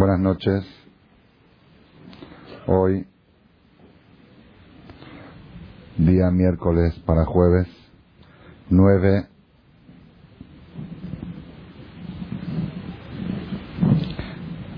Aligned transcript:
Buenas 0.00 0.18
noches. 0.18 0.64
Hoy, 2.66 3.06
día 5.98 6.30
miércoles 6.30 6.98
para 7.04 7.26
jueves, 7.26 7.68
9 8.70 9.26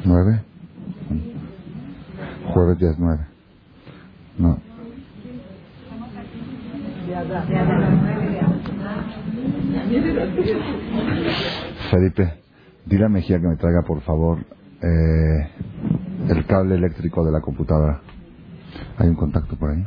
¿Nueve? 0.05 0.43
Jueves 2.53 2.79
día 2.81 2.91
es 2.91 2.99
nueve. 2.99 3.25
No. 4.39 4.59
Felipe, 11.93 12.41
dile 12.87 13.05
a 13.05 13.09
Mejía 13.09 13.41
que 13.41 13.47
me 13.47 13.57
traiga 13.57 13.83
por 13.83 14.01
favor 14.01 14.45
eh, 14.83 15.51
el 16.29 16.47
cable 16.47 16.77
eléctrico 16.77 17.25
de 17.25 17.33
la 17.33 17.41
computadora. 17.41 18.03
¿Hay 18.99 19.09
un 19.09 19.17
contacto 19.17 19.57
por 19.57 19.71
ahí? 19.71 19.85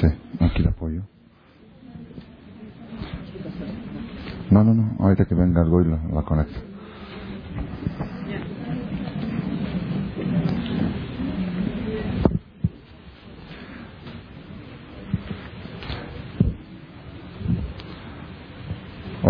Sí, 0.00 0.06
aquí 0.40 0.62
lo 0.62 0.70
apoyo. 0.70 1.02
No, 4.50 4.64
no, 4.64 4.74
no, 4.74 4.96
ahorita 5.00 5.26
que 5.26 5.34
venga 5.34 5.62
algo 5.62 5.82
y 5.82 5.86
lo 5.86 6.24
conecto. 6.24 6.77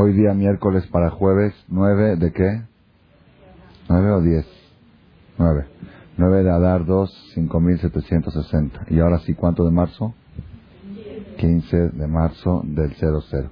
Hoy 0.01 0.13
día 0.13 0.33
miércoles 0.33 0.87
para 0.93 1.11
jueves, 1.11 1.53
9 1.67 2.15
de 2.15 2.33
qué? 2.33 2.63
9 3.89 4.13
o 4.13 4.21
10? 4.21 4.47
9. 5.39 5.67
9 6.17 6.43
de 6.45 6.51
Adar 6.53 6.87
2, 6.87 7.33
5760. 7.35 8.87
Y 8.91 9.01
ahora 9.01 9.19
sí, 9.19 9.35
¿cuánto 9.35 9.65
de 9.65 9.73
marzo? 9.73 10.15
15 11.39 11.77
de 11.77 12.07
marzo 12.07 12.63
del 12.65 12.95
00. 12.95 13.51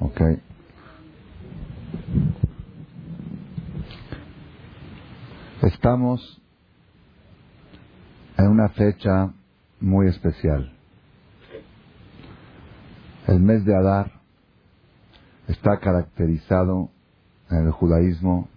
¿Ok? 0.00 0.20
Estamos 5.62 6.42
en 8.36 8.46
una 8.46 8.68
fecha 8.68 9.32
muy 9.80 10.08
especial. 10.08 10.70
El 13.26 13.40
mes 13.40 13.64
de 13.64 13.74
Adar 13.74 14.21
está 15.48 15.78
caracterizado 15.78 16.90
en 17.50 17.66
el 17.66 17.72
judaísmo 17.72 18.48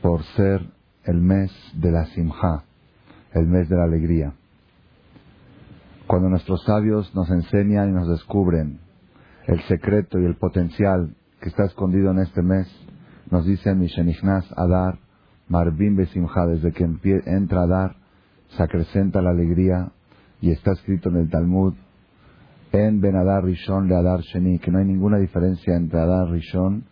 por 0.00 0.22
ser 0.36 0.60
el 1.04 1.20
mes 1.20 1.50
de 1.74 1.90
la 1.90 2.06
simja, 2.06 2.64
el 3.32 3.46
mes 3.46 3.68
de 3.68 3.76
la 3.76 3.84
alegría. 3.84 4.34
Cuando 6.06 6.28
nuestros 6.28 6.62
sabios 6.64 7.14
nos 7.14 7.30
enseñan 7.30 7.90
y 7.90 7.92
nos 7.92 8.08
descubren 8.08 8.80
el 9.46 9.60
secreto 9.62 10.18
y 10.18 10.24
el 10.24 10.36
potencial 10.36 11.14
que 11.40 11.48
está 11.48 11.64
escondido 11.64 12.10
en 12.10 12.20
este 12.20 12.42
mes, 12.42 12.68
nos 13.30 13.44
dicen 13.46 13.78
Mishenichnas 13.78 14.46
Adar, 14.56 14.98
Marvin 15.48 15.96
Besimha, 15.96 16.46
desde 16.46 16.72
que 16.72 16.84
entra 16.84 17.62
Adar, 17.62 17.96
se 18.56 18.62
acrecenta 18.62 19.22
la 19.22 19.30
alegría 19.30 19.90
y 20.40 20.50
está 20.50 20.72
escrito 20.72 21.08
en 21.08 21.16
el 21.16 21.30
Talmud 21.30 21.74
en 22.72 23.00
Ben 23.02 23.16
Adar 23.16 23.44
Rishon 23.44 23.86
le 23.86 23.94
Adar 23.94 24.20
Sheni, 24.20 24.58
que 24.58 24.70
no 24.70 24.78
hay 24.78 24.86
ninguna 24.86 25.18
diferencia 25.18 25.76
entre 25.76 26.00
Adar 26.00 26.30
Rishon 26.30 26.84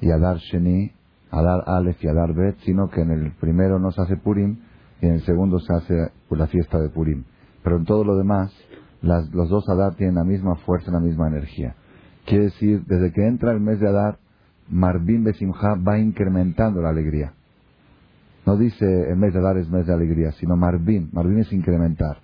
y 0.00 0.10
Adar 0.10 0.38
Sheni, 0.38 0.92
Adar 1.30 1.64
Aleph 1.66 2.02
y 2.04 2.08
Adar 2.08 2.32
Bet, 2.34 2.56
sino 2.64 2.88
que 2.88 3.00
en 3.00 3.10
el 3.10 3.32
primero 3.32 3.80
no 3.80 3.90
se 3.90 4.00
hace 4.00 4.16
Purim 4.16 4.58
y 5.00 5.06
en 5.06 5.14
el 5.14 5.22
segundo 5.22 5.58
se 5.58 5.74
hace 5.74 6.12
pues, 6.28 6.38
la 6.38 6.46
fiesta 6.46 6.78
de 6.78 6.88
Purim. 6.88 7.24
Pero 7.64 7.78
en 7.78 7.84
todo 7.84 8.04
lo 8.04 8.16
demás, 8.16 8.52
las, 9.02 9.28
los 9.34 9.48
dos 9.48 9.68
Adar 9.68 9.96
tienen 9.96 10.14
la 10.14 10.24
misma 10.24 10.54
fuerza, 10.56 10.92
la 10.92 11.00
misma 11.00 11.26
energía. 11.26 11.74
Quiere 12.26 12.44
decir, 12.44 12.84
desde 12.86 13.12
que 13.12 13.26
entra 13.26 13.52
el 13.52 13.60
mes 13.60 13.80
de 13.80 13.88
Adar, 13.88 14.18
Marvin 14.68 15.24
Besimha 15.24 15.74
va 15.76 15.98
incrementando 15.98 16.80
la 16.80 16.90
alegría. 16.90 17.32
No 18.46 18.56
dice 18.56 19.10
el 19.10 19.16
mes 19.16 19.32
de 19.32 19.40
Adar 19.40 19.58
es 19.58 19.68
mes 19.68 19.86
de 19.86 19.94
alegría, 19.94 20.30
sino 20.32 20.56
Marvin. 20.56 21.10
Marvin 21.12 21.38
es 21.38 21.52
incrementar. 21.52 22.18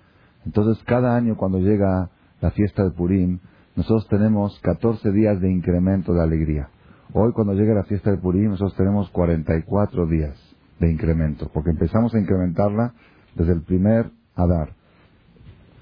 Entonces, 0.45 0.81
cada 0.85 1.15
año 1.15 1.35
cuando 1.35 1.59
llega 1.59 2.09
la 2.41 2.51
fiesta 2.51 2.83
de 2.83 2.91
Purim, 2.91 3.39
nosotros 3.75 4.07
tenemos 4.09 4.59
14 4.61 5.11
días 5.11 5.39
de 5.39 5.49
incremento 5.49 6.13
de 6.13 6.21
alegría. 6.21 6.69
Hoy 7.13 7.31
cuando 7.33 7.53
llegue 7.53 7.73
la 7.73 7.83
fiesta 7.83 8.11
de 8.11 8.17
Purim, 8.17 8.49
nosotros 8.49 8.75
tenemos 8.75 9.09
44 9.11 10.07
días 10.07 10.37
de 10.79 10.91
incremento, 10.91 11.49
porque 11.53 11.69
empezamos 11.69 12.13
a 12.13 12.19
incrementarla 12.19 12.93
desde 13.35 13.53
el 13.53 13.63
primer 13.63 14.11
Adar. 14.35 14.73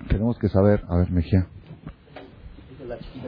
Tenemos 0.10 0.38
que 0.38 0.50
saber, 0.50 0.84
a 0.90 0.98
ver, 0.98 1.12
Mejía. 1.12 1.48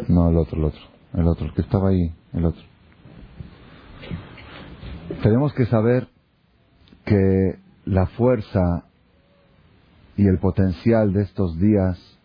No, 0.07 0.29
el 0.29 0.37
otro, 0.37 0.57
el 0.57 0.63
otro, 0.65 0.81
el 1.13 1.27
otro, 1.27 1.45
el 1.45 1.53
que 1.53 1.61
estaba 1.61 1.89
ahí, 1.89 2.13
el 2.33 2.45
otro. 2.45 2.61
Tenemos 5.23 5.53
que 5.53 5.65
saber 5.65 6.07
que 7.05 7.59
la 7.85 8.07
fuerza 8.07 8.85
y 10.17 10.27
el 10.27 10.39
potencial 10.39 11.13
de 11.13 11.23
estos 11.23 11.57
días 11.59 12.20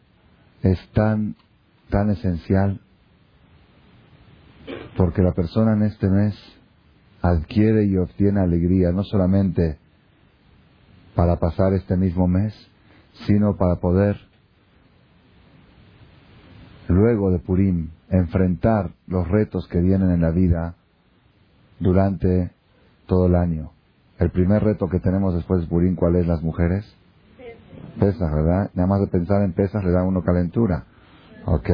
es 0.73 0.89
tan, 0.93 1.37
tan 1.91 2.11
esencial 2.11 2.81
porque 4.97 5.23
la 5.23 5.33
persona 5.33 5.75
en 5.75 5.83
este 5.83 6.09
mes 6.09 6.35
adquiere 7.23 7.85
y 7.85 7.97
obtiene 7.97 8.41
alegría 8.41 8.93
no 8.93 9.05
solamente 9.05 9.79
para 11.15 11.37
pasar 11.37 11.73
este 11.75 11.97
mismo 11.97 12.27
mes, 12.27 12.55
sino 13.27 13.57
para 13.57 13.77
poder 13.77 14.17
luego 16.89 17.31
de 17.31 17.39
Purim 17.39 17.91
enfrentar 18.11 18.93
los 19.07 19.27
retos 19.29 19.67
que 19.69 19.81
vienen 19.81 20.11
en 20.11 20.21
la 20.21 20.31
vida 20.31 20.75
durante 21.81 22.53
todo 23.07 23.27
el 23.27 23.35
año. 23.35 23.73
El 24.19 24.31
primer 24.31 24.63
reto 24.63 24.89
que 24.89 25.01
tenemos 25.01 25.35
después 25.35 25.63
de 25.63 25.67
Purim, 25.67 25.95
¿cuál 25.95 26.17
es 26.17 26.27
las 26.27 26.43
mujeres? 26.43 26.85
Pesas, 27.99 28.33
¿verdad? 28.33 28.71
Nada 28.75 28.87
más 28.87 29.01
de 29.01 29.07
pensar 29.07 29.43
en 29.43 29.53
pesas 29.53 29.85
le 29.85 29.91
da 29.91 30.03
uno 30.03 30.23
calentura. 30.23 30.85
¿Ok? 31.47 31.71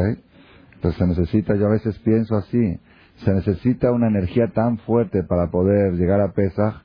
Entonces 0.75 0.99
se 0.99 1.07
necesita, 1.07 1.55
yo 1.55 1.67
a 1.67 1.71
veces 1.71 1.99
pienso 2.01 2.37
así, 2.37 2.81
se 3.25 3.33
necesita 3.33 3.93
una 3.93 4.09
energía 4.09 4.49
tan 4.53 4.79
fuerte 4.79 5.23
para 5.23 5.51
poder 5.51 5.93
llegar 5.95 6.21
a 6.21 6.33
Pesach 6.33 6.83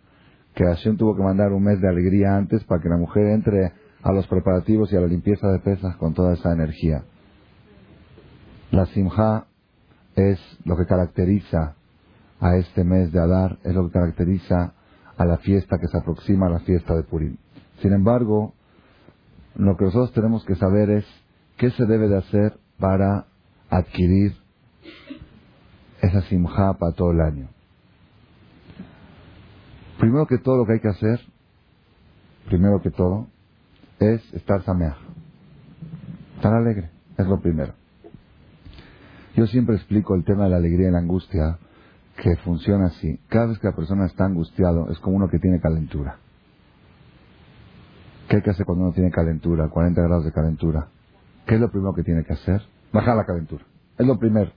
que 0.53 0.65
Hashem 0.65 0.97
tuvo 0.97 1.15
que 1.15 1.23
mandar 1.23 1.51
un 1.51 1.63
mes 1.63 1.81
de 1.81 1.87
alegría 1.87 2.35
antes 2.35 2.63
para 2.63 2.81
que 2.81 2.89
la 2.89 2.97
mujer 2.97 3.27
entre 3.27 3.73
a 4.01 4.11
los 4.11 4.27
preparativos 4.27 4.91
y 4.91 4.97
a 4.97 5.01
la 5.01 5.07
limpieza 5.07 5.47
de 5.51 5.59
Pesach 5.59 5.97
con 5.97 6.13
toda 6.13 6.33
esa 6.33 6.51
energía. 6.51 7.03
La 8.71 8.85
Simha 8.87 9.45
es 10.15 10.39
lo 10.65 10.75
que 10.77 10.85
caracteriza 10.85 11.75
a 12.39 12.55
este 12.57 12.83
mes 12.83 13.11
de 13.11 13.19
Adar, 13.19 13.57
es 13.63 13.73
lo 13.73 13.87
que 13.87 13.93
caracteriza 13.93 14.73
a 15.17 15.25
la 15.25 15.37
fiesta 15.37 15.77
que 15.79 15.87
se 15.87 15.97
aproxima 15.97 16.47
a 16.47 16.51
la 16.51 16.59
fiesta 16.59 16.95
de 16.95 17.03
Purim. 17.03 17.37
Sin 17.81 17.93
embargo, 17.93 18.53
lo 19.57 19.75
que 19.75 19.85
nosotros 19.85 20.13
tenemos 20.13 20.45
que 20.45 20.55
saber 20.55 20.89
es 20.91 21.05
qué 21.57 21.71
se 21.71 21.85
debe 21.85 22.07
de 22.07 22.17
hacer 22.17 22.59
para 22.79 23.25
adquirir 23.69 24.33
esa 26.01 26.21
simja 26.23 26.73
para 26.77 26.93
todo 26.93 27.11
el 27.11 27.21
año. 27.21 27.49
Primero 29.99 30.27
que 30.27 30.37
todo 30.37 30.57
lo 30.57 30.65
que 30.65 30.73
hay 30.73 30.79
que 30.79 30.89
hacer, 30.89 31.19
primero 32.45 32.81
que 32.81 32.91
todo, 32.91 33.27
es 33.99 34.21
estar 34.33 34.63
sameaj. 34.63 34.97
Estar 36.35 36.53
alegre, 36.53 36.91
es 37.17 37.25
lo 37.25 37.39
primero. 37.39 37.73
Yo 39.35 39.47
siempre 39.47 39.75
explico 39.75 40.13
el 40.13 40.23
tema 40.23 40.43
de 40.43 40.51
la 40.51 40.57
alegría 40.57 40.89
y 40.89 40.91
la 40.91 40.99
angustia, 40.99 41.57
que 42.21 42.35
funciona 42.37 42.87
así. 42.87 43.19
Cada 43.27 43.47
vez 43.47 43.59
que 43.59 43.67
la 43.67 43.75
persona 43.75 44.05
está 44.05 44.25
angustiado, 44.25 44.89
es 44.91 44.99
como 44.99 45.17
uno 45.17 45.29
que 45.29 45.39
tiene 45.39 45.59
calentura. 45.59 46.19
¿Qué 48.27 48.35
hay 48.35 48.41
que 48.41 48.49
hacer 48.49 48.65
cuando 48.65 48.85
uno 48.85 48.93
tiene 48.93 49.09
calentura, 49.09 49.69
40 49.69 50.01
grados 50.01 50.25
de 50.25 50.33
calentura? 50.33 50.89
¿Qué 51.45 51.55
es 51.55 51.61
lo 51.61 51.71
primero 51.71 51.93
que 51.93 52.03
tiene 52.03 52.25
que 52.25 52.33
hacer? 52.33 52.61
Bajar 52.91 53.15
la 53.15 53.25
calentura. 53.25 53.63
Es 53.97 54.05
lo 54.05 54.19
primero. 54.19 54.51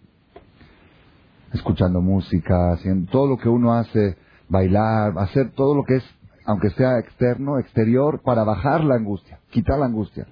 Escuchando 1.53 2.01
música, 2.01 2.73
haciendo 2.73 3.11
todo 3.13 3.29
lo 3.29 3.39
que 3.39 3.49
uno 3.49 3.75
hace, 3.75 4.17
bailar, 4.49 5.15
hacer 5.19 5.53
todo 5.53 5.77
lo 5.77 5.85
que 5.85 5.97
es, 5.97 6.05
aunque 6.47 6.71
sea 6.71 6.99
externo, 6.99 7.59
exterior, 7.61 8.21
para 8.25 8.43
bajar 8.43 8.83
la 8.83 8.97
angustia, 8.97 9.39
quitar 9.51 9.79
la 9.79 9.87
angustia. 9.87 10.27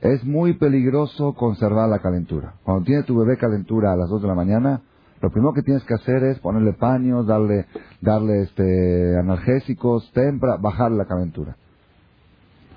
Es 0.00 0.24
muy 0.24 0.54
peligroso 0.54 1.32
conservar 1.34 1.88
la 1.88 2.00
calentura. 2.00 2.54
Cuando 2.64 2.84
tiene 2.84 3.04
tu 3.04 3.16
bebé 3.16 3.38
calentura 3.38 3.92
a 3.92 3.96
las 3.96 4.08
2 4.10 4.22
de 4.22 4.28
la 4.28 4.34
mañana, 4.34 4.82
lo 5.20 5.30
primero 5.30 5.54
que 5.54 5.62
tienes 5.62 5.84
que 5.84 5.94
hacer 5.94 6.24
es 6.24 6.40
ponerle 6.40 6.72
paños, 6.72 7.26
darle, 7.26 7.66
darle 8.00 8.42
este, 8.42 9.16
analgésicos, 9.16 10.10
tempra, 10.12 10.56
bajar 10.56 10.90
la 10.90 11.04
calentura. 11.04 11.56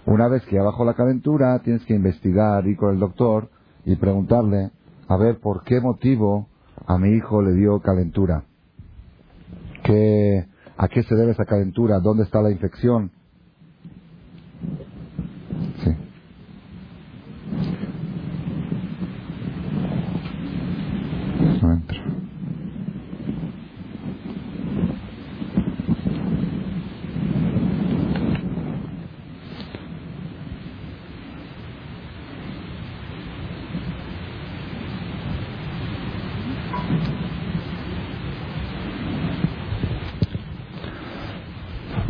Una 0.08 0.30
vez 0.30 0.42
que 0.46 0.56
ya 0.56 0.64
bajó 0.64 0.86
la 0.86 0.94
calentura, 0.94 1.60
tienes 1.60 1.84
que 1.84 1.94
investigar, 1.94 2.66
ir 2.66 2.78
con 2.78 2.94
el 2.94 3.00
doctor 3.00 3.50
y 3.84 3.98
preguntarle 3.98 4.72
a 5.10 5.18
ver 5.18 5.40
por 5.40 5.64
qué 5.66 5.82
motivo 5.82 6.48
a 6.86 6.98
mi 6.98 7.10
hijo 7.10 7.42
le 7.42 7.52
dio 7.52 7.82
calentura. 7.82 8.46
¿Qué, 9.84 10.46
¿A 10.78 10.88
qué 10.88 11.04
se 11.04 11.14
debe 11.14 11.34
esa 11.34 11.44
calentura? 11.44 12.00
¿Dónde 12.00 12.24
está 12.24 12.42
la 12.42 12.52
infección? 12.52 13.12
Sí. 15.84 15.92
No 21.62 21.74
entra. 21.74 22.08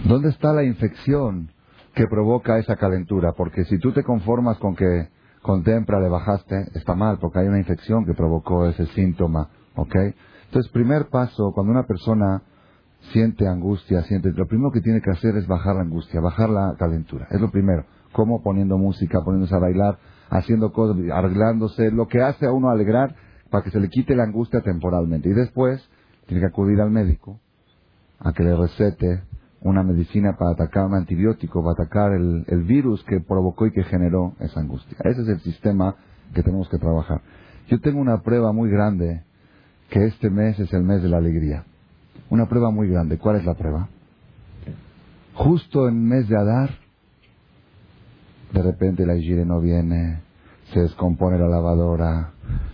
¿Dónde 0.07 0.29
está 0.29 0.53
la 0.53 0.63
infección 0.63 1.49
que 1.93 2.07
provoca 2.07 2.59
esa 2.59 2.77
calentura? 2.77 3.33
Porque 3.33 3.65
si 3.65 3.77
tú 3.77 3.91
te 3.91 4.03
conformas 4.03 4.57
con 4.57 4.73
que 4.73 5.09
con 5.41 5.63
tempra 5.63 5.99
le 5.99 6.07
bajaste, 6.07 6.55
está 6.75 6.95
mal, 6.95 7.17
porque 7.19 7.39
hay 7.39 7.47
una 7.47 7.57
infección 7.59 8.05
que 8.05 8.13
provocó 8.13 8.65
ese 8.67 8.85
síntoma, 8.87 9.49
¿ok? 9.75 9.95
Entonces, 10.45 10.71
primer 10.71 11.09
paso, 11.09 11.51
cuando 11.53 11.73
una 11.73 11.83
persona 11.83 12.41
siente 13.11 13.49
angustia, 13.49 14.01
siente, 14.03 14.31
lo 14.31 14.47
primero 14.47 14.71
que 14.71 14.79
tiene 14.79 15.01
que 15.01 15.11
hacer 15.11 15.35
es 15.35 15.45
bajar 15.45 15.75
la 15.75 15.81
angustia, 15.81 16.21
bajar 16.21 16.49
la 16.51 16.75
calentura, 16.79 17.27
es 17.29 17.41
lo 17.41 17.51
primero. 17.51 17.83
¿Cómo? 18.13 18.41
Poniendo 18.41 18.77
música, 18.77 19.19
poniéndose 19.25 19.55
a 19.55 19.59
bailar, 19.59 19.99
haciendo 20.29 20.71
cosas, 20.71 20.95
arreglándose, 21.11 21.91
lo 21.91 22.07
que 22.07 22.21
hace 22.21 22.45
a 22.45 22.53
uno 22.53 22.69
alegrar 22.69 23.13
para 23.49 23.61
que 23.61 23.71
se 23.71 23.79
le 23.81 23.89
quite 23.89 24.15
la 24.15 24.23
angustia 24.23 24.61
temporalmente. 24.61 25.27
Y 25.27 25.33
después, 25.33 25.85
tiene 26.27 26.39
que 26.39 26.47
acudir 26.47 26.79
al 26.79 26.91
médico 26.91 27.41
a 28.19 28.31
que 28.31 28.43
le 28.43 28.55
recete 28.55 29.23
una 29.61 29.83
medicina 29.83 30.37
para 30.37 30.51
atacar 30.51 30.85
un 30.85 30.95
antibiótico, 30.95 31.61
para 31.61 31.73
atacar 31.83 32.13
el, 32.13 32.45
el, 32.47 32.63
virus 32.63 33.03
que 33.03 33.19
provocó 33.19 33.65
y 33.67 33.71
que 33.71 33.83
generó 33.83 34.33
esa 34.39 34.59
angustia. 34.59 34.97
Ese 35.03 35.21
es 35.21 35.27
el 35.27 35.39
sistema 35.41 35.95
que 36.33 36.43
tenemos 36.43 36.69
que 36.69 36.77
trabajar. 36.77 37.21
Yo 37.67 37.79
tengo 37.81 37.99
una 37.99 38.21
prueba 38.21 38.51
muy 38.51 38.69
grande, 38.69 39.23
que 39.89 40.05
este 40.05 40.29
mes 40.29 40.59
es 40.59 40.71
el 40.73 40.83
mes 40.83 41.01
de 41.01 41.09
la 41.09 41.17
alegría. 41.17 41.63
Una 42.29 42.47
prueba 42.47 42.71
muy 42.71 42.89
grande. 42.89 43.17
¿Cuál 43.17 43.37
es 43.37 43.45
la 43.45 43.55
prueba? 43.55 43.89
Justo 45.33 45.87
en 45.87 46.03
mes 46.03 46.27
de 46.27 46.37
Adar, 46.37 46.71
de 48.53 48.61
repente 48.61 49.05
la 49.05 49.15
higiene 49.15 49.45
no 49.45 49.59
viene, 49.59 50.21
se 50.73 50.79
descompone 50.81 51.37
la 51.37 51.47
lavadora, 51.47 52.31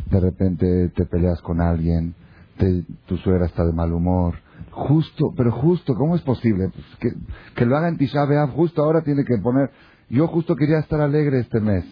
de 0.09 0.19
repente 0.19 0.89
te 0.89 1.05
peleas 1.05 1.41
con 1.41 1.59
alguien, 1.59 2.15
te, 2.57 2.83
tu 3.05 3.17
suegra 3.17 3.47
está 3.47 3.65
de 3.65 3.73
mal 3.73 3.91
humor, 3.91 4.35
Justo, 4.73 5.33
pero 5.37 5.51
justo, 5.51 5.93
¿cómo 5.93 6.15
es 6.15 6.23
posible? 6.23 6.69
Pues 6.69 6.85
que, 6.99 7.09
que, 7.55 7.65
lo 7.65 7.77
haga 7.77 7.89
en 7.89 7.97
Tisha 7.97 8.25
justo 8.47 8.83
ahora 8.83 9.03
tiene 9.03 9.23
que 9.23 9.37
poner... 9.37 9.69
Yo 10.09 10.27
justo 10.27 10.55
quería 10.55 10.79
estar 10.79 10.99
alegre 10.99 11.41
este 11.41 11.59
mes, 11.59 11.85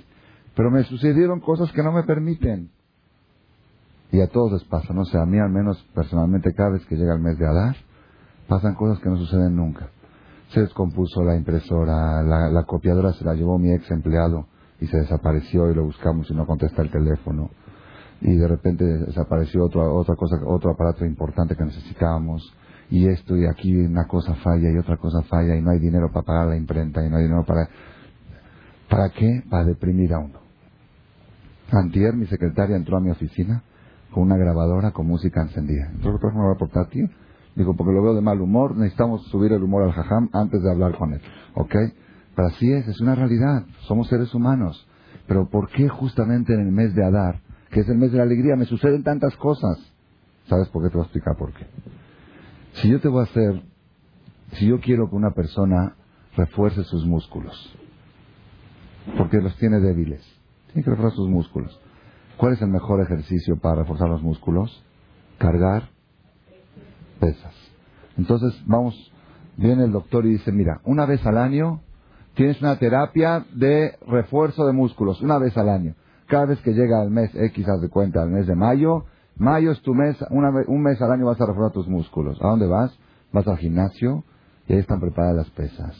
pero 0.56 0.72
me 0.72 0.83
sucedieron 0.83 1.42
cosas 1.42 1.72
que 1.74 1.83
no 1.83 1.92
me 1.92 2.04
permiten. 2.04 2.72
Y 4.12 4.19
a 4.19 4.28
todos 4.28 4.54
les 4.54 4.63
pasa, 4.63 4.94
no 4.94 5.06
sé, 5.06 5.18
a 5.18 5.25
mí 5.25 5.38
al 5.38 5.51
menos 5.51 5.78
personalmente 5.94 6.54
cada 6.54 6.72
vez 6.72 6.86
que 6.88 6.95
llega 6.95 7.13
el 7.13 7.22
mes 7.22 7.38
de 7.38 7.45
Adar, 7.45 7.75
pasan 8.48 8.74
cosas 8.74 9.00
que 9.00 9.10
no 9.10 9.18
suceden 9.18 9.56
nunca. 9.56 9.89
Se 10.50 10.62
descompuso 10.62 11.24
la 11.24 11.36
impresora, 11.36 12.24
la, 12.24 12.50
la 12.50 12.63
copiadora 12.63 13.13
se 13.13 13.24
la 13.24 13.36
llevó 13.36 13.60
mi 13.60 13.72
ex 13.72 13.89
empleado 13.92 14.48
y 14.80 14.88
se 14.88 14.98
desapareció 14.98 15.69
y 15.69 15.75
lo 15.75 15.83
buscamos 15.83 16.30
y 16.31 16.33
no 16.33 16.48
contesta 16.48 16.81
el 16.81 16.89
teléfono. 16.89 17.51
Y 18.22 18.36
de 18.36 18.48
repente 18.48 18.83
desapareció 18.83 19.66
otro, 19.66 19.95
otra 19.95 20.16
cosa, 20.16 20.38
otro 20.48 20.72
aparato 20.72 21.06
importante 21.06 21.56
que 21.56 21.63
necesitábamos 21.63 22.54
y 22.92 23.08
esto 23.08 23.38
y 23.38 23.48
aquí 23.48 23.74
una 23.74 24.06
cosa 24.06 24.36
falla 24.36 24.70
y 24.70 24.78
otra 24.78 24.98
cosa 24.98 25.24
falla 25.24 25.56
y 25.56 25.62
no 25.62 25.72
hay 25.72 25.80
dinero 25.80 26.12
para 26.12 26.26
pagar 26.26 26.48
la 26.50 26.58
imprenta 26.58 27.04
y 27.04 27.10
no 27.10 27.18
hay 27.18 27.24
dinero 27.24 27.46
para... 27.46 27.68
¿Para 28.90 29.10
qué? 29.10 29.44
Para 29.50 29.64
deprimir 29.64 30.14
a 30.14 30.20
uno. 30.20 30.42
Antier 31.72 32.14
mi 32.14 32.26
secretaria 32.28 32.76
entró 32.76 32.98
a 32.98 33.00
mi 33.00 33.10
oficina 33.10 33.64
con 34.12 34.24
una 34.24 34.36
grabadora 34.36 34.92
con 34.92 35.08
música 35.08 35.42
encendida. 35.42 35.90
Entró 35.94 36.20
por 36.20 36.34
una 36.34 36.58
portátil. 36.58 37.10
Digo, 37.56 37.74
porque 37.78 37.94
lo 37.94 38.04
veo 38.04 38.14
de 38.14 38.22
mal 38.22 38.42
humor, 38.42 38.76
necesitamos 38.76 39.26
subir 39.28 39.54
el 39.54 39.64
humor 39.64 39.84
al 39.84 39.94
jajam 39.94 40.30
antes 40.34 40.62
de 40.62 40.70
hablar 40.70 40.98
con 40.98 41.14
él. 41.14 41.22
¿Ok? 41.56 41.74
Pero 42.36 42.48
así 42.50 42.72
es, 42.74 42.86
es 42.90 43.00
una 43.00 43.16
realidad. 43.16 43.66
Somos 43.88 44.10
seres 44.10 44.36
humanos. 44.36 44.86
Pero 45.28 45.48
¿por 45.50 45.70
qué 45.70 45.88
justamente 45.88 46.54
en 46.54 46.60
el 46.60 46.72
mes 46.74 46.94
de 46.94 47.06
Adar, 47.06 47.40
que 47.70 47.80
es 47.80 47.88
el 47.88 47.98
mes 47.98 48.12
de 48.12 48.18
la 48.18 48.24
alegría, 48.24 48.58
me 48.58 48.66
suceden 48.66 49.04
tantas 49.04 49.36
cosas? 49.38 49.78
¿Sabes 50.48 50.68
por 50.70 50.84
qué? 50.84 50.90
Te 50.90 50.98
voy 50.98 51.04
a 51.04 51.06
explicar 51.06 51.38
por 51.38 51.54
qué. 51.54 51.66
Si 52.73 52.89
yo 52.89 53.00
te 53.00 53.07
voy 53.07 53.21
a 53.21 53.23
hacer, 53.23 53.63
si 54.53 54.68
yo 54.68 54.79
quiero 54.79 55.09
que 55.09 55.15
una 55.15 55.31
persona 55.31 55.95
refuerce 56.35 56.83
sus 56.83 57.06
músculos, 57.06 57.77
porque 59.18 59.38
los 59.38 59.56
tiene 59.57 59.79
débiles, 59.79 60.21
tiene 60.68 60.83
que 60.83 60.91
reforzar 60.91 61.15
sus 61.15 61.29
músculos. 61.29 61.79
¿Cuál 62.38 62.53
es 62.53 62.62
el 62.62 62.69
mejor 62.69 63.01
ejercicio 63.01 63.57
para 63.59 63.81
reforzar 63.81 64.09
los 64.09 64.23
músculos? 64.23 64.83
Cargar 65.38 65.89
pesas. 67.19 67.53
Entonces, 68.18 68.59
vamos, 68.65 69.12
viene 69.57 69.83
el 69.83 69.91
doctor 69.91 70.25
y 70.25 70.29
dice, 70.29 70.51
mira, 70.51 70.81
una 70.85 71.06
vez 71.06 71.25
al 71.25 71.38
año 71.38 71.81
tienes 72.35 72.62
una 72.62 72.79
terapia 72.79 73.45
de 73.53 73.97
refuerzo 74.07 74.65
de 74.65 74.73
músculos, 74.73 75.21
una 75.21 75.38
vez 75.38 75.57
al 75.57 75.69
año. 75.69 75.95
Cada 76.27 76.45
vez 76.45 76.62
que 76.62 76.71
llega 76.71 77.03
el 77.03 77.12
mes 77.12 77.29
X, 77.35 77.68
haz 77.68 77.81
de 77.81 77.89
cuenta, 77.89 78.23
el 78.23 78.29
mes 78.29 78.47
de 78.47 78.56
mayo, 78.56 79.06
Mayo 79.42 79.72
es 79.72 79.82
tu 79.82 79.96
mes, 79.96 80.16
un 80.30 80.84
mes 80.84 81.02
al 81.02 81.14
año 81.14 81.26
vas 81.26 81.42
a 81.42 81.48
reforzar 81.48 81.72
tus 81.72 81.88
músculos. 81.88 82.40
¿A 82.44 82.50
dónde 82.50 82.68
vas? 82.68 82.96
Vas 83.34 83.48
al 83.48 83.58
gimnasio 83.58 84.24
y 84.68 84.74
ahí 84.74 84.80
están 84.80 85.00
preparadas 85.00 85.36
las 85.36 85.50
pesas. 85.50 85.98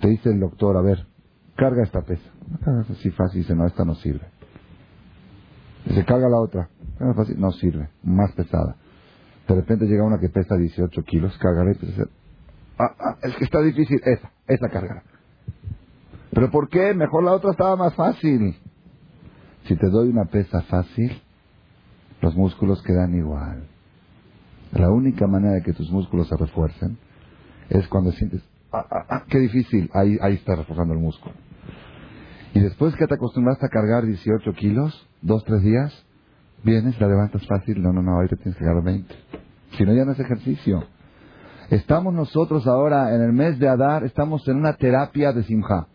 Te 0.00 0.08
dice 0.08 0.30
el 0.30 0.40
doctor, 0.40 0.74
a 0.78 0.80
ver, 0.80 1.06
carga 1.56 1.82
esta 1.82 2.00
pesa. 2.00 2.22
No 2.50 2.58
cargas 2.60 2.88
así 2.88 3.10
fácil, 3.10 3.42
dice, 3.42 3.54
no, 3.54 3.66
esta 3.66 3.84
no 3.84 3.96
sirve. 3.96 4.26
Dice, 5.84 6.06
carga 6.06 6.30
la 6.30 6.38
otra. 6.38 6.70
No 7.36 7.52
sirve, 7.52 7.90
más 8.02 8.32
pesada. 8.32 8.76
De 9.46 9.54
repente 9.54 9.84
llega 9.84 10.02
una 10.02 10.18
que 10.18 10.30
pesa 10.30 10.56
18 10.56 11.02
kilos, 11.02 11.36
cargaré 11.36 11.76
y 11.82 11.86
dice, 11.86 12.04
ah, 12.78 12.94
ah, 12.98 13.16
es 13.24 13.36
que 13.36 13.44
está 13.44 13.60
difícil, 13.60 14.00
esa, 14.02 14.32
esa 14.46 14.70
carga. 14.70 15.02
¿Pero 16.32 16.50
por 16.50 16.70
qué? 16.70 16.94
Mejor 16.94 17.24
la 17.24 17.32
otra 17.32 17.50
estaba 17.50 17.76
más 17.76 17.94
fácil. 17.94 18.56
Si 19.66 19.76
te 19.76 19.90
doy 19.90 20.08
una 20.08 20.24
pesa 20.24 20.62
fácil, 20.62 21.12
los 22.20 22.36
músculos 22.36 22.82
quedan 22.82 23.14
igual. 23.14 23.64
La 24.72 24.90
única 24.90 25.26
manera 25.26 25.54
de 25.54 25.62
que 25.62 25.72
tus 25.72 25.90
músculos 25.90 26.28
se 26.28 26.36
refuercen 26.36 26.98
es 27.70 27.86
cuando 27.88 28.12
sientes, 28.12 28.42
ah, 28.72 28.84
ah, 28.90 29.06
ah, 29.08 29.24
qué 29.28 29.38
difícil, 29.38 29.90
ahí, 29.94 30.18
ahí 30.20 30.34
está 30.34 30.56
reforzando 30.56 30.94
el 30.94 31.00
músculo. 31.00 31.34
Y 32.54 32.60
después 32.60 32.94
que 32.96 33.06
te 33.06 33.14
acostumbraste 33.14 33.66
a 33.66 33.68
cargar 33.68 34.04
18 34.04 34.52
kilos, 34.54 35.08
dos, 35.22 35.44
tres 35.44 35.62
días, 35.62 35.92
vienes, 36.64 37.00
la 37.00 37.08
levantas 37.08 37.46
fácil, 37.46 37.82
no, 37.82 37.92
no, 37.92 38.02
no, 38.02 38.16
ahorita 38.16 38.36
tienes 38.36 38.58
que 38.58 38.64
cargar 38.64 38.82
20. 38.82 39.14
Si 39.76 39.84
no, 39.84 39.94
ya 39.94 40.04
no 40.04 40.12
es 40.12 40.20
ejercicio. 40.20 40.84
Estamos 41.70 42.14
nosotros 42.14 42.66
ahora 42.66 43.14
en 43.14 43.22
el 43.22 43.32
mes 43.32 43.58
de 43.58 43.68
Adar, 43.68 44.04
estamos 44.04 44.46
en 44.48 44.56
una 44.56 44.72
terapia 44.74 45.32
de 45.32 45.44
Simja. 45.44 45.86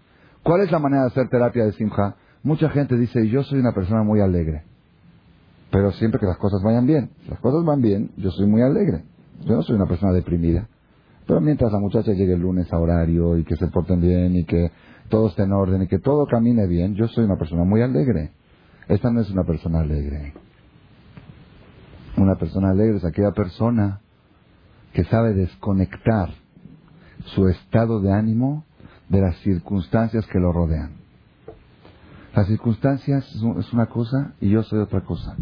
¿Cuál 0.44 0.62
es 0.62 0.72
la 0.72 0.80
manera 0.80 1.04
de 1.04 1.08
hacer 1.08 1.30
terapia 1.30 1.66
de 1.66 1.74
Simja? 1.74 2.16
Mucha 2.44 2.70
gente 2.70 2.96
dice, 2.98 3.28
yo 3.28 3.44
soy 3.44 3.60
una 3.60 3.74
persona 3.74 4.04
muy 4.04 4.22
alegre 4.22 4.64
pero 5.74 5.92
siempre 5.94 6.20
que 6.20 6.28
las 6.28 6.38
cosas 6.38 6.62
vayan 6.62 6.86
bien. 6.86 7.10
Si 7.24 7.32
las 7.32 7.40
cosas 7.40 7.66
van 7.66 7.82
bien, 7.82 8.12
yo 8.18 8.30
soy 8.30 8.46
muy 8.46 8.62
alegre. 8.62 9.06
Yo 9.44 9.56
no 9.56 9.64
soy 9.64 9.76
una 9.76 9.88
persona 9.88 10.14
deprimida. 10.14 10.68
Pero 11.26 11.42
mientras 11.42 11.72
la 11.72 11.80
muchacha 11.80 12.12
llegue 12.12 12.34
el 12.34 12.42
lunes 12.42 12.72
a 12.72 12.78
horario 12.78 13.40
y 13.40 13.44
que 13.44 13.56
se 13.56 13.66
porten 13.70 14.00
bien 14.00 14.36
y 14.36 14.46
que 14.46 14.72
todo 15.10 15.30
esté 15.30 15.42
en 15.42 15.52
orden 15.52 15.82
y 15.82 15.88
que 15.88 15.98
todo 15.98 16.28
camine 16.28 16.68
bien, 16.68 16.94
yo 16.94 17.08
soy 17.08 17.26
una 17.26 17.38
persona 17.38 17.64
muy 17.64 17.82
alegre. 17.82 18.34
Esta 18.88 19.10
no 19.10 19.22
es 19.22 19.32
una 19.32 19.46
persona 19.46 19.80
alegre. 19.80 20.34
Una 22.18 22.36
persona 22.36 22.70
alegre 22.70 22.98
es 22.98 23.06
aquella 23.06 23.32
persona 23.32 24.00
que 24.94 25.06
sabe 25.06 25.34
desconectar 25.34 26.30
su 27.34 27.48
estado 27.48 28.00
de 28.00 28.14
ánimo 28.14 28.64
de 29.10 29.22
las 29.22 29.36
circunstancias 29.38 30.28
que 30.28 30.38
lo 30.38 30.52
rodean. 30.52 31.03
Las 32.34 32.48
circunstancias 32.48 33.26
es 33.32 33.74
una 33.74 33.86
cosa 33.86 34.34
y 34.42 34.50
yo 34.50 34.64
soy 34.64 34.80
otra 34.80 35.02
cosa. 35.02 35.36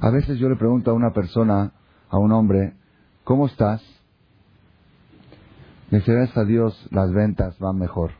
A 0.00 0.10
veces 0.10 0.38
yo 0.38 0.48
le 0.48 0.54
pregunto 0.54 0.92
a 0.92 0.94
una 0.94 1.12
persona, 1.12 1.72
a 2.08 2.18
un 2.18 2.30
hombre, 2.30 2.76
¿cómo 3.24 3.46
estás? 3.46 3.82
Me 5.90 5.98
dice, 5.98 6.12
gracias 6.12 6.38
a 6.38 6.44
Dios, 6.44 6.88
las 6.92 7.12
ventas 7.12 7.58
van 7.58 7.76
mejor. 7.76 8.12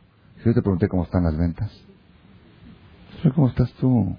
Yo 0.43 0.53
te 0.53 0.61
pregunté 0.61 0.89
cómo 0.89 1.03
están 1.03 1.23
las 1.23 1.37
ventas. 1.37 1.71
¿Cómo 3.35 3.47
estás 3.47 3.71
tú? 3.73 4.17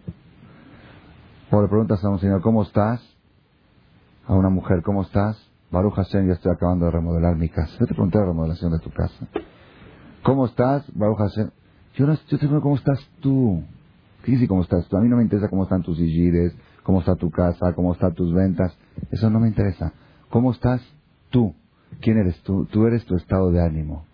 O 1.50 1.62
le 1.62 1.68
preguntas 1.68 2.02
a 2.02 2.08
un 2.08 2.20
señor, 2.20 2.40
¿cómo 2.40 2.62
estás? 2.62 3.02
A 4.26 4.34
una 4.34 4.48
mujer, 4.48 4.82
¿cómo 4.82 5.02
estás? 5.02 5.36
Baruch 5.70 5.94
Hashem, 5.94 6.26
yo 6.26 6.32
estoy 6.32 6.52
acabando 6.52 6.86
de 6.86 6.92
remodelar 6.92 7.36
mi 7.36 7.50
casa. 7.50 7.72
Yo 7.78 7.86
te 7.86 7.94
pregunté 7.94 8.18
la 8.18 8.26
remodelación 8.26 8.72
de 8.72 8.78
tu 8.78 8.90
casa. 8.90 9.26
¿Cómo 10.22 10.46
estás? 10.46 10.84
Baruch 10.94 11.18
Hashem. 11.18 11.50
Yo, 11.94 12.06
no, 12.06 12.14
yo 12.14 12.20
te 12.24 12.38
pregunto, 12.38 12.62
¿cómo 12.62 12.76
estás 12.76 12.98
tú? 13.20 13.62
Cómo 14.48 14.62
estás 14.62 14.86
tú. 14.88 14.96
A 14.96 15.00
mí 15.00 15.08
no 15.08 15.16
me 15.16 15.22
interesa 15.22 15.48
cómo 15.48 15.64
están 15.64 15.82
tus 15.82 15.96
sillides, 15.96 16.54
cómo 16.82 17.00
está 17.00 17.14
tu 17.16 17.30
casa, 17.30 17.72
cómo 17.74 17.92
están 17.92 18.14
tus 18.14 18.32
ventas. 18.32 18.76
Eso 19.10 19.30
no 19.30 19.40
me 19.40 19.48
interesa. 19.48 19.92
¿Cómo 20.28 20.52
estás 20.52 20.82
tú? 21.30 21.54
¿Quién 22.00 22.18
eres 22.18 22.40
tú? 22.42 22.66
Tú 22.66 22.86
eres 22.86 23.04
tu 23.04 23.16
estado 23.16 23.50
de 23.50 23.62
ánimo. 23.62 24.04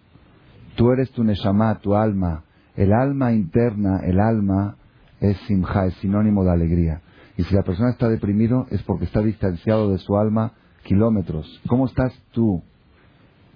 Tú 0.76 0.90
eres 0.92 1.10
tu 1.10 1.24
neshama, 1.24 1.78
tu 1.80 1.94
alma. 1.94 2.44
El 2.76 2.92
alma 2.92 3.32
interna, 3.32 4.00
el 4.04 4.20
alma 4.20 4.76
es 5.20 5.36
simja, 5.46 5.86
es 5.86 5.94
sinónimo 5.94 6.44
de 6.44 6.52
alegría. 6.52 7.02
Y 7.36 7.42
si 7.44 7.54
la 7.54 7.62
persona 7.62 7.90
está 7.90 8.08
deprimido 8.08 8.66
es 8.70 8.82
porque 8.82 9.04
está 9.04 9.20
distanciado 9.20 9.90
de 9.90 9.98
su 9.98 10.16
alma 10.16 10.52
kilómetros. 10.84 11.60
¿Cómo 11.68 11.86
estás 11.86 12.12
tú? 12.32 12.62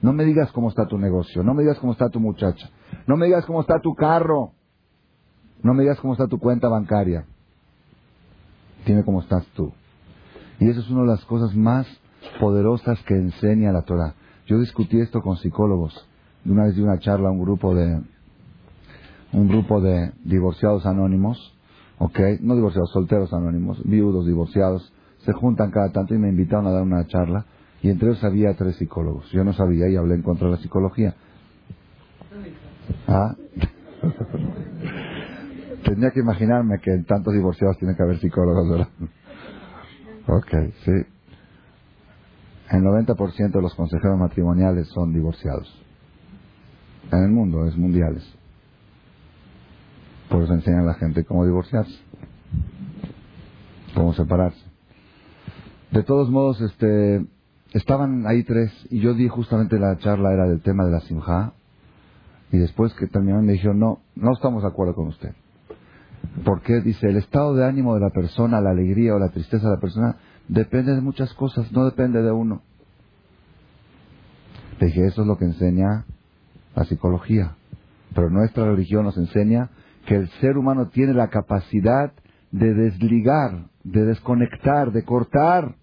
No 0.02 0.12
me 0.12 0.25
digas 0.25 0.50
cómo 0.52 0.69
está 0.69 0.87
tu 0.87 0.99
negocio, 0.99 1.42
no 1.42 1.54
me 1.54 1.62
digas 1.62 1.78
cómo 1.78 1.92
está 1.92 2.09
tu 2.09 2.21
muchacha, 2.21 2.71
no 3.07 3.16
me 3.16 3.26
digas 3.26 3.45
cómo 3.45 3.61
está 3.61 3.80
tu 3.80 3.95
carro, 3.95 4.52
no 5.62 5.75
me 5.75 5.83
digas 5.83 6.00
cómo 6.00 6.14
está 6.14 6.26
tu 6.26 6.38
cuenta 6.38 6.69
bancaria. 6.69 7.25
Dime 8.87 9.05
cómo 9.05 9.21
estás 9.21 9.47
tú. 9.55 9.73
Y 10.59 10.69
eso 10.69 10.81
es 10.81 10.90
una 10.90 11.02
de 11.02 11.09
las 11.09 11.25
cosas 11.25 11.55
más 11.55 11.87
poderosas 12.38 13.00
que 13.05 13.14
enseña 13.14 13.73
la 13.73 13.83
Torah. 13.83 14.14
Yo 14.47 14.59
discutí 14.59 15.00
esto 15.00 15.21
con 15.21 15.37
psicólogos. 15.37 16.07
Una 16.45 16.64
vez 16.64 16.76
di 16.76 16.83
una 16.83 16.99
charla 16.99 17.29
a 17.29 17.33
un 17.33 17.40
grupo 17.40 17.75
de 17.75 18.00
un 19.33 19.49
grupo 19.49 19.81
de 19.81 20.12
divorciados 20.25 20.87
anónimos, 20.87 21.55
¿ok? 21.99 22.19
No 22.40 22.57
divorciados, 22.57 22.90
solteros 22.90 23.33
anónimos, 23.33 23.81
viudos, 23.85 24.26
divorciados, 24.26 24.93
se 25.25 25.33
juntan 25.33 25.71
cada 25.71 25.93
tanto 25.93 26.14
y 26.14 26.19
me 26.19 26.29
invitaron 26.29 26.67
a 26.67 26.73
dar 26.73 26.83
una 26.83 27.07
charla 27.07 27.47
y 27.83 27.90
entre 27.90 28.09
ellos 28.09 28.25
había 28.25 28.55
tres 28.55 28.76
psicólogos. 28.76 29.31
Yo 29.31 29.45
no 29.45 29.52
sabía 29.52 29.88
y 29.88 29.97
hablé 29.97 30.17
en 30.17 30.23
contra 30.23 30.49
de 30.49 30.57
la 30.57 30.61
psicología. 30.61 31.14
¿Ah? 33.07 33.37
Tenía 35.84 36.10
que 36.10 36.20
imaginarme 36.20 36.78
que 36.80 36.90
en 36.90 37.04
tantos 37.04 37.32
divorciados 37.34 37.78
tiene 37.78 37.96
que 37.96 38.02
haber 38.02 38.18
psicólogos. 38.20 38.88
Ok, 40.26 40.52
sí. 40.84 40.92
El 42.70 42.82
90% 42.82 43.50
de 43.50 43.62
los 43.62 43.75
consejeros 43.75 44.18
matrimoniales 44.18 44.88
son 44.88 45.12
divorciados. 45.12 45.68
En 47.10 47.25
el 47.25 47.30
mundo, 47.30 47.66
es 47.66 47.76
mundiales. 47.76 48.22
Por 50.28 50.44
eso 50.44 50.54
enseñan 50.54 50.82
a 50.82 50.92
la 50.92 50.94
gente 50.94 51.25
cómo 51.25 51.44
divorciarse, 51.44 51.99
cómo 53.94 54.14
separarse. 54.14 54.64
De 55.90 56.04
todos 56.04 56.30
modos, 56.30 56.60
este, 56.60 57.26
estaban 57.72 58.26
ahí 58.28 58.44
tres 58.44 58.72
y 58.90 59.00
yo 59.00 59.14
di 59.14 59.26
justamente 59.26 59.78
la 59.80 59.99
charla 59.99 60.32
era 60.32 60.46
del 60.46 60.62
tema 60.62 60.84
de 60.84 60.92
la 60.92 61.00
simja 61.00 61.54
y 62.52 62.58
después 62.58 62.94
que 62.94 63.08
terminaron 63.08 63.46
me 63.46 63.52
dijeron 63.52 63.80
no, 63.80 64.00
no 64.14 64.32
estamos 64.32 64.62
de 64.62 64.68
acuerdo 64.68 64.94
con 64.94 65.08
usted. 65.08 65.34
Porque 66.44 66.80
dice, 66.80 67.08
el 67.08 67.16
estado 67.16 67.54
de 67.54 67.66
ánimo 67.66 67.94
de 67.94 68.00
la 68.00 68.10
persona, 68.10 68.60
la 68.60 68.70
alegría 68.70 69.14
o 69.14 69.18
la 69.18 69.30
tristeza 69.30 69.68
de 69.68 69.74
la 69.74 69.80
persona 69.80 70.16
depende 70.48 70.94
de 70.94 71.00
muchas 71.00 71.32
cosas, 71.34 71.70
no 71.72 71.84
depende 71.84 72.22
de 72.22 72.30
uno. 72.30 72.62
Le 74.78 74.86
dije, 74.86 75.06
eso 75.06 75.22
es 75.22 75.26
lo 75.26 75.36
que 75.36 75.44
enseña 75.44 76.04
la 76.74 76.84
psicología. 76.84 77.56
Pero 78.14 78.30
nuestra 78.30 78.64
religión 78.64 79.04
nos 79.04 79.16
enseña 79.16 79.70
que 80.06 80.16
el 80.16 80.28
ser 80.40 80.56
humano 80.56 80.88
tiene 80.88 81.14
la 81.14 81.28
capacidad 81.28 82.12
de 82.50 82.74
desligar, 82.74 83.66
de 83.84 84.04
desconectar, 84.04 84.92
de 84.92 85.04
cortar 85.04 85.76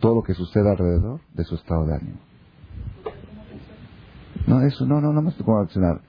todo 0.00 0.16
lo 0.16 0.22
que 0.22 0.34
sucede 0.34 0.70
alrededor 0.70 1.20
de 1.34 1.44
su 1.44 1.56
estado 1.56 1.86
de 1.86 1.94
ánimo. 1.94 2.18
No, 4.46 4.62
eso, 4.62 4.86
no, 4.86 5.00
no, 5.00 5.12
no 5.12 5.22
más 5.22 5.34
cómo 5.34 5.58
reaccionar. 5.58 6.00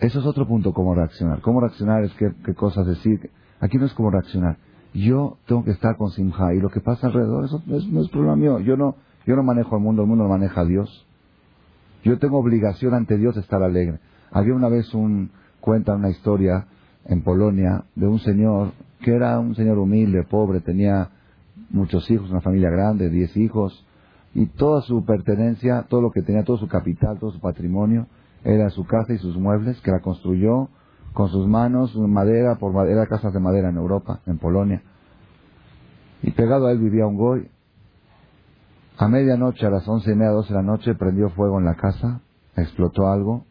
Eso 0.00 0.20
es 0.20 0.26
otro 0.26 0.46
punto, 0.46 0.72
cómo 0.72 0.94
reaccionar. 0.94 1.40
Cómo 1.42 1.60
reaccionar 1.60 2.04
es 2.04 2.12
qué, 2.14 2.54
cosas 2.54 2.86
decir. 2.86 3.30
Aquí 3.60 3.76
no 3.76 3.84
es 3.84 3.92
cómo 3.92 4.10
reaccionar. 4.10 4.56
Yo 4.94 5.36
tengo 5.46 5.62
que 5.62 5.72
estar 5.72 5.96
con 5.96 6.10
Simha 6.10 6.54
y 6.54 6.60
lo 6.60 6.70
que 6.70 6.80
pasa 6.80 7.06
alrededor, 7.06 7.44
eso 7.44 7.62
no 7.66 8.00
es, 8.00 8.08
problema 8.08 8.34
mío. 8.34 8.58
Yo 8.60 8.76
no, 8.76 8.96
yo 9.26 9.36
no 9.36 9.42
manejo 9.42 9.76
el 9.76 9.82
mundo, 9.82 10.02
el 10.02 10.08
mundo 10.08 10.24
lo 10.24 10.30
maneja 10.30 10.64
Dios. 10.64 11.06
Yo 12.02 12.18
tengo 12.18 12.38
obligación 12.38 12.94
ante 12.94 13.18
Dios 13.18 13.34
de 13.34 13.42
estar 13.42 13.62
alegre. 13.62 14.00
Había 14.32 14.54
una 14.54 14.68
vez 14.68 14.94
un, 14.94 15.30
cuenta 15.60 15.94
una 15.94 16.08
historia 16.08 16.66
en 17.04 17.22
Polonia 17.22 17.84
de 17.94 18.06
un 18.06 18.18
señor 18.20 18.72
que 19.00 19.14
era 19.14 19.38
un 19.38 19.54
señor 19.54 19.78
humilde, 19.78 20.24
pobre, 20.24 20.60
tenía 20.60 21.10
muchos 21.70 22.10
hijos, 22.10 22.30
una 22.30 22.40
familia 22.40 22.70
grande, 22.70 23.10
diez 23.10 23.36
hijos, 23.36 23.86
y 24.34 24.46
toda 24.46 24.82
su 24.82 25.04
pertenencia, 25.04 25.86
todo 25.88 26.00
lo 26.00 26.10
que 26.10 26.22
tenía, 26.22 26.44
todo 26.44 26.58
su 26.58 26.68
capital, 26.68 27.18
todo 27.18 27.32
su 27.32 27.40
patrimonio, 27.40 28.06
era 28.44 28.70
su 28.70 28.84
casa 28.84 29.12
y 29.12 29.18
sus 29.18 29.36
muebles, 29.36 29.80
que 29.80 29.90
la 29.90 30.00
construyó 30.00 30.68
con 31.12 31.28
sus 31.28 31.46
manos, 31.46 31.94
madera 31.96 32.56
por 32.56 32.72
madera, 32.72 33.06
casas 33.06 33.32
de 33.32 33.40
madera 33.40 33.70
en 33.70 33.76
Europa, 33.76 34.20
en 34.26 34.38
Polonia. 34.38 34.82
Y 36.22 36.30
pegado 36.32 36.66
a 36.66 36.72
él 36.72 36.78
vivía 36.78 37.06
un 37.06 37.16
goy. 37.16 37.48
A 38.98 39.08
medianoche, 39.08 39.66
a 39.66 39.70
las 39.70 39.88
once 39.88 40.12
y 40.12 40.14
media, 40.14 40.30
doce 40.30 40.52
de 40.52 40.60
la 40.60 40.62
noche, 40.62 40.94
prendió 40.94 41.30
fuego 41.30 41.58
en 41.58 41.64
la 41.64 41.74
casa, 41.74 42.20
explotó 42.56 43.08
algo 43.08 43.44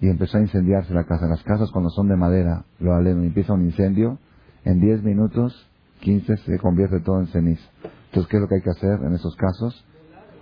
y 0.00 0.08
empezó 0.08 0.38
a 0.38 0.40
incendiarse 0.40 0.94
la 0.94 1.04
casa. 1.04 1.26
Las 1.26 1.42
casas 1.42 1.70
cuando 1.72 1.90
son 1.90 2.08
de 2.08 2.16
madera, 2.16 2.64
lo 2.78 2.94
aleno, 2.94 3.22
empieza 3.22 3.52
un 3.52 3.64
incendio, 3.64 4.18
en 4.64 4.80
diez 4.80 5.02
minutos 5.02 5.68
15 6.00 6.36
se 6.36 6.58
convierte 6.58 7.00
todo 7.00 7.20
en 7.20 7.26
ceniza. 7.28 7.68
Entonces, 8.06 8.30
¿qué 8.30 8.36
es 8.36 8.40
lo 8.40 8.48
que 8.48 8.56
hay 8.56 8.62
que 8.62 8.70
hacer 8.70 9.00
en 9.04 9.14
esos 9.14 9.34
casos? 9.36 9.84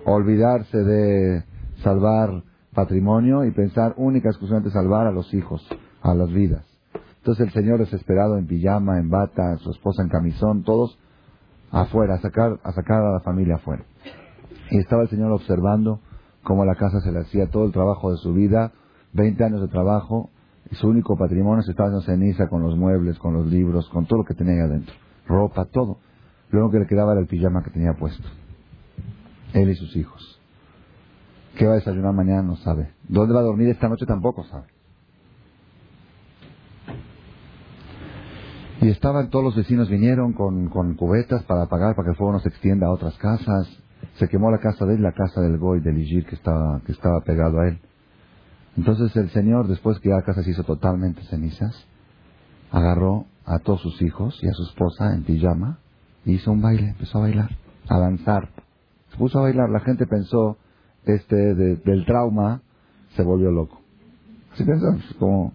Olvidarse 0.05 0.79
de 0.79 1.45
salvar 1.83 2.43
patrimonio 2.77 3.45
y 3.45 3.51
pensar 3.51 3.95
única 3.97 4.29
y 4.29 4.31
exclusivamente 4.31 4.71
salvar 4.71 5.09
a 5.09 5.11
los 5.11 5.35
hijos, 5.35 5.67
a 6.03 6.15
las 6.15 6.33
vidas. 6.33 6.65
Entonces 7.17 7.49
el 7.49 7.53
señor 7.53 7.81
desesperado 7.81 8.39
en 8.39 8.47
pijama, 8.47 9.01
en 9.01 9.11
bata, 9.11 9.57
su 9.57 9.71
esposa 9.73 10.05
en 10.05 10.09
camisón, 10.09 10.63
todos 10.63 10.97
afuera, 11.73 12.15
a 12.15 12.21
sacar, 12.21 12.61
a 12.63 12.71
sacar 12.71 13.03
a 13.03 13.15
la 13.15 13.21
familia 13.21 13.57
afuera. 13.57 13.85
Y 14.71 14.79
estaba 14.79 15.03
el 15.03 15.09
señor 15.09 15.33
observando 15.33 15.99
cómo 16.45 16.65
la 16.65 16.77
casa 16.77 17.01
se 17.01 17.11
le 17.11 17.19
hacía 17.19 17.49
todo 17.51 17.65
el 17.65 17.73
trabajo 17.73 18.13
de 18.13 18.19
su 18.19 18.33
vida, 18.33 18.71
20 19.15 19.43
años 19.43 19.61
de 19.61 19.69
trabajo, 19.69 20.31
y 20.71 20.77
su 20.77 20.87
único 20.87 21.17
patrimonio 21.17 21.63
se 21.63 21.73
estaba 21.73 21.89
haciendo 21.89 22.07
ceniza 22.07 22.49
con 22.49 22.63
los 22.63 22.77
muebles, 22.77 23.19
con 23.19 23.35
los 23.35 23.47
libros, 23.47 23.89
con 23.89 24.07
todo 24.07 24.21
lo 24.21 24.25
que 24.25 24.35
tenía 24.35 24.63
adentro 24.63 24.95
ropa, 25.27 25.65
todo. 25.67 25.99
Lo 26.51 26.61
único 26.61 26.73
que 26.73 26.79
le 26.81 26.87
quedaba 26.87 27.13
era 27.13 27.21
el 27.21 27.27
pijama 27.27 27.63
que 27.63 27.71
tenía 27.71 27.95
puesto. 27.95 28.27
Él 29.53 29.71
y 29.71 29.75
sus 29.75 29.97
hijos. 29.97 30.36
¿Qué 31.57 31.67
va 31.67 31.73
a 31.73 31.77
desayunar 31.77 32.13
mañana? 32.13 32.43
No 32.43 32.57
sabe. 32.57 32.93
¿Dónde 33.09 33.35
va 33.35 33.41
a 33.41 33.45
dormir 33.45 33.69
esta 33.69 33.89
noche? 33.89 34.05
Tampoco 34.05 34.45
sabe. 34.45 34.67
Y 38.83 38.89
estaban, 38.89 39.31
todos 39.31 39.45
los 39.47 39.57
vecinos 39.57 39.89
vinieron 39.89 40.35
con, 40.35 40.69
cubetas 40.97 41.43
para 41.45 41.63
apagar, 41.63 41.97
para 41.97 42.07
que 42.07 42.11
el 42.11 42.17
fuego 42.17 42.35
no 42.35 42.41
se 42.41 42.51
extienda 42.51 42.89
a 42.89 42.91
otras 42.91 43.17
casas. 43.17 43.67
Se 44.19 44.29
quemó 44.29 44.51
la 44.51 44.59
casa 44.59 44.85
de 44.85 44.97
él, 44.97 45.03
la 45.03 45.13
casa 45.13 45.41
del 45.41 45.57
Goy, 45.57 45.81
del 45.81 45.99
Igir, 45.99 46.27
que 46.27 46.35
estaba, 46.35 46.81
que 46.85 46.93
estaba 46.93 47.21
pegado 47.23 47.61
a 47.61 47.69
él. 47.69 47.81
Entonces 48.77 49.17
el 49.17 49.31
Señor, 49.31 49.67
después 49.67 49.99
que 50.01 50.11
la 50.11 50.23
casa 50.23 50.43
se 50.43 50.51
hizo 50.51 50.63
totalmente 50.63 51.23
cenizas, 51.23 51.87
agarró 52.71 53.25
a 53.47 53.59
todos 53.61 53.81
sus 53.81 54.03
hijos 54.03 54.39
y 54.43 54.49
a 54.49 54.53
su 54.53 54.65
esposa 54.65 55.15
en 55.15 55.25
pijama 55.25 55.79
y 56.27 56.35
hizo 56.35 56.53
un 56.53 56.61
baile, 56.61 56.91
empezó 56.91 57.19
a 57.19 57.23
bailar, 57.23 57.51
a 57.89 57.99
danzar. 57.99 58.51
Se 59.11 59.17
puso 59.17 59.39
a 59.39 59.43
bailar, 59.43 59.71
la 59.71 59.81
gente 59.81 60.07
pensó, 60.07 60.59
este, 61.07 61.55
del 61.55 62.05
trauma, 62.05 62.63
se 63.17 63.23
volvió 63.23 63.51
loco. 63.51 63.81
Así 64.53 64.65
pensamos, 64.65 65.03
como 65.19 65.53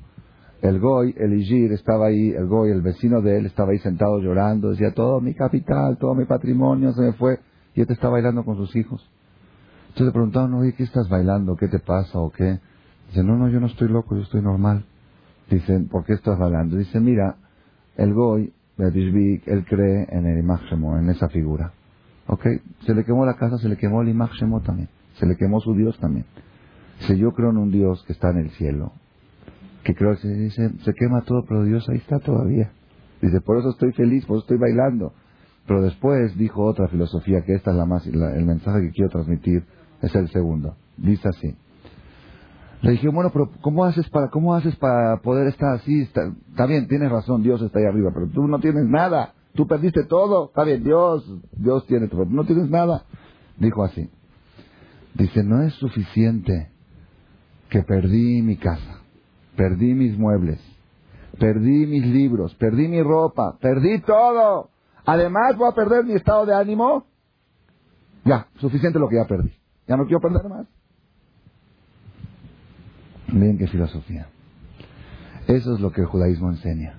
el 0.61 0.79
Goy, 0.79 1.15
el 1.17 1.33
Igir 1.33 1.71
estaba 1.73 2.07
ahí, 2.07 2.29
el 2.29 2.47
Goy, 2.47 2.71
el 2.71 2.81
vecino 2.81 3.21
de 3.21 3.37
él, 3.37 3.45
estaba 3.45 3.71
ahí 3.71 3.79
sentado 3.79 4.19
llorando, 4.19 4.71
decía, 4.71 4.93
todo 4.93 5.19
mi 5.19 5.33
capital, 5.33 5.97
todo 5.97 6.13
mi 6.15 6.25
patrimonio 6.25 6.93
se 6.93 7.01
me 7.01 7.13
fue, 7.13 7.39
y 7.75 7.81
este 7.81 7.93
está 7.93 8.09
bailando 8.09 8.43
con 8.43 8.57
sus 8.57 8.75
hijos. 8.75 9.09
Entonces 9.87 10.05
le 10.07 10.11
preguntaron, 10.11 10.53
oye, 10.53 10.73
¿qué 10.73 10.83
estás 10.83 11.09
bailando? 11.09 11.55
¿Qué 11.55 11.67
te 11.67 11.79
pasa 11.79 12.19
o 12.19 12.31
qué? 12.31 12.59
Dice, 13.09 13.23
no, 13.23 13.35
no, 13.37 13.49
yo 13.49 13.59
no 13.59 13.67
estoy 13.67 13.89
loco, 13.89 14.15
yo 14.15 14.21
estoy 14.21 14.41
normal. 14.41 14.85
Dicen, 15.49 15.89
¿por 15.89 16.05
qué 16.05 16.13
estás 16.13 16.39
bailando? 16.39 16.77
Dice, 16.77 16.99
mira, 16.99 17.35
el 17.97 18.13
Goy, 18.13 18.53
él 18.77 19.65
cree 19.67 20.07
en 20.09 20.25
el 20.25 20.39
Imachemo, 20.39 20.97
en 20.97 21.09
esa 21.09 21.27
figura. 21.27 21.73
¿Ok? 22.27 22.45
Se 22.85 22.95
le 22.95 23.03
quemó 23.03 23.25
la 23.25 23.35
casa, 23.35 23.57
se 23.57 23.67
le 23.67 23.77
quemó 23.77 24.01
el 24.01 24.09
Imachemo 24.09 24.61
también. 24.61 24.89
Se 25.15 25.25
le 25.25 25.35
quemó 25.35 25.59
su 25.59 25.73
Dios 25.73 25.97
también. 25.99 26.25
Si 27.07 27.17
yo 27.17 27.31
creo 27.31 27.49
en 27.49 27.57
un 27.57 27.71
Dios 27.71 28.03
que 28.05 28.13
está 28.13 28.29
en 28.29 28.37
el 28.37 28.49
cielo, 28.51 28.93
que 29.83 29.95
creo 29.95 30.15
que 30.17 30.27
dice, 30.27 30.69
se 30.83 30.93
quema 30.93 31.21
todo, 31.21 31.43
pero 31.47 31.63
Dios 31.63 31.87
ahí 31.89 31.97
está 31.97 32.19
todavía. 32.19 32.71
Dice, 33.21 33.41
por 33.41 33.57
eso 33.57 33.69
estoy 33.69 33.91
feliz, 33.93 34.25
por 34.25 34.37
eso 34.37 34.43
estoy 34.43 34.57
bailando. 34.57 35.13
Pero 35.67 35.81
después 35.81 36.35
dijo 36.37 36.63
otra 36.63 36.87
filosofía, 36.87 37.43
que 37.43 37.53
esta 37.53 37.71
es 37.71 37.77
la 37.77 37.85
más, 37.85 38.05
el 38.05 38.45
mensaje 38.45 38.81
que 38.81 38.91
quiero 38.91 39.09
transmitir, 39.09 39.63
es 40.01 40.13
el 40.15 40.29
segundo. 40.29 40.75
Dice 40.97 41.27
así. 41.27 41.55
Le 42.81 42.91
dije, 42.91 43.09
bueno, 43.09 43.29
pero 43.31 43.51
¿cómo 43.61 43.85
haces 43.85 44.09
para, 44.09 44.29
cómo 44.29 44.55
haces 44.55 44.75
para 44.75 45.17
poder 45.17 45.47
estar 45.47 45.75
así? 45.75 46.01
Está, 46.01 46.65
bien, 46.65 46.87
tienes 46.87 47.11
razón, 47.11 47.43
Dios 47.43 47.61
está 47.61 47.79
ahí 47.79 47.85
arriba, 47.85 48.09
pero 48.13 48.27
tú 48.27 48.47
no 48.47 48.59
tienes 48.59 48.85
nada. 48.85 49.33
Tú 49.53 49.67
perdiste 49.67 50.05
todo. 50.05 50.47
Está 50.47 50.63
bien, 50.63 50.83
Dios, 50.83 51.23
Dios 51.51 51.85
tiene 51.85 52.07
todo. 52.07 52.25
No 52.25 52.43
tienes 52.45 52.69
nada. 52.69 53.03
Dijo 53.57 53.83
así. 53.83 54.09
Dice, 55.13 55.43
no 55.43 55.61
es 55.61 55.73
suficiente 55.73 56.69
que 57.69 57.83
perdí 57.83 58.41
mi 58.41 58.57
casa, 58.57 59.01
perdí 59.55 59.93
mis 59.93 60.17
muebles, 60.17 60.59
perdí 61.39 61.85
mis 61.85 62.05
libros, 62.05 62.55
perdí 62.55 62.87
mi 62.87 63.01
ropa, 63.01 63.57
perdí 63.59 63.99
todo. 64.01 64.69
Además 65.05 65.57
voy 65.57 65.69
a 65.69 65.75
perder 65.75 66.05
mi 66.05 66.13
estado 66.13 66.45
de 66.45 66.55
ánimo. 66.55 67.05
Ya, 68.23 68.47
suficiente 68.59 68.99
lo 68.99 69.09
que 69.09 69.15
ya 69.15 69.25
perdí. 69.25 69.51
Ya 69.87 69.97
no 69.97 70.05
quiero 70.05 70.21
perder 70.21 70.47
más. 70.47 70.67
Miren 73.27 73.57
qué 73.57 73.67
filosofía. 73.67 74.27
Eso 75.47 75.73
es 75.73 75.79
lo 75.79 75.91
que 75.91 76.01
el 76.01 76.07
judaísmo 76.07 76.49
enseña. 76.49 76.95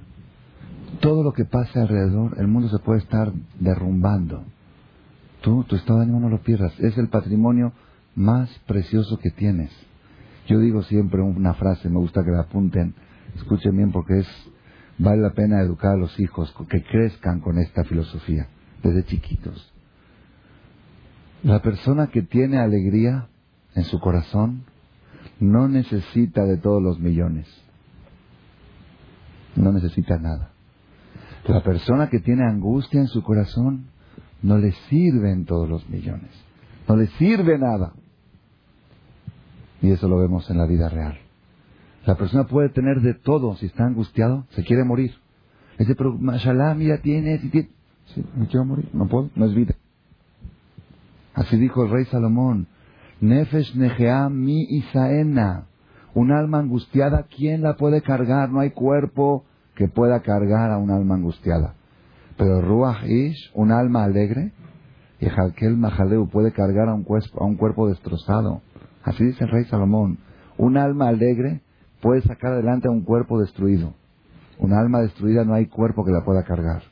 Todo 1.00 1.22
lo 1.22 1.32
que 1.32 1.44
pase 1.44 1.78
alrededor, 1.78 2.38
el 2.38 2.48
mundo 2.48 2.68
se 2.68 2.78
puede 2.78 3.00
estar 3.00 3.32
derrumbando. 3.58 4.42
Tú, 5.42 5.64
tu 5.64 5.76
estado 5.76 5.98
de 5.98 6.04
ánimo 6.04 6.20
no 6.20 6.28
lo 6.28 6.38
pierdas. 6.42 6.78
Es 6.80 6.98
el 6.98 7.08
patrimonio 7.08 7.72
más 8.14 8.50
precioso 8.66 9.18
que 9.18 9.30
tienes. 9.30 9.70
Yo 10.46 10.58
digo 10.58 10.82
siempre 10.82 11.22
una 11.22 11.54
frase, 11.54 11.88
me 11.88 11.98
gusta 11.98 12.24
que 12.24 12.30
la 12.30 12.42
apunten. 12.42 12.94
Escuchen 13.36 13.76
bien 13.76 13.92
porque 13.92 14.18
es 14.18 14.28
vale 14.98 15.22
la 15.22 15.30
pena 15.30 15.60
educar 15.60 15.92
a 15.92 15.96
los 15.96 16.18
hijos 16.20 16.54
que 16.68 16.82
crezcan 16.82 17.40
con 17.40 17.58
esta 17.58 17.84
filosofía 17.84 18.48
desde 18.82 19.04
chiquitos. 19.04 19.72
La 21.42 21.60
persona 21.60 22.08
que 22.08 22.22
tiene 22.22 22.58
alegría 22.58 23.28
en 23.74 23.84
su 23.84 23.98
corazón 23.98 24.64
no 25.40 25.68
necesita 25.68 26.44
de 26.44 26.56
todos 26.56 26.82
los 26.82 27.00
millones. 27.00 27.46
No 29.56 29.72
necesita 29.72 30.18
nada. 30.18 30.50
La 31.46 31.62
persona 31.62 32.08
que 32.08 32.20
tiene 32.20 32.44
angustia 32.44 33.00
en 33.00 33.08
su 33.08 33.22
corazón 33.22 33.86
no 34.42 34.58
le 34.58 34.72
sirven 34.88 35.44
todos 35.44 35.68
los 35.68 35.88
millones. 35.88 36.30
No 36.88 36.96
le 36.96 37.08
sirve 37.18 37.58
nada. 37.58 37.92
Y 39.82 39.90
eso 39.90 40.08
lo 40.08 40.18
vemos 40.18 40.48
en 40.48 40.58
la 40.58 40.66
vida 40.66 40.88
real. 40.88 41.18
La 42.06 42.14
persona 42.16 42.44
puede 42.44 42.68
tener 42.68 43.00
de 43.00 43.14
todo 43.14 43.56
si 43.56 43.66
está 43.66 43.84
angustiado, 43.84 44.46
se 44.50 44.64
quiere 44.64 44.84
morir. 44.84 45.12
Dice, 45.78 45.94
pero 45.94 46.16
mashallah, 46.16 46.74
mira, 46.74 46.98
tiene, 46.98 47.38
tiene. 47.38 47.68
Sí, 48.14 48.24
me 48.36 48.46
quiero 48.46 48.64
morir, 48.64 48.88
no 48.92 49.06
puedo, 49.06 49.30
no 49.34 49.46
es 49.46 49.54
vida. 49.54 49.74
Así 51.34 51.56
dijo 51.56 51.84
el 51.84 51.90
rey 51.90 52.04
Salomón, 52.06 52.66
Nefesh 53.20 53.74
Negea 53.76 54.28
mi 54.28 54.62
Isaena. 54.62 55.66
Un 56.14 56.30
alma 56.30 56.58
angustiada, 56.58 57.26
¿quién 57.34 57.62
la 57.62 57.76
puede 57.76 58.02
cargar? 58.02 58.50
No 58.50 58.60
hay 58.60 58.70
cuerpo 58.70 59.44
que 59.74 59.88
pueda 59.88 60.20
cargar 60.20 60.70
a 60.70 60.76
un 60.76 60.90
alma 60.90 61.14
angustiada. 61.14 61.74
Pero 62.36 62.60
Ruach 62.60 63.04
Ish, 63.04 63.50
un 63.54 63.72
alma 63.72 64.04
alegre, 64.04 64.52
y 65.20 65.26
Jalkel 65.26 65.76
Mahaleu 65.76 66.28
puede 66.28 66.52
cargar 66.52 66.88
a 66.88 66.94
un, 66.94 67.04
cuerpo, 67.04 67.42
a 67.42 67.46
un 67.46 67.56
cuerpo 67.56 67.88
destrozado. 67.88 68.60
Así 69.04 69.24
dice 69.24 69.44
el 69.44 69.50
rey 69.50 69.64
Salomón. 69.64 70.18
Un 70.58 70.76
alma 70.76 71.08
alegre 71.08 71.60
puede 72.00 72.22
sacar 72.22 72.52
adelante 72.52 72.88
a 72.88 72.90
un 72.90 73.02
cuerpo 73.02 73.40
destruido. 73.40 73.94
Un 74.58 74.72
alma 74.72 75.00
destruida 75.00 75.44
no 75.44 75.54
hay 75.54 75.66
cuerpo 75.66 76.04
que 76.04 76.12
la 76.12 76.24
pueda 76.24 76.44
cargar. 76.44 76.82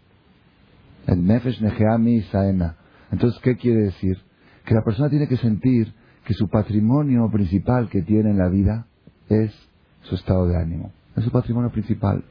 El 1.06 1.24
Nefesh 1.26 1.60
Negea 1.60 1.98
mi 1.98 2.16
Isaena. 2.16 2.76
Entonces, 3.12 3.40
¿qué 3.42 3.56
quiere 3.56 3.82
decir? 3.82 4.16
Que 4.64 4.74
la 4.74 4.82
persona 4.82 5.08
tiene 5.08 5.28
que 5.28 5.36
sentir 5.36 5.92
que 6.24 6.34
su 6.34 6.48
patrimonio 6.48 7.28
principal 7.30 7.88
que 7.88 8.02
tiene 8.02 8.30
en 8.30 8.38
la 8.38 8.48
vida 8.48 8.86
es 9.28 9.52
su 10.02 10.14
estado 10.14 10.46
de 10.46 10.56
ánimo. 10.56 10.92
Es 11.16 11.24
su 11.24 11.30
patrimonio 11.30 11.70
principal. 11.70 12.24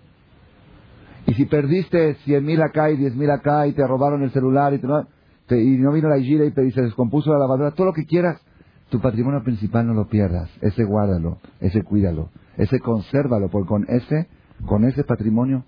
Y 1.25 1.33
si 1.33 1.45
perdiste 1.45 2.15
cien 2.25 2.45
mil 2.45 2.61
acá 2.61 2.89
y 2.91 2.97
diez 2.97 3.15
mil 3.15 3.29
acá 3.29 3.67
y 3.67 3.73
te 3.73 3.85
robaron 3.85 4.23
el 4.23 4.31
celular 4.31 4.73
y, 4.73 4.77
y 4.77 5.77
no 5.77 5.91
vino 5.91 6.09
la 6.09 6.19
gira 6.19 6.45
y, 6.45 6.51
te, 6.51 6.71
se 6.71 6.81
descompuso 6.81 7.31
la 7.31 7.39
lavadora, 7.39 7.71
todo 7.71 7.87
lo 7.87 7.93
que 7.93 8.05
quieras, 8.05 8.41
tu 8.89 8.99
patrimonio 8.99 9.43
principal 9.43 9.87
no 9.87 9.93
lo 9.93 10.07
pierdas. 10.07 10.49
Ese 10.61 10.83
guárdalo, 10.83 11.37
ese 11.59 11.83
cuídalo, 11.83 12.29
ese 12.57 12.79
consérvalo, 12.79 13.49
porque 13.49 13.67
con 13.67 13.85
ese, 13.87 14.27
con 14.65 14.83
ese 14.85 15.03
patrimonio 15.03 15.63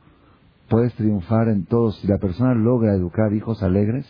puedes 0.69 0.93
triunfar 0.95 1.49
en 1.49 1.65
todos. 1.65 1.99
Si 1.99 2.07
la 2.07 2.17
persona 2.17 2.55
logra 2.55 2.93
educar 2.93 3.33
hijos 3.33 3.61
alegres, 3.61 4.05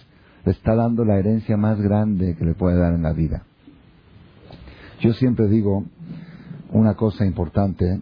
le 0.45 0.53
está 0.53 0.75
dando 0.75 1.05
la 1.05 1.17
herencia 1.17 1.57
más 1.57 1.79
grande 1.81 2.35
que 2.37 2.45
le 2.45 2.53
puede 2.53 2.77
dar 2.77 2.93
en 2.93 3.03
la 3.03 3.13
vida. 3.13 3.43
Yo 5.01 5.13
siempre 5.13 5.47
digo 5.47 5.83
una 6.71 6.95
cosa 6.95 7.25
importante 7.25 7.99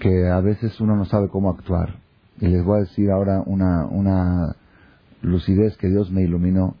que 0.00 0.28
a 0.28 0.40
veces 0.40 0.78
uno 0.80 0.96
no 0.96 1.04
sabe 1.06 1.28
cómo 1.28 1.50
actuar. 1.50 1.96
Y 2.40 2.48
les 2.48 2.64
voy 2.64 2.78
a 2.78 2.80
decir 2.82 3.10
ahora 3.10 3.42
una, 3.46 3.86
una 3.86 4.56
lucidez 5.22 5.76
que 5.76 5.88
Dios 5.88 6.10
me 6.10 6.22
iluminó. 6.22 6.76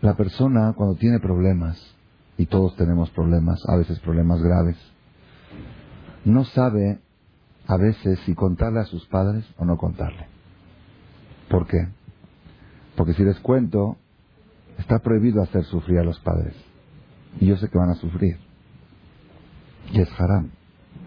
La 0.00 0.14
persona 0.14 0.74
cuando 0.76 0.94
tiene 0.96 1.20
problemas, 1.20 1.78
y 2.38 2.46
todos 2.46 2.74
tenemos 2.76 3.10
problemas, 3.10 3.60
a 3.68 3.76
veces 3.76 3.98
problemas 3.98 4.40
graves, 4.40 4.76
no 6.24 6.44
sabe 6.44 7.00
a 7.66 7.76
veces 7.76 8.18
si 8.24 8.34
contarle 8.34 8.80
a 8.80 8.84
sus 8.84 9.04
padres 9.06 9.44
o 9.58 9.64
no 9.64 9.76
contarle. 9.76 10.26
¿Por 11.50 11.66
qué? 11.66 11.88
Porque 12.96 13.12
si 13.14 13.24
les 13.24 13.38
cuento, 13.40 13.96
está 14.78 15.00
prohibido 15.00 15.42
hacer 15.42 15.64
sufrir 15.64 15.98
a 15.98 16.04
los 16.04 16.18
padres. 16.20 16.54
Y 17.40 17.46
yo 17.46 17.56
sé 17.56 17.68
que 17.68 17.78
van 17.78 17.90
a 17.90 17.94
sufrir. 17.94 18.38
Y 19.92 20.00
es 20.00 20.08
haram. 20.18 20.50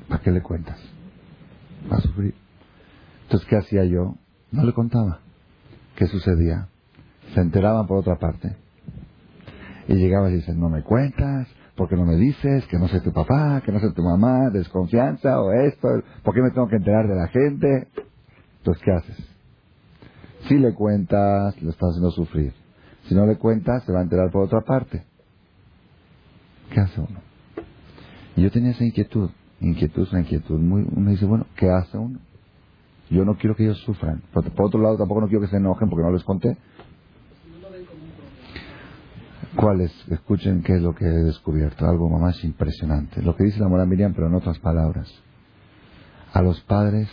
¿Para 0.08 0.22
qué 0.22 0.32
le 0.32 0.41
cuentas? 0.41 0.80
Va 1.91 1.98
a 1.98 2.02
sufrir. 2.02 2.36
Entonces, 3.24 3.48
¿qué 3.50 3.58
hacía 3.58 3.86
yo? 3.86 4.15
No 4.52 4.63
le 4.65 4.74
contaba. 4.74 5.20
¿Qué 5.96 6.08
sucedía? 6.08 6.67
Se 7.34 7.39
enteraban 7.39 7.88
por 7.88 8.00
otra 8.00 8.17
parte. 8.17 8.56
Y 9.88 9.96
llegaba 9.96 10.30
y 10.30 10.36
dicen, 10.36 10.60
no 10.60 10.70
me 10.70 10.84
cuentas, 10.84 11.48
¿por 11.76 11.89
qué 11.89 11.96
no 11.96 12.06
me 12.06 12.15
dices 12.15 12.65
que 12.67 12.78
no 12.78 12.88
sé 12.88 13.02
tu 13.02 13.12
papá, 13.12 13.62
que 13.65 13.72
no 13.72 13.80
sé 13.80 13.91
tu 13.91 14.04
mamá, 14.04 14.50
desconfianza 14.52 15.41
o 15.41 15.52
esto? 15.52 15.88
¿Por 16.24 16.34
qué 16.34 16.41
me 16.41 16.52
tengo 16.52 16.67
que 16.67 16.78
enterar 16.78 17.08
de 17.08 17.15
la 17.15 17.28
gente? 17.28 17.88
Entonces, 18.60 18.84
¿qué 18.84 18.91
haces? 18.91 19.17
Si 20.48 20.58
le 20.58 20.74
cuentas, 20.74 21.62
lo 21.62 21.72
estás 21.72 21.89
haciendo 21.89 22.12
sufrir. 22.12 22.54
Si 23.08 23.15
no 23.15 23.26
le 23.26 23.38
cuentas, 23.38 23.84
se 23.84 23.91
va 23.91 24.00
a 24.00 24.04
enterar 24.04 24.32
por 24.32 24.44
otra 24.44 24.62
parte. 24.62 25.04
¿Qué 26.72 26.80
hace 26.80 27.02
uno? 27.02 27.20
Y 28.36 28.44
yo 28.44 28.52
tenía 28.52 28.72
esa 28.72 28.86
inquietud, 28.86 29.30
inquietud, 29.60 30.08
esa 30.08 30.20
inquietud. 30.20 30.60
Muy, 30.60 30.86
uno 30.89 31.12
dice, 31.12 31.26
bueno, 31.26 31.46
¿qué 31.56 31.70
hace 31.70 31.98
uno? 31.98 32.20
Yo 33.10 33.26
no 33.26 33.36
quiero 33.36 33.56
que 33.56 33.63
ellos 33.63 33.80
sufran. 33.80 34.22
Por 34.32 34.46
otro 34.65 34.82
lado, 34.82 34.98
tampoco 34.98 35.22
no 35.22 35.28
quiero 35.28 35.41
que 35.41 35.50
se 35.50 35.58
enojen 35.58 35.89
porque 35.89 36.04
no 36.04 36.13
les 36.13 36.24
conté. 36.24 36.58
¿Cuáles? 39.56 39.92
Escuchen 40.10 40.64
qué 40.64 40.76
es 40.76 40.82
lo 40.82 40.96
que 40.96 41.06
he 41.06 41.24
descubierto. 41.24 41.86
Algo 41.86 42.10
más 42.10 42.44
impresionante. 42.44 43.22
Lo 43.22 43.36
que 43.36 43.44
dice 43.44 43.60
la 43.60 43.68
Mora 43.68 43.86
Miriam, 43.86 44.14
pero 44.14 44.28
en 44.28 44.36
otras 44.36 44.60
palabras. 44.60 45.12
A 46.34 46.42
los 46.42 46.62
padres 46.62 47.10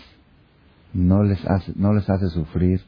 no 0.93 1.25
les 1.25 1.45
hace, 1.47 1.73
no 1.75 1.93
les 1.93 2.09
hace 2.09 2.29
sufrir 2.29 2.81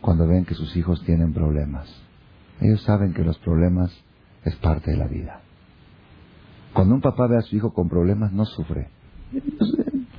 cuando 0.00 0.26
ven 0.26 0.44
que 0.44 0.54
sus 0.54 0.76
hijos 0.76 1.02
tienen 1.04 1.32
problemas. 1.32 1.88
Ellos 2.60 2.82
saben 2.82 3.12
que 3.12 3.24
los 3.24 3.38
problemas 3.38 3.92
es 4.44 4.54
parte 4.56 4.92
de 4.92 4.96
la 4.96 5.08
vida. 5.08 5.40
Cuando 6.72 6.94
un 6.94 7.00
papá 7.00 7.26
ve 7.26 7.38
a 7.38 7.42
su 7.42 7.56
hijo 7.56 7.72
con 7.72 7.88
problemas, 7.88 8.32
no 8.32 8.44
sufre. 8.44 8.88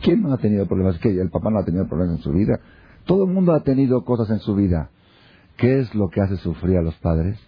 ¿Quién 0.02 0.22
no 0.22 0.34
ha 0.34 0.38
tenido 0.38 0.66
problemas? 0.66 1.00
¿Que 1.00 1.10
el 1.10 1.30
papá 1.30 1.50
no 1.50 1.60
ha 1.60 1.66
tenido 1.66 1.88
problemas 1.88 2.18
en 2.18 2.24
su 2.24 2.32
vida? 2.32 2.60
Todo 3.06 3.26
el 3.26 3.32
mundo 3.32 3.54
ha 3.54 3.64
tenido 3.64 4.04
cosas 4.04 4.30
en 4.30 4.40
su 4.40 4.56
vida. 4.56 4.90
¿Qué 5.58 5.80
es 5.80 5.94
lo 5.96 6.10
que 6.10 6.22
hace 6.22 6.38
sufrir 6.38 6.78
a 6.78 6.82
los 6.82 6.96
padres? 6.96 7.40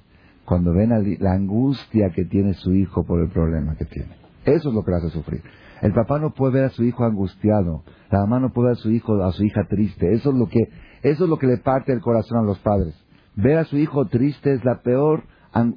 Cuando 0.47 0.71
ven 0.71 1.17
la 1.19 1.33
angustia 1.33 2.11
que 2.15 2.23
tiene 2.23 2.53
su 2.53 2.73
hijo 2.73 3.03
por 3.03 3.19
el 3.19 3.29
problema 3.29 3.75
que 3.75 3.83
tiene. 3.83 4.15
Eso 4.45 4.69
es 4.69 4.75
lo 4.75 4.81
que 4.81 4.91
le 4.91 4.97
hace 4.97 5.09
sufrir. 5.09 5.43
El 5.81 5.91
papá 5.91 6.19
no 6.19 6.29
puede 6.29 6.53
ver 6.53 6.63
a 6.63 6.69
su 6.69 6.85
hijo 6.85 7.03
angustiado. 7.03 7.83
La 8.09 8.19
mamá 8.19 8.39
no 8.39 8.53
puede 8.53 8.69
ver 8.69 8.77
a 8.77 8.81
su 8.81 8.89
hijo, 8.89 9.21
a 9.21 9.33
su 9.33 9.43
hija 9.43 9.67
triste. 9.67 10.13
Eso 10.13 10.29
es 10.29 10.37
lo 10.37 10.47
que 10.47 10.69
eso 11.03 11.25
es 11.25 11.29
lo 11.29 11.35
que 11.35 11.47
le 11.47 11.57
parte 11.57 11.91
el 11.91 11.99
corazón 11.99 12.37
a 12.37 12.43
los 12.43 12.59
padres. 12.59 12.95
Ver 13.35 13.57
a 13.57 13.65
su 13.65 13.75
hijo 13.75 14.05
triste 14.05 14.53
es 14.53 14.63
la 14.63 14.81
peor, 14.83 15.23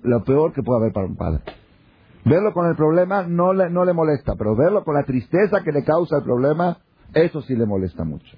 lo 0.05 0.23
peor 0.23 0.53
que 0.53 0.63
puede 0.63 0.83
haber 0.83 0.93
para 0.93 1.09
un 1.09 1.17
padre. 1.17 1.41
Verlo 2.25 2.53
con 2.53 2.67
el 2.67 2.77
problema 2.77 3.25
no 3.25 3.53
le, 3.53 3.71
no 3.71 3.85
le 3.85 3.93
molesta, 3.93 4.37
pero 4.39 4.55
verlo 4.55 4.85
con 4.85 4.95
la 4.95 5.03
tristeza 5.03 5.65
que 5.65 5.73
le 5.73 5.83
causa 5.83 6.19
el 6.19 6.23
problema, 6.23 6.79
eso 7.13 7.43
sí 7.43 7.57
le 7.57 7.67
molesta 7.67 8.05
mucho. 8.05 8.37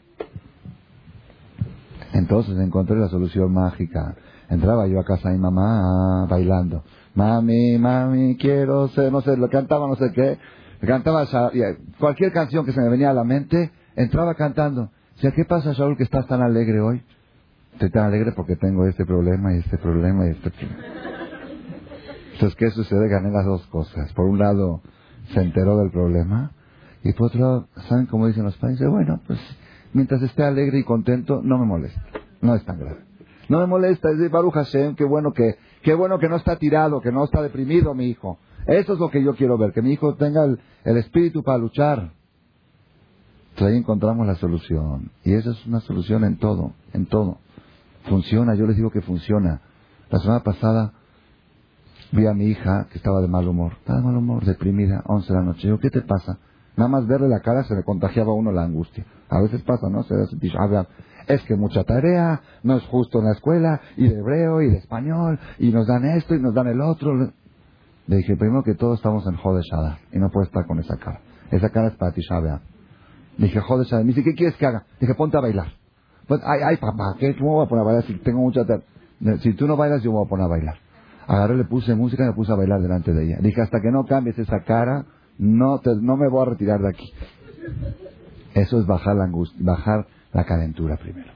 Entonces 2.14 2.58
encontré 2.58 2.96
la 2.96 3.08
solución 3.08 3.52
mágica. 3.52 4.16
Entraba 4.52 4.86
yo 4.86 5.00
a 5.00 5.04
casa 5.04 5.30
de 5.30 5.36
mi 5.36 5.40
mamá 5.40 6.26
bailando. 6.28 6.84
Mami, 7.14 7.78
mami, 7.78 8.36
quiero 8.36 8.88
ser, 8.88 9.10
no 9.10 9.22
sé, 9.22 9.34
lo 9.38 9.48
cantaba 9.48 9.88
no 9.88 9.96
sé 9.96 10.12
qué. 10.12 10.38
Cantaba 10.86 11.26
cualquier 11.98 12.32
canción 12.32 12.66
que 12.66 12.72
se 12.72 12.80
me 12.82 12.90
venía 12.90 13.10
a 13.10 13.14
la 13.14 13.24
mente, 13.24 13.70
entraba 13.96 14.34
cantando. 14.34 14.90
¿qué 15.20 15.44
pasa, 15.46 15.72
Saúl, 15.74 15.96
que 15.96 16.02
estás 16.02 16.26
tan 16.26 16.42
alegre 16.42 16.82
hoy? 16.82 17.02
Estoy 17.72 17.90
tan 17.90 18.04
alegre 18.04 18.32
porque 18.32 18.56
tengo 18.56 18.86
este 18.86 19.06
problema 19.06 19.54
y 19.54 19.60
este 19.60 19.78
problema 19.78 20.26
y 20.26 20.30
este 20.32 20.50
problema. 20.50 20.82
Entonces, 22.34 22.54
¿qué 22.58 22.70
sucede? 22.72 23.08
Gané 23.08 23.30
las 23.30 23.46
dos 23.46 23.66
cosas. 23.68 24.12
Por 24.12 24.26
un 24.26 24.38
lado, 24.38 24.82
se 25.32 25.40
enteró 25.40 25.78
del 25.78 25.90
problema 25.90 26.50
y 27.02 27.14
por 27.14 27.28
otro 27.28 27.40
lado, 27.40 27.68
¿saben 27.88 28.04
cómo 28.04 28.26
dicen 28.26 28.44
los 28.44 28.56
padres? 28.58 28.80
Bueno, 28.86 29.18
pues 29.26 29.38
mientras 29.94 30.20
esté 30.20 30.44
alegre 30.44 30.80
y 30.80 30.84
contento, 30.84 31.40
no 31.42 31.56
me 31.56 31.64
molesta. 31.64 32.02
No 32.42 32.54
es 32.54 32.62
tan 32.66 32.78
grave. 32.78 33.11
No 33.52 33.58
me 33.58 33.66
molesta, 33.66 34.10
es 34.10 34.18
de 34.18 34.30
Baruch 34.30 34.54
Hashem, 34.54 34.94
qué 34.94 35.04
bueno 35.04 35.34
que, 35.34 35.56
qué 35.82 35.92
bueno 35.92 36.18
que 36.18 36.26
no 36.26 36.36
está 36.36 36.56
tirado, 36.56 37.02
que 37.02 37.12
no 37.12 37.22
está 37.22 37.42
deprimido 37.42 37.92
mi 37.92 38.06
hijo. 38.06 38.38
Eso 38.66 38.94
es 38.94 38.98
lo 38.98 39.10
que 39.10 39.22
yo 39.22 39.34
quiero 39.34 39.58
ver, 39.58 39.74
que 39.74 39.82
mi 39.82 39.92
hijo 39.92 40.14
tenga 40.14 40.42
el 40.46 40.96
espíritu 40.96 41.42
para 41.42 41.58
luchar. 41.58 42.12
Entonces 43.50 43.74
ahí 43.74 43.76
encontramos 43.76 44.26
la 44.26 44.36
solución. 44.36 45.10
Y 45.22 45.34
esa 45.34 45.50
es 45.50 45.66
una 45.66 45.80
solución 45.80 46.24
en 46.24 46.38
todo, 46.38 46.72
en 46.94 47.04
todo. 47.04 47.40
Funciona, 48.08 48.54
yo 48.54 48.66
les 48.66 48.76
digo 48.76 48.90
que 48.90 49.02
funciona. 49.02 49.60
La 50.08 50.18
semana 50.20 50.42
pasada 50.42 50.94
vi 52.10 52.26
a 52.26 52.32
mi 52.32 52.46
hija 52.46 52.86
que 52.90 52.96
estaba 52.96 53.20
de 53.20 53.28
mal 53.28 53.46
humor. 53.46 53.72
Estaba 53.80 53.98
de 53.98 54.06
mal 54.06 54.16
humor, 54.16 54.46
deprimida, 54.46 55.02
11 55.04 55.30
de 55.30 55.38
la 55.38 55.44
noche. 55.44 55.68
Yo, 55.68 55.78
¿qué 55.78 55.90
te 55.90 56.00
pasa? 56.00 56.38
Nada 56.74 56.88
más 56.88 57.06
verle 57.06 57.28
la 57.28 57.40
cara 57.40 57.64
se 57.64 57.74
le 57.74 57.84
contagiaba 57.84 58.30
a 58.32 58.34
uno 58.34 58.50
la 58.50 58.62
angustia. 58.62 59.04
A 59.28 59.42
veces 59.42 59.60
pasa, 59.60 59.90
¿no? 59.90 60.04
Se 60.04 60.14
es 61.26 61.42
que 61.42 61.56
mucha 61.56 61.84
tarea, 61.84 62.40
no 62.62 62.76
es 62.76 62.84
justo 62.84 63.18
en 63.18 63.26
la 63.26 63.32
escuela, 63.32 63.80
y 63.96 64.08
de 64.08 64.18
hebreo, 64.18 64.62
y 64.62 64.70
de 64.70 64.78
español, 64.78 65.38
y 65.58 65.70
nos 65.70 65.86
dan 65.86 66.04
esto, 66.04 66.34
y 66.34 66.40
nos 66.40 66.54
dan 66.54 66.68
el 66.68 66.80
otro. 66.80 67.14
Le 68.06 68.16
dije, 68.16 68.36
primero 68.36 68.62
que 68.62 68.74
todo 68.74 68.94
estamos 68.94 69.26
en 69.26 69.36
Jode 69.36 69.62
y 70.12 70.18
no 70.18 70.28
puedes 70.30 70.48
estar 70.48 70.66
con 70.66 70.78
esa 70.78 70.96
cara. 70.96 71.20
Esa 71.50 71.70
cara 71.70 71.88
es 71.88 71.94
para 71.94 72.12
ti, 72.12 72.22
Le 73.38 73.46
dije, 73.46 73.60
Jode 73.60 73.86
Me 73.98 74.04
dice, 74.04 74.24
¿qué 74.24 74.34
quieres 74.34 74.56
que 74.56 74.66
haga? 74.66 74.84
Dije, 75.00 75.14
ponte 75.14 75.36
a 75.36 75.40
bailar. 75.40 75.68
Pues, 76.26 76.40
ay, 76.44 76.60
ay, 76.64 76.76
papá, 76.76 77.16
¿qué? 77.18 77.36
¿cómo 77.36 77.54
voy 77.54 77.66
a 77.66 77.68
poner 77.68 77.82
a 77.82 77.86
bailar 77.86 78.04
si 78.04 78.14
tengo 78.18 78.40
mucha 78.40 78.64
tarea? 78.64 78.84
Si 79.40 79.52
tú 79.54 79.66
no 79.66 79.76
bailas, 79.76 80.02
yo 80.02 80.10
me 80.10 80.18
voy 80.18 80.26
a 80.26 80.28
poner 80.28 80.46
a 80.46 80.48
bailar. 80.48 80.74
Agarré, 81.26 81.56
le 81.56 81.64
puse 81.64 81.94
música 81.94 82.24
y 82.24 82.26
me 82.26 82.32
puse 82.32 82.52
a 82.52 82.56
bailar 82.56 82.80
delante 82.80 83.12
de 83.12 83.24
ella. 83.24 83.38
dije, 83.40 83.60
hasta 83.60 83.80
que 83.80 83.90
no 83.90 84.04
cambies 84.04 84.38
esa 84.38 84.60
cara, 84.64 85.06
no, 85.38 85.78
te, 85.78 85.90
no 86.00 86.16
me 86.16 86.28
voy 86.28 86.42
a 86.42 86.50
retirar 86.50 86.80
de 86.80 86.88
aquí. 86.88 87.12
Eso 88.54 88.80
es 88.80 88.86
bajar 88.86 89.16
la 89.16 89.24
angustia, 89.24 89.58
bajar 89.64 90.06
la 90.32 90.44
calentura 90.44 90.96
primero. 90.96 91.30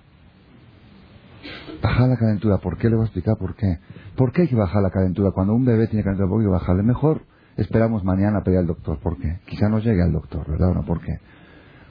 Bajar 1.83 2.09
la 2.09 2.17
calentura, 2.17 2.59
¿por 2.59 2.79
qué? 2.79 2.89
Le 2.89 2.97
voy 2.97 3.05
a 3.05 3.07
explicar 3.07 3.37
por 3.39 3.55
qué. 3.55 3.79
¿Por 4.17 4.33
qué 4.33 4.43
hay 4.43 4.49
que 4.49 4.57
bajar 4.57 4.83
la 4.83 4.91
calentura? 4.91 5.31
Cuando 5.33 5.55
un 5.55 5.65
bebé 5.65 5.87
tiene 5.87 6.03
calentura, 6.03 6.29
¿por 6.29 6.41
qué 6.41 6.47
que 6.47 6.51
bajarle? 6.51 6.83
Mejor 6.83 7.23
esperamos 7.57 8.05
mañana 8.05 8.39
a 8.39 8.43
pedir 8.43 8.59
al 8.59 8.67
doctor. 8.67 8.99
¿Por 8.99 9.19
qué? 9.19 9.41
Quizá 9.47 9.69
no 9.69 9.79
llegue 9.79 10.03
al 10.03 10.13
doctor, 10.13 10.51
¿verdad 10.51 10.71
o 10.71 10.75
no? 10.75 10.85
¿Por 10.85 11.01
qué? 11.01 11.19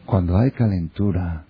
Cuando 0.05 0.37
hay 0.37 0.51
calentura, 0.51 1.45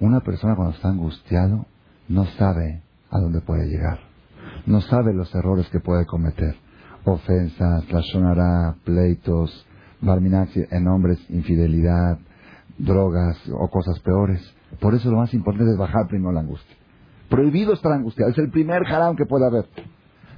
una 0.00 0.20
persona 0.20 0.56
cuando 0.56 0.74
está 0.74 0.88
angustiado 0.88 1.66
no 2.08 2.24
sabe 2.38 2.82
a 3.10 3.18
dónde 3.18 3.40
puede 3.40 3.66
llegar. 3.66 4.00
No 4.66 4.80
sabe 4.80 5.14
los 5.14 5.34
errores 5.34 5.68
que 5.68 5.80
puede 5.80 6.06
cometer. 6.06 6.56
Ofensas, 7.04 7.90
la 7.92 8.02
sonará, 8.02 8.76
pleitos, 8.84 9.66
barminaxi 10.00 10.64
en 10.70 10.88
hombres, 10.88 11.18
infidelidad, 11.30 12.18
drogas 12.78 13.38
o 13.52 13.68
cosas 13.68 14.00
peores. 14.00 14.40
Por 14.80 14.94
eso 14.94 15.10
lo 15.10 15.18
más 15.18 15.32
importante 15.34 15.72
es 15.72 15.78
bajar 15.78 16.06
primero 16.08 16.32
la 16.32 16.40
angustia. 16.40 16.76
Prohibido 17.28 17.72
estar 17.72 17.92
angustiado. 17.92 18.30
Es 18.30 18.38
el 18.38 18.50
primer 18.50 18.86
haram 18.86 19.16
que 19.16 19.26
puede 19.26 19.46
haber. 19.46 19.66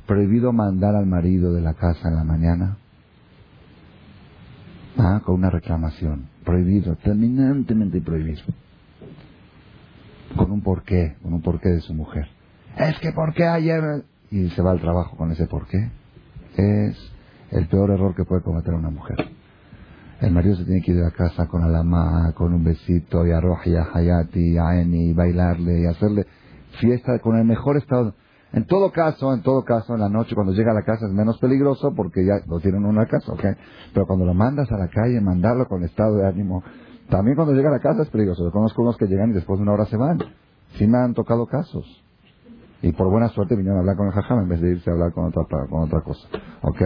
Prohibido 0.07 0.53
mandar 0.53 0.94
al 0.94 1.07
marido 1.07 1.53
de 1.53 1.61
la 1.61 1.75
casa 1.75 2.09
en 2.09 2.14
la 2.14 2.25
mañana 2.25 2.79
ah, 4.99 5.20
con 5.25 5.35
una 5.37 5.51
reclamación. 5.51 6.29
Prohibido, 6.44 6.96
terminantemente 6.96 8.01
prohibido. 8.01 8.42
Con 10.37 10.51
un 10.53 10.62
porqué, 10.62 11.16
con 11.22 11.33
un 11.33 11.42
porqué 11.42 11.70
de 11.70 11.81
su 11.81 11.94
mujer. 11.94 12.29
Es 12.77 12.99
que 13.01 13.12
¿por 13.12 13.35
qué 13.35 13.44
ayer? 13.46 14.05
Y 14.31 14.49
se 14.51 14.62
va 14.62 14.70
al 14.70 14.81
trabajo 14.81 15.16
con 15.16 15.33
ese 15.33 15.46
porqué. 15.46 15.90
Es 16.57 16.96
el 17.51 17.68
peor 17.68 17.90
error 17.90 18.14
que 18.14 18.25
puede 18.25 18.42
cometer 18.42 18.75
una 18.75 18.90
mujer. 18.90 19.16
El 20.20 20.33
marido 20.33 20.57
se 20.57 20.64
tiene 20.64 20.81
que 20.81 20.92
ir 20.92 21.02
a 21.02 21.11
casa 21.11 21.46
con 21.46 21.62
alama, 21.62 22.33
con 22.35 22.55
un 22.55 22.64
besito, 22.64 23.26
y 23.26 23.33
a 23.33 23.40
Roja, 23.40 23.68
y 23.68 23.76
a 23.76 23.87
Hayati, 23.92 24.55
y 24.55 24.59
a 24.59 24.81
Eni, 24.81 25.11
y 25.11 25.12
bailarle, 25.12 25.83
y 25.83 25.87
hacerle 25.87 26.26
fiesta 26.81 27.18
con 27.18 27.37
el 27.37 27.44
mejor 27.44 27.76
estado. 27.76 28.14
En 28.52 28.64
todo 28.64 28.92
caso, 28.92 29.35
en 29.35 29.42
todo 29.42 29.64
caso, 29.64 29.94
en 29.94 30.00
la 30.00 30.09
noche 30.09 30.35
cuando 30.35 30.52
llega 30.52 30.70
a 30.70 30.74
la 30.74 30.85
casa 30.85 31.07
es 31.07 31.12
menos 31.12 31.38
peligroso 31.38 31.92
porque 31.94 32.24
ya 32.24 32.35
lo 32.46 32.61
tienen 32.61 32.83
en 32.83 32.88
una 32.88 33.07
casa, 33.07 33.33
¿ok? 33.33 33.44
Pero 33.92 34.07
cuando 34.07 34.24
lo 34.24 34.33
mandas 34.33 34.70
a 34.72 34.79
la 34.79 34.88
calle, 34.88 35.20
mandarlo 35.20 35.66
con 35.66 35.83
estado 35.83 36.16
de 36.16 36.26
ánimo, 36.26 36.62
también 37.11 37.37
cuando 37.37 37.52
llega 37.52 37.68
a 37.68 37.72
la 37.72 37.81
casa 37.81 38.02
es 38.02 38.09
peligroso. 38.09 38.44
Yo 38.44 38.52
conozco 38.52 38.81
unos 38.81 38.96
que 38.96 39.07
llegan 39.07 39.31
y 39.31 39.35
después 39.35 39.59
de 39.59 39.64
una 39.64 39.72
hora 39.72 39.85
se 39.87 39.96
van. 39.96 40.18
Sí 40.79 40.87
me 40.87 40.96
han 40.96 41.12
tocado 41.12 41.46
casos. 41.46 41.85
Y 42.83 42.92
por 42.92 43.11
buena 43.11 43.29
suerte 43.29 43.57
vinieron 43.57 43.79
a 43.79 43.81
hablar 43.81 43.96
con 43.96 44.07
el 44.07 44.12
jajam 44.12 44.40
en 44.40 44.48
vez 44.48 44.61
de 44.61 44.70
irse 44.70 44.88
a 44.88 44.92
hablar 44.92 45.12
con 45.12 45.26
otra, 45.26 45.44
con 45.68 45.83
otra 45.83 46.00
cosa, 46.02 46.29
¿ok? 46.62 46.83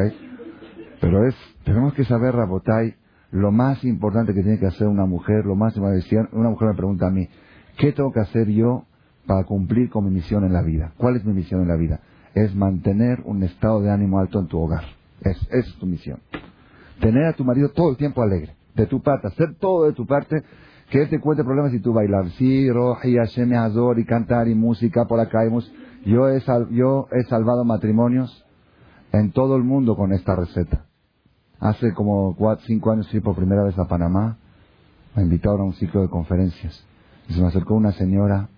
Pero 1.01 1.27
es, 1.27 1.35
tenemos 1.65 1.95
que 1.95 2.05
saber, 2.05 2.35
Rabotai, 2.35 2.95
lo 3.31 3.53
más 3.53 3.85
importante 3.85 4.35
que 4.35 4.43
tiene 4.43 4.59
que 4.59 4.67
hacer 4.67 4.89
una 4.89 5.07
mujer, 5.07 5.45
lo 5.45 5.55
más 5.55 5.77
importante, 5.77 6.29
una 6.33 6.51
mujer 6.51 6.69
me 6.69 6.75
pregunta 6.75 7.07
a 7.07 7.11
mí, 7.11 7.29
¿qué 7.79 7.93
tengo 7.93 8.13
que 8.13 8.21
hacer 8.21 8.49
yo 8.49 8.85
para 9.27 9.45
cumplir 9.45 9.89
con 9.91 10.05
mi 10.05 10.11
misión 10.11 10.45
en 10.45 10.53
la 10.53 10.63
vida? 10.63 10.93
¿Cuál 10.97 11.17
es 11.17 11.25
mi 11.25 11.33
misión 11.33 11.63
en 11.63 11.69
la 11.69 11.77
vida? 11.77 12.01
Es 12.35 12.55
mantener 12.55 13.21
un 13.25 13.43
estado 13.43 13.81
de 13.81 13.91
ánimo 13.91 14.19
alto 14.19 14.41
en 14.41 14.47
tu 14.47 14.59
hogar. 14.59 14.85
Es, 15.21 15.39
es 15.51 15.75
tu 15.77 15.87
misión. 15.87 16.19
Tener 17.01 17.25
a 17.25 17.33
tu 17.35 17.45
marido 17.45 17.71
todo 17.71 17.91
el 17.91 17.97
tiempo 17.97 18.23
alegre, 18.23 18.55
de 18.75 18.87
tu 18.87 19.01
parte, 19.01 19.29
hacer 19.29 19.55
todo 19.59 19.87
de 19.87 19.93
tu 19.93 20.07
parte, 20.07 20.43
que 20.91 21.03
él 21.03 21.09
te 21.09 21.21
cuente 21.21 21.45
problemas 21.45 21.73
y 21.73 21.81
tú 21.81 21.93
bailar. 21.93 22.29
Sí, 22.31 22.71
Roji, 22.71 23.17
Hashem, 23.17 23.53
Azor, 23.55 23.99
y 23.99 24.05
cantar, 24.05 24.49
y 24.49 24.55
música 24.55 25.05
por 25.07 25.21
acá. 25.21 25.41
Yo 26.05 26.29
he, 26.29 26.43
yo 26.71 27.07
he 27.13 27.23
salvado 27.29 27.65
matrimonios 27.65 28.45
en 29.13 29.31
todo 29.33 29.57
el 29.57 29.63
mundo 29.63 29.97
con 29.97 30.13
esta 30.13 30.35
receta. 30.35 30.90
Hace 31.61 31.93
como 31.93 32.35
cuatro, 32.37 32.65
cinco 32.67 32.91
años 32.91 33.09
fui 33.11 33.21
por 33.21 33.37
primera 33.37 33.63
vez 33.63 33.79
a 33.79 33.87
Panamá. 33.87 34.39
Me 35.15 35.23
invitaron 35.23 35.61
a 35.61 35.65
un 35.65 35.75
ciclo 35.75 36.01
de 36.01 36.09
conferencias. 36.09 36.83
Y 37.29 37.35
se 37.35 37.41
me 37.41 37.49
acercó 37.49 37.75
una 37.75 37.93
señora 37.93 38.49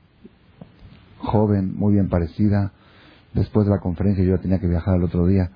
joven, 1.19 1.77
muy 1.77 1.95
bien 1.95 2.09
parecida. 2.09 2.73
Después 3.35 3.67
de 3.67 3.73
la 3.73 3.81
conferencia 3.81 4.25
yo 4.25 4.39
tenía 4.39 4.61
que 4.61 4.69
viajar 4.69 4.97
el 4.97 5.03
otro 5.03 5.27
día. 5.27 5.51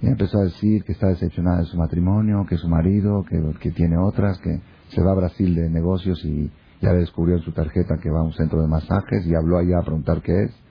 Y 0.00 0.06
empezó 0.06 0.38
a 0.38 0.44
decir 0.44 0.84
que 0.84 0.92
está 0.92 1.08
decepcionada 1.08 1.58
de 1.58 1.64
su 1.64 1.76
matrimonio, 1.76 2.46
que 2.48 2.56
su 2.58 2.68
marido, 2.68 3.24
que, 3.28 3.42
que 3.58 3.72
tiene 3.72 3.96
otras, 3.96 4.38
que 4.38 4.60
se 4.90 5.02
va 5.02 5.12
a 5.12 5.16
Brasil 5.16 5.52
de 5.52 5.70
negocios 5.70 6.24
y 6.24 6.48
ya 6.80 6.92
le 6.92 7.00
descubrió 7.00 7.36
en 7.36 7.42
su 7.42 7.50
tarjeta 7.50 7.98
que 7.98 8.10
va 8.10 8.20
a 8.20 8.24
un 8.24 8.34
centro 8.34 8.60
de 8.62 8.68
masajes 8.68 9.26
y 9.26 9.34
habló 9.34 9.58
allá 9.58 9.78
a 9.78 9.82
preguntar 9.82 10.22
qué 10.22 10.44
es 10.44 10.64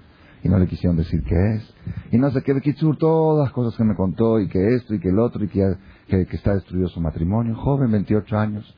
y 0.44 0.50
no 0.50 0.60
le 0.60 0.68
quisieron 0.68 0.98
decir 0.98 1.24
qué 1.24 1.56
es. 1.56 1.74
Y 2.12 2.18
no 2.18 2.30
sé 2.32 2.42
qué, 2.42 2.60
Kitsur, 2.60 2.98
todas 2.98 3.46
las 3.46 3.54
cosas 3.54 3.78
que 3.78 3.84
me 3.84 3.96
contó 3.96 4.40
y 4.40 4.48
que 4.48 4.76
esto 4.76 4.94
y 4.94 5.00
que 5.00 5.10
el 5.10 5.20
otro 5.20 5.44
y 5.44 5.48
que, 5.48 5.76
que, 6.08 6.28
está 6.32 6.54
destruido 6.54 6.88
su 6.90 7.02
matrimonio. 7.02 7.56
Joven, 7.56 7.92
28 7.92 8.38
años, 8.38 8.76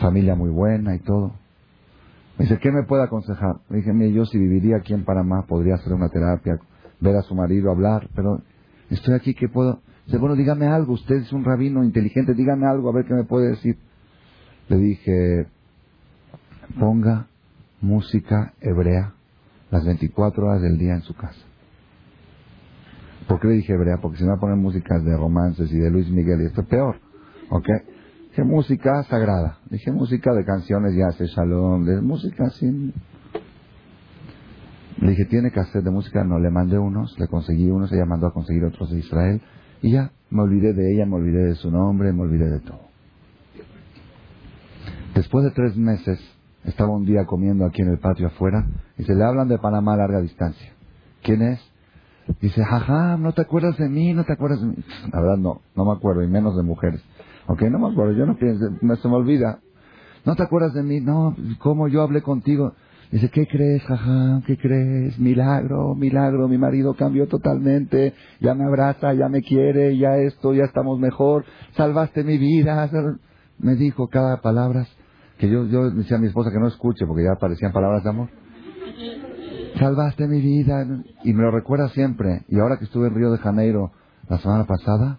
familia 0.00 0.34
muy 0.34 0.50
buena 0.50 0.94
y 0.94 1.00
todo. 1.00 1.32
Me 2.38 2.44
dice, 2.44 2.58
¿qué 2.58 2.70
me 2.70 2.82
puede 2.82 3.04
aconsejar? 3.04 3.56
Me 3.68 3.78
dije, 3.78 3.92
mire, 3.92 4.12
yo 4.12 4.24
si 4.26 4.38
viviría 4.38 4.76
aquí 4.76 4.92
en 4.92 5.04
Panamá 5.04 5.46
podría 5.46 5.74
hacer 5.74 5.92
una 5.92 6.08
terapia, 6.08 6.58
ver 7.00 7.16
a 7.16 7.22
su 7.22 7.34
marido, 7.34 7.70
hablar, 7.70 8.08
pero 8.14 8.42
estoy 8.90 9.14
aquí, 9.14 9.34
¿qué 9.34 9.48
puedo? 9.48 9.80
Dice, 10.06 10.18
bueno, 10.18 10.36
dígame 10.36 10.66
algo, 10.66 10.92
usted 10.92 11.16
es 11.16 11.32
un 11.32 11.44
rabino 11.44 11.82
inteligente, 11.82 12.34
dígame 12.34 12.66
algo, 12.66 12.90
a 12.90 12.92
ver 12.92 13.06
qué 13.06 13.14
me 13.14 13.24
puede 13.24 13.50
decir. 13.50 13.78
Le 14.68 14.76
dije, 14.76 15.46
ponga 16.78 17.26
música 17.80 18.54
hebrea 18.60 19.14
las 19.70 19.84
24 19.84 20.46
horas 20.46 20.62
del 20.62 20.78
día 20.78 20.94
en 20.94 21.02
su 21.02 21.14
casa. 21.14 21.45
¿Por 23.28 23.40
qué 23.40 23.48
le 23.48 23.54
dije 23.54 23.72
hebrea? 23.72 23.98
Porque 24.00 24.18
si 24.18 24.24
me 24.24 24.36
poner 24.36 24.56
músicas 24.56 25.04
de 25.04 25.16
romances 25.16 25.72
y 25.72 25.78
de 25.78 25.90
Luis 25.90 26.08
Miguel, 26.10 26.42
y 26.42 26.46
esto 26.46 26.60
es 26.60 26.66
peor. 26.68 26.96
¿Ok? 27.50 27.68
Dije 28.30 28.44
música 28.44 29.02
sagrada. 29.04 29.58
Dije 29.70 29.90
música 29.90 30.32
de 30.32 30.44
canciones, 30.44 30.94
ya 30.94 31.08
hace 31.08 31.26
shalom, 31.26 31.84
de 31.84 32.00
música 32.00 32.50
sin. 32.50 32.92
Le 34.98 35.10
dije, 35.10 35.24
tiene 35.26 35.48
hacer 35.54 35.82
de 35.82 35.90
música. 35.90 36.24
No, 36.24 36.38
le 36.38 36.50
mandé 36.50 36.78
unos, 36.78 37.18
le 37.18 37.26
conseguí 37.28 37.70
unos, 37.70 37.92
ella 37.92 38.06
mandó 38.06 38.28
a 38.28 38.32
conseguir 38.32 38.64
otros 38.64 38.90
de 38.90 38.98
Israel. 38.98 39.42
Y 39.82 39.92
ya, 39.92 40.12
me 40.30 40.42
olvidé 40.42 40.72
de 40.72 40.94
ella, 40.94 41.06
me 41.06 41.16
olvidé 41.16 41.44
de 41.44 41.54
su 41.54 41.70
nombre, 41.70 42.12
me 42.12 42.22
olvidé 42.22 42.48
de 42.48 42.60
todo. 42.60 42.80
Después 45.14 45.44
de 45.44 45.50
tres 45.50 45.76
meses, 45.76 46.20
estaba 46.64 46.90
un 46.90 47.06
día 47.06 47.24
comiendo 47.24 47.64
aquí 47.64 47.82
en 47.82 47.88
el 47.88 47.98
patio 47.98 48.26
afuera 48.26 48.66
y 48.98 49.04
se 49.04 49.14
le 49.14 49.24
hablan 49.24 49.48
de 49.48 49.58
Panamá 49.58 49.94
a 49.94 49.98
larga 49.98 50.20
distancia. 50.20 50.72
¿Quién 51.22 51.42
es? 51.42 51.60
Dice, 52.40 52.64
jaja, 52.64 53.16
no 53.16 53.32
te 53.32 53.42
acuerdas 53.42 53.76
de 53.78 53.88
mí, 53.88 54.12
no 54.12 54.24
te 54.24 54.32
acuerdas 54.32 54.60
de 54.60 54.66
mí. 54.66 54.76
La 55.12 55.20
verdad 55.20 55.36
no, 55.36 55.60
no 55.74 55.84
me 55.84 55.92
acuerdo, 55.92 56.22
y 56.22 56.28
menos 56.28 56.56
de 56.56 56.62
mujeres. 56.62 57.00
Ok, 57.46 57.62
no 57.62 57.78
me 57.78 57.92
acuerdo, 57.92 58.12
yo 58.12 58.26
no 58.26 58.36
pienso, 58.36 58.66
se 58.80 59.08
me 59.08 59.14
olvida. 59.14 59.60
¿No 60.24 60.34
te 60.34 60.42
acuerdas 60.42 60.74
de 60.74 60.82
mí? 60.82 61.00
No, 61.00 61.36
¿cómo 61.60 61.86
yo 61.86 62.02
hablé 62.02 62.22
contigo? 62.22 62.74
Dice, 63.12 63.30
¿qué 63.30 63.46
crees, 63.46 63.82
jaja? 63.84 64.42
¿Qué 64.44 64.58
crees? 64.58 65.16
Milagro, 65.20 65.94
milagro, 65.94 66.48
mi 66.48 66.58
marido 66.58 66.94
cambió 66.94 67.28
totalmente, 67.28 68.14
ya 68.40 68.54
me 68.54 68.64
abraza, 68.64 69.14
ya 69.14 69.28
me 69.28 69.42
quiere, 69.42 69.96
ya 69.96 70.16
esto, 70.16 70.52
ya 70.52 70.64
estamos 70.64 70.98
mejor, 70.98 71.44
salvaste 71.76 72.24
mi 72.24 72.36
vida. 72.38 72.90
Me 73.58 73.76
dijo 73.76 74.08
cada 74.08 74.40
palabra 74.40 74.86
que 75.38 75.48
yo, 75.48 75.66
yo 75.66 75.90
decía 75.90 76.16
a 76.16 76.20
mi 76.20 76.26
esposa 76.26 76.50
que 76.50 76.58
no 76.58 76.66
escuche 76.66 77.06
porque 77.06 77.22
ya 77.22 77.32
aparecían 77.32 77.72
palabras 77.72 78.02
de 78.02 78.10
amor. 78.10 78.28
Salvaste 79.78 80.26
mi 80.26 80.40
vida 80.40 80.86
y 81.24 81.32
me 81.32 81.42
lo 81.42 81.50
recuerda 81.50 81.88
siempre. 81.90 82.44
Y 82.48 82.58
ahora 82.58 82.78
que 82.78 82.84
estuve 82.84 83.08
en 83.08 83.14
Río 83.14 83.30
de 83.30 83.38
Janeiro 83.38 83.92
la 84.28 84.38
semana 84.38 84.64
pasada, 84.64 85.18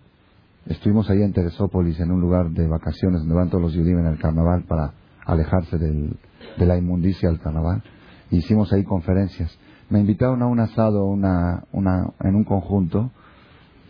estuvimos 0.66 1.10
ahí 1.10 1.22
en 1.22 1.34
Teresópolis 1.34 2.00
en 2.00 2.12
un 2.12 2.22
lugar 2.22 2.50
de 2.50 2.68
vacaciones 2.68 3.22
donde 3.22 3.36
van 3.36 3.50
todos 3.50 3.64
los 3.64 3.76
judíos 3.76 4.00
en 4.00 4.08
el 4.08 4.20
carnaval 4.20 4.64
para 4.64 4.94
alejarse 5.26 5.78
del, 5.78 6.18
de 6.58 6.66
la 6.66 6.78
inmundicia 6.78 7.30
del 7.30 7.40
carnaval. 7.40 7.84
hicimos 8.32 8.74
ahí 8.74 8.84
conferencias. 8.84 9.58
Me 9.90 10.00
invitaron 10.00 10.42
a 10.42 10.48
un 10.48 10.60
asado 10.60 11.06
una, 11.06 11.64
una, 11.72 12.12
en 12.22 12.36
un 12.36 12.44
conjunto 12.44 13.12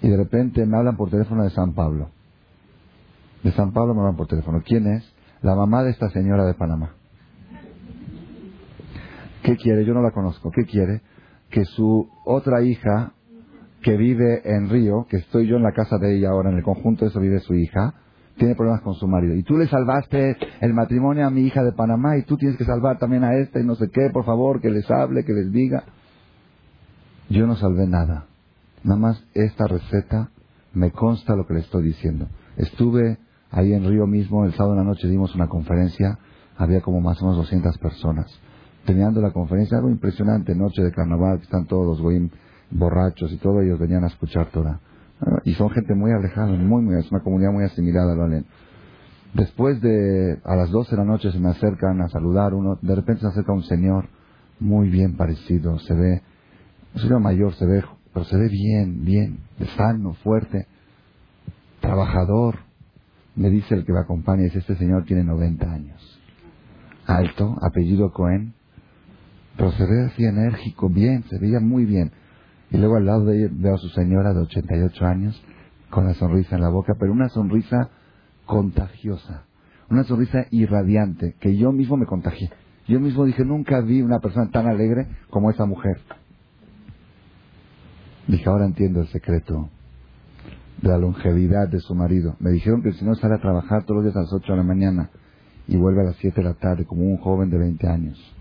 y 0.02 0.10
de 0.10 0.18
repente 0.18 0.66
me 0.66 0.78
hablan 0.78 0.98
por 0.98 1.10
teléfono 1.10 1.44
de 1.44 1.50
San 1.50 1.74
Pablo. 1.74 2.10
De 3.44 3.52
San 3.52 3.72
Pablo 3.72 3.94
me 3.94 4.02
hablan 4.02 4.16
por 4.16 4.28
teléfono. 4.28 4.62
¿Quién 4.66 4.88
es? 4.88 5.18
la 5.42 5.56
mamá 5.56 5.84
de 5.84 5.92
esta 5.92 6.10
señora 6.10 6.46
de 6.46 6.54
Panamá. 6.54 6.94
¿Qué 9.48 9.56
quiere? 9.56 9.86
Yo 9.86 9.94
no 9.94 10.02
la 10.02 10.12
conozco. 10.12 10.52
¿Qué 10.52 10.66
quiere? 10.66 11.00
Que 11.50 11.64
su 11.64 12.10
otra 12.26 12.62
hija, 12.64 13.14
que 13.82 13.96
vive 13.96 14.42
en 14.44 14.70
Río, 14.70 15.06
que 15.10 15.16
estoy 15.16 15.48
yo 15.48 15.56
en 15.56 15.64
la 15.64 15.72
casa 15.72 15.98
de 15.98 16.18
ella 16.18 16.32
ahora, 16.32 16.50
en 16.50 16.58
el 16.58 16.64
conjunto 16.64 17.06
de 17.06 17.12
eso 17.12 17.22
vive 17.22 17.40
su 17.40 17.54
hija, 17.54 17.94
tiene 18.38 18.56
problemas 18.56 18.82
con 18.82 18.96
su 18.96 19.08
marido. 19.08 19.36
Y 19.36 19.44
tú 19.44 19.58
le 19.58 19.70
salvaste 19.70 20.36
el 20.60 20.74
matrimonio 20.74 21.26
a 21.26 21.30
mi 21.30 21.44
hija 21.44 21.64
de 21.64 21.72
Panamá 21.72 22.18
y 22.18 22.24
tú 22.24 22.36
tienes 22.36 22.58
que 22.58 22.66
salvar 22.66 23.00
también 23.00 23.24
a 23.24 23.36
esta 23.38 23.62
y 23.62 23.64
no 23.64 23.76
sé 23.76 23.90
qué, 23.90 24.10
por 24.12 24.26
favor, 24.26 24.60
que 24.60 24.70
les 24.70 24.92
hable, 24.92 25.24
que 25.24 25.32
les 25.32 25.50
diga. 25.50 25.86
Yo 27.30 27.48
no 27.48 27.56
salvé 27.56 27.88
nada. 27.88 28.26
Nada 28.84 29.00
más 29.00 29.26
esta 29.34 29.66
receta 29.66 30.30
me 30.74 30.92
consta 30.92 31.38
lo 31.38 31.48
que 31.48 31.54
le 31.54 31.62
estoy 31.62 31.86
diciendo. 31.86 32.28
Estuve 32.58 33.18
ahí 33.50 33.72
en 33.72 33.88
Río 33.88 34.08
mismo, 34.08 34.44
el 34.44 34.52
sábado 34.56 34.74
en 34.74 34.80
la 34.80 34.84
noche 34.84 35.08
dimos 35.08 35.34
una 35.36 35.48
conferencia, 35.48 36.20
había 36.58 36.82
como 36.82 37.00
más 37.00 37.22
o 37.22 37.28
menos 37.28 37.38
200 37.38 37.78
personas. 37.78 38.42
Terminando 38.88 39.20
la 39.20 39.32
conferencia, 39.32 39.76
algo 39.78 39.90
impresionante, 39.90 40.56
noche 40.56 40.82
de 40.82 40.94
carnaval, 40.94 41.40
que 41.40 41.44
están 41.44 41.66
todos 41.66 41.86
los 41.86 42.02
goyim 42.02 42.30
borrachos 42.72 43.30
y 43.34 43.38
todo, 43.38 43.60
ellos 43.60 43.78
venían 43.78 44.06
a 44.06 44.08
escuchar 44.08 44.46
Torah. 44.52 44.80
Y 45.44 45.56
son 45.56 45.70
gente 45.72 45.94
muy 45.94 46.10
alejada, 46.12 46.54
muy, 46.54 46.82
muy, 46.84 46.98
es 46.98 47.12
una 47.12 47.20
comunidad 47.20 47.52
muy 47.52 47.66
asimilada, 47.66 48.16
¿vale? 48.16 48.46
Después 49.34 49.82
de, 49.82 50.40
a 50.42 50.56
las 50.56 50.72
12 50.72 50.92
de 50.92 50.98
la 50.98 51.04
noche 51.04 51.34
se 51.34 51.38
me 51.38 51.50
acercan 51.50 52.00
a 52.02 52.08
saludar 52.08 52.54
uno, 52.54 52.80
de 52.82 52.96
repente 52.96 53.24
se 53.24 53.28
acerca 53.28 53.52
un 53.52 53.64
señor 53.64 54.06
muy 54.62 54.88
bien 54.90 55.18
parecido, 55.18 55.78
se 55.80 55.94
ve, 55.94 56.22
un 56.96 57.02
señor 57.02 57.20
mayor 57.20 57.54
se 57.56 57.66
ve, 57.66 57.84
pero 58.14 58.24
se 58.24 58.38
ve 58.38 58.48
bien, 58.48 59.04
bien, 59.04 59.40
sano, 59.76 60.14
fuerte, 60.24 60.66
trabajador. 61.82 62.60
Me 63.36 63.50
dice 63.50 63.76
el 63.76 63.86
que 63.86 63.92
me 63.92 64.00
acompaña, 64.00 64.44
dice, 64.44 64.60
este 64.60 64.78
señor 64.78 65.04
tiene 65.04 65.26
90 65.26 65.70
años. 65.70 66.22
Alto, 67.06 67.58
apellido 67.62 68.14
Cohen, 68.14 68.54
pero 69.58 69.72
se 69.72 69.86
ve 69.86 70.06
así 70.06 70.24
enérgico, 70.24 70.90
bien, 70.90 71.24
se 71.30 71.40
veía 71.40 71.60
muy 71.60 71.86
bien. 71.86 72.12
Y 72.70 72.78
luego 72.78 72.98
al 72.98 73.06
lado 73.06 73.26
de 73.26 73.38
ella 73.38 73.50
veo 73.52 73.76
a 73.76 73.80
su 73.80 73.90
señora 73.90 74.34
de 74.34 74.42
88 74.42 75.06
años 75.06 75.44
con 75.90 76.06
la 76.06 76.14
sonrisa 76.14 76.56
en 76.56 76.62
la 76.62 76.70
boca, 76.70 76.94
pero 77.00 77.12
una 77.12 77.30
sonrisa 77.30 77.90
contagiosa, 78.46 79.46
una 79.90 80.04
sonrisa 80.04 80.46
irradiante, 80.52 81.36
que 81.40 81.58
yo 81.58 81.72
mismo 81.72 81.98
me 81.98 82.06
contagié. 82.06 82.52
Yo 82.88 83.00
mismo 83.00 83.26
dije, 83.26 83.44
nunca 83.44 83.82
vi 83.82 84.02
una 84.02 84.20
persona 84.20 84.50
tan 84.52 84.68
alegre 84.68 85.08
como 85.30 85.50
esa 85.50 85.66
mujer. 85.66 86.00
Dije, 88.28 88.50
ahora 88.50 88.66
entiendo 88.66 89.02
el 89.02 89.08
secreto 89.08 89.70
de 90.82 90.90
la 90.90 90.98
longevidad 90.98 91.68
de 91.68 91.80
su 91.80 91.96
marido. 91.96 92.36
Me 92.40 92.52
dijeron 92.52 92.82
que 92.84 92.94
si 92.94 93.04
no 93.04 93.16
sale 93.16 93.36
a 93.36 93.42
trabajar 93.42 93.84
todos 93.84 93.98
los 93.98 94.06
días 94.06 94.16
a 94.16 94.22
las 94.22 94.34
8 94.34 94.52
de 94.52 94.58
la 94.58 94.64
mañana 94.64 95.10
y 95.68 95.76
vuelve 95.76 96.02
a 96.02 96.06
las 96.06 96.16
7 96.18 96.42
de 96.42 96.48
la 96.48 96.54
tarde 96.54 96.86
como 96.86 97.04
un 97.04 97.18
joven 97.18 97.50
de 97.50 97.58
20 97.58 97.88
años. 97.88 98.37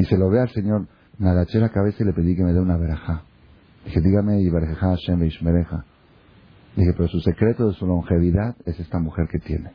Y 0.00 0.04
se 0.06 0.16
lo 0.16 0.30
ve 0.30 0.40
al 0.40 0.48
Señor, 0.48 0.88
me 1.18 1.28
agaché 1.28 1.58
la 1.58 1.68
cabeza 1.68 2.02
y 2.02 2.06
le 2.06 2.14
pedí 2.14 2.34
que 2.34 2.42
me 2.42 2.54
dé 2.54 2.60
una 2.60 2.78
verajá. 2.78 3.22
Dije, 3.84 4.00
dígame, 4.00 4.40
y 4.40 4.48
Hashem 4.48 5.22
Ishmereja. 5.24 5.84
Dije, 6.74 6.94
pero 6.96 7.06
su 7.08 7.20
secreto 7.20 7.68
de 7.68 7.74
su 7.74 7.86
longevidad 7.86 8.56
es 8.64 8.80
esta 8.80 8.98
mujer 8.98 9.28
que 9.30 9.38
tiene. 9.40 9.72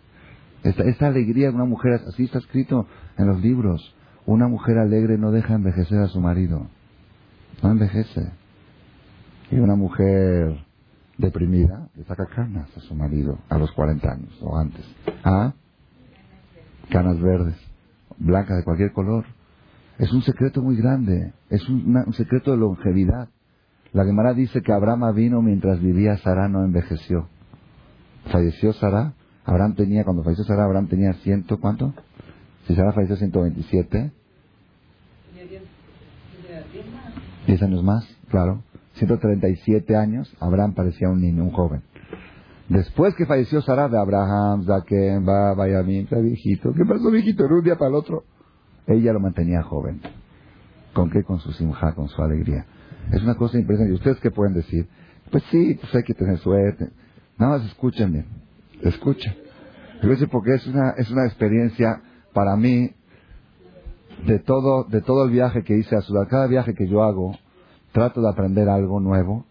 Esta, 0.63 0.83
esta 0.83 1.07
alegría 1.07 1.49
de 1.49 1.55
una 1.55 1.65
mujer, 1.65 2.01
así 2.07 2.23
está 2.23 2.39
escrito 2.39 2.87
en 3.19 3.27
los 3.27 3.39
libros. 3.39 3.95
Una 4.25 4.47
mujer 4.47 4.79
alegre 4.79 5.19
no 5.19 5.29
deja 5.29 5.53
envejecer 5.53 5.99
a 5.99 6.07
su 6.07 6.19
marido. 6.19 6.65
No 7.61 7.69
envejece. 7.69 8.31
Y 9.51 9.59
una 9.59 9.75
mujer 9.75 10.65
deprimida 11.19 11.87
le 11.95 12.03
saca 12.05 12.25
canas 12.25 12.67
a 12.75 12.79
su 12.79 12.95
marido 12.95 13.37
a 13.47 13.59
los 13.59 13.71
40 13.73 14.11
años 14.11 14.39
o 14.41 14.57
antes. 14.57 14.83
¿Ah? 15.23 15.53
Canas 16.89 17.19
verdes, 17.21 17.57
blancas 18.17 18.57
de 18.57 18.63
cualquier 18.63 18.91
color. 18.91 19.34
Es 19.97 20.11
un 20.11 20.21
secreto 20.23 20.61
muy 20.61 20.75
grande. 20.75 21.33
Es 21.49 21.67
un, 21.69 22.13
secreto 22.13 22.51
de 22.51 22.57
longevidad. 22.57 23.29
La 23.93 24.03
Gemara 24.03 24.33
dice 24.33 24.61
que 24.61 24.73
Abraham 24.73 25.15
vino 25.15 25.41
mientras 25.41 25.79
vivía 25.79 26.17
Sara, 26.17 26.49
no 26.49 26.65
envejeció. 26.65 27.29
Falleció 28.31 28.73
Sara, 28.73 29.13
Abraham 29.45 29.75
tenía, 29.75 30.03
cuando 30.03 30.23
falleció 30.23 30.43
Sara, 30.43 30.65
Abraham 30.65 30.87
tenía 30.87 31.13
ciento, 31.13 31.59
¿cuánto? 31.59 31.93
Si 32.67 32.75
Sara 32.75 32.91
falleció 32.91 33.15
127. 33.15 34.11
¿Diez 37.47 37.61
años 37.61 37.83
más? 37.83 38.05
Claro. 38.29 38.63
137 38.95 39.95
años, 39.95 40.35
Abraham 40.39 40.73
parecía 40.73 41.09
un 41.09 41.21
niño, 41.21 41.43
un 41.43 41.51
joven. 41.51 41.83
Después 42.67 43.13
que 43.15 43.25
falleció 43.25 43.61
Sara 43.61 43.87
de 43.87 43.97
Abraham, 43.97 44.65
Zaken, 44.65 45.25
va, 45.27 45.53
vaya 45.53 45.83
mientras 45.83 46.21
viejito. 46.21 46.73
¿Qué 46.73 46.83
pasó, 46.85 47.11
viejito? 47.11 47.47
De 47.47 47.53
un 47.53 47.63
día 47.63 47.75
para 47.75 47.89
el 47.89 47.95
otro. 47.95 48.23
Ella 48.87 49.13
lo 49.13 49.19
mantenía 49.19 49.63
joven. 49.63 50.01
¿Con 50.93 51.09
qué? 51.09 51.23
Con 51.23 51.39
su 51.39 51.51
simja, 51.51 51.93
con 51.93 52.07
su 52.07 52.21
alegría. 52.21 52.65
Es 53.11 53.21
una 53.21 53.35
cosa 53.35 53.57
impresionante. 53.57 53.93
¿Y 53.93 53.95
ustedes 53.95 54.19
qué 54.19 54.31
pueden 54.31 54.53
decir? 54.53 54.87
Pues 55.31 55.43
sí, 55.51 55.77
pues 55.79 55.93
hay 55.95 56.03
que 56.03 56.13
tener 56.13 56.37
suerte. 56.37 56.89
Nada 57.37 57.57
más 57.57 57.67
escúchenme. 57.67 58.25
Escuchen. 58.81 59.35
Porque 60.31 60.53
es 60.53 60.67
una, 60.67 60.91
es 60.97 61.09
una 61.09 61.25
experiencia 61.25 62.01
para 62.33 62.55
mí 62.55 62.91
de 64.25 64.39
todo, 64.39 64.83
de 64.85 65.01
todo 65.01 65.25
el 65.25 65.31
viaje 65.31 65.63
que 65.63 65.77
hice 65.77 65.95
a 65.95 66.01
Sudán. 66.01 66.27
Cada 66.27 66.47
viaje 66.47 66.73
que 66.73 66.87
yo 66.87 67.03
hago, 67.03 67.35
trato 67.91 68.21
de 68.21 68.29
aprender 68.29 68.69
algo 68.69 68.99
nuevo. 68.99 69.45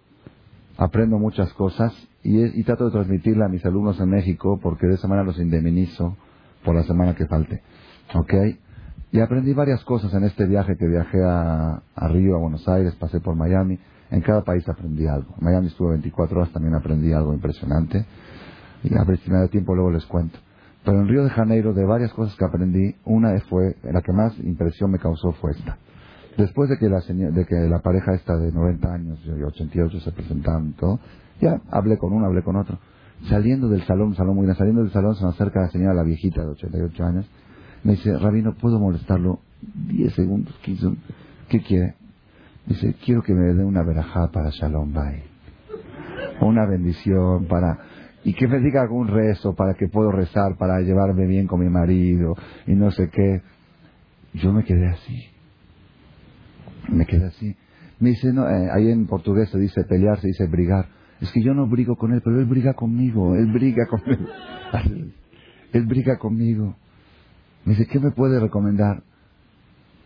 Aprendo 0.77 1.19
muchas 1.19 1.53
cosas 1.55 1.93
y, 2.23 2.43
y 2.43 2.65
trato 2.65 2.87
de 2.87 2.91
transmitirla 2.91 3.47
a 3.47 3.49
mis 3.49 3.65
alumnos 3.65 4.01
en 4.01 4.09
México 4.09 4.59
porque 4.61 4.87
de 4.87 4.95
esa 4.95 5.07
manera 5.07 5.25
los 5.25 5.39
indemnizo 5.39 6.17
por 6.65 6.75
la 6.75 6.83
semana 6.85 7.15
que 7.15 7.27
falte. 7.27 7.63
¿Ok? 8.15 8.35
Y 9.15 9.21
aprendí 9.21 9.53
varias 9.55 9.85
cosas 9.85 10.13
en 10.15 10.25
este 10.25 10.45
viaje 10.45 10.77
que 10.77 10.89
viajé 10.89 11.23
a, 11.23 11.81
Río, 12.09 12.35
a 12.35 12.41
Buenos 12.41 12.67
Aires, 12.69 12.97
pasé 12.97 13.21
por 13.21 13.37
Miami. 13.37 13.79
En 14.11 14.21
cada 14.23 14.43
país 14.43 14.69
aprendí 14.69 15.07
algo. 15.07 15.37
En 15.39 15.45
Miami 15.45 15.69
estuve 15.69 15.91
24 15.91 16.37
horas, 16.37 16.53
también 16.53 16.75
aprendí 16.75 17.13
algo 17.13 17.33
impresionante. 17.33 18.05
Y 18.83 18.93
a 18.93 19.05
ver 19.05 19.19
si 19.19 19.31
me 19.31 19.39
da 19.39 19.47
tiempo 19.47 19.73
luego 19.77 19.93
les 19.93 20.05
cuento. 20.07 20.37
Pero 20.85 20.99
en 20.99 21.07
Río 21.07 21.23
de 21.23 21.31
Janeiro, 21.31 21.73
de 21.73 21.85
varias 21.85 22.13
cosas 22.13 22.37
que 22.37 22.45
aprendí, 22.45 22.97
una 23.05 23.39
fue, 23.49 23.77
la 23.85 24.03
que 24.03 24.13
más 24.13 24.37
impresión 24.41 24.91
me 24.91 24.99
causó 24.99 25.31
fue 25.35 25.53
esta. 25.53 25.79
Después 26.37 26.69
de 26.69 26.77
que 26.79 26.89
la, 26.89 26.99
de 26.99 27.47
que 27.47 27.55
la 27.69 27.79
pareja 27.83 28.15
esta 28.15 28.37
de 28.37 28.51
90 28.51 28.93
años 28.93 29.21
y 29.25 29.31
88 29.31 30.01
se 30.01 30.11
presentaron 30.11 30.71
y 30.71 30.73
todo, 30.73 30.99
ya 31.41 31.61
hablé 31.71 31.99
con 31.99 32.13
uno, 32.13 32.27
hablé 32.27 32.43
con 32.43 32.57
otro. 32.57 32.81
Saliendo 33.29 33.69
del 33.69 33.85
salón, 33.85 34.17
salón 34.17 34.35
muy 34.35 34.47
grande, 34.47 34.59
saliendo 34.59 34.83
del 34.83 34.91
salón 34.91 35.15
se 35.15 35.23
me 35.23 35.31
acerca 35.31 35.61
la 35.61 35.69
señora, 35.69 35.95
la 35.95 36.03
viejita 36.03 36.41
de 36.41 36.49
88 36.49 37.05
años, 37.05 37.31
me 37.85 37.93
dice, 37.93 38.19
Rabino, 38.19 38.55
¿puedo 38.55 38.81
molestarlo 38.81 39.41
10 39.89 40.15
segundos, 40.15 40.55
15 40.63 40.89
¿Qué 41.49 41.61
quiere? 41.61 41.95
Dice, 42.67 42.95
quiero 43.05 43.23
que 43.23 43.35
me 43.35 43.53
dé 43.53 43.63
una 43.63 43.83
verajá 43.83 44.31
para 44.33 44.51
Shalom 44.51 44.93
Bay. 44.93 45.23
Una 46.41 46.67
bendición 46.67 47.47
para... 47.47 47.79
Y 48.25 48.33
que 48.33 48.49
me 48.49 48.59
diga 48.61 48.81
algún 48.81 49.09
rezo 49.09 49.55
para 49.55 49.75
que 49.75 49.89
puedo 49.89 50.11
rezar, 50.11 50.57
para 50.57 50.81
llevarme 50.81 51.27
bien 51.27 51.47
con 51.47 51.61
mi 51.61 51.69
marido 51.69 52.35
y 52.67 52.73
no 52.73 52.91
sé 52.91 53.11
qué. 53.11 53.43
Yo 54.33 54.51
me 54.51 54.65
quedé 54.65 54.89
así. 54.89 55.27
Me 56.89 57.05
quedé 57.05 57.27
así. 57.27 57.55
Me 58.01 58.11
dice, 58.11 58.33
no, 58.33 58.49
eh, 58.49 58.71
ahí 58.73 58.91
en 58.91 59.07
portugués 59.07 59.51
se 59.51 59.59
dice 59.59 59.85
pelear, 59.85 60.19
se 60.21 60.29
dice 60.29 60.47
brigar. 60.47 60.87
Es 61.21 61.31
que 61.33 61.43
yo 61.43 61.53
no 61.53 61.67
brigo 61.67 61.97
con 61.97 62.15
él, 62.15 62.23
pero 62.25 62.41
él 62.41 62.47
briga 62.47 62.73
conmigo, 62.73 63.37
él 63.37 63.53
briga 63.53 63.87
conmigo. 63.87 64.27
él 65.73 65.87
briga 65.87 66.17
conmigo. 66.17 66.77
Me 67.65 67.75
dice, 67.75 67.87
¿qué 67.87 67.99
me 67.99 68.11
puede 68.11 68.41
recomendar? 68.41 69.03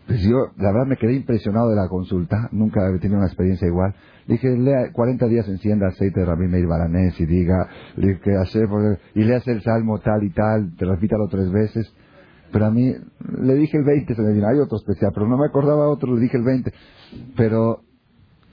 Pues 0.09 0.21
yo, 0.23 0.51
la 0.57 0.71
verdad, 0.71 0.87
me 0.87 0.97
quedé 0.97 1.13
impresionado 1.13 1.69
de 1.69 1.75
la 1.75 1.87
consulta. 1.87 2.49
Nunca 2.51 2.81
he 2.89 2.97
tenido 2.97 3.19
una 3.19 3.27
experiencia 3.27 3.67
igual. 3.67 3.93
Le 4.25 4.33
dije, 4.33 4.57
lea 4.57 4.91
40 4.91 5.27
días 5.27 5.47
encienda 5.47 5.87
aceite 5.87 6.21
de 6.21 6.25
Rabí 6.25 6.47
Meir 6.47 6.65
Baranés 6.65 7.19
y 7.19 7.27
diga, 7.27 7.69
que 7.95 8.35
hacer, 8.35 8.67
y 9.13 9.23
leas 9.23 9.47
el 9.47 9.61
salmo 9.61 9.99
tal 9.99 10.23
y 10.23 10.31
tal, 10.31 10.75
te 10.77 10.85
repítalo 10.85 11.27
tres 11.29 11.51
veces. 11.51 11.93
Pero 12.51 12.65
a 12.65 12.71
mí, 12.71 12.91
le 13.39 13.53
dije 13.53 13.77
el 13.77 13.83
20, 13.83 14.15
se 14.15 14.21
me 14.23 14.33
vino, 14.33 14.47
hay 14.47 14.57
otro 14.57 14.77
especial, 14.77 15.11
pero 15.13 15.27
no 15.27 15.37
me 15.37 15.45
acordaba 15.45 15.87
otro, 15.87 16.15
le 16.15 16.21
dije 16.21 16.37
el 16.37 16.43
20. 16.43 16.73
Pero, 17.37 17.81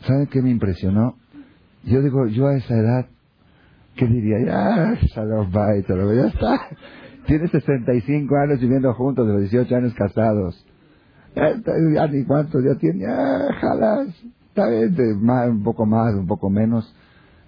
¿saben 0.01 0.27
qué 0.27 0.42
me 0.42 0.51
impresionó? 0.51 1.16
Yo 1.85 2.03
digo, 2.03 2.27
yo 2.27 2.49
a 2.49 2.57
esa 2.57 2.75
edad, 2.77 3.07
¿qué 3.97 4.07
diría? 4.07 4.45
Ya, 4.45 4.95
shalom, 5.07 5.51
bye, 5.51 5.83
ya 5.88 6.27
está. 6.27 6.69
Tiene 7.27 7.49
65 7.49 8.37
años 8.37 8.61
viviendo 8.61 8.93
juntos, 8.95 9.27
de 9.27 9.33
los 9.33 9.43
18 9.43 9.77
años 9.77 9.95
casados. 9.95 10.65
Ya, 11.35 12.07
ni 12.07 12.25
cuántos 12.25 12.65
ya 12.65 12.77
tiene, 12.77 13.01
ya, 13.01 13.53
jalas, 13.61 14.09
está 14.49 14.69
bien, 14.69 15.29
un 15.51 15.62
poco 15.62 15.85
más, 15.85 16.15
un 16.15 16.27
poco 16.27 16.49
menos. 16.49 16.95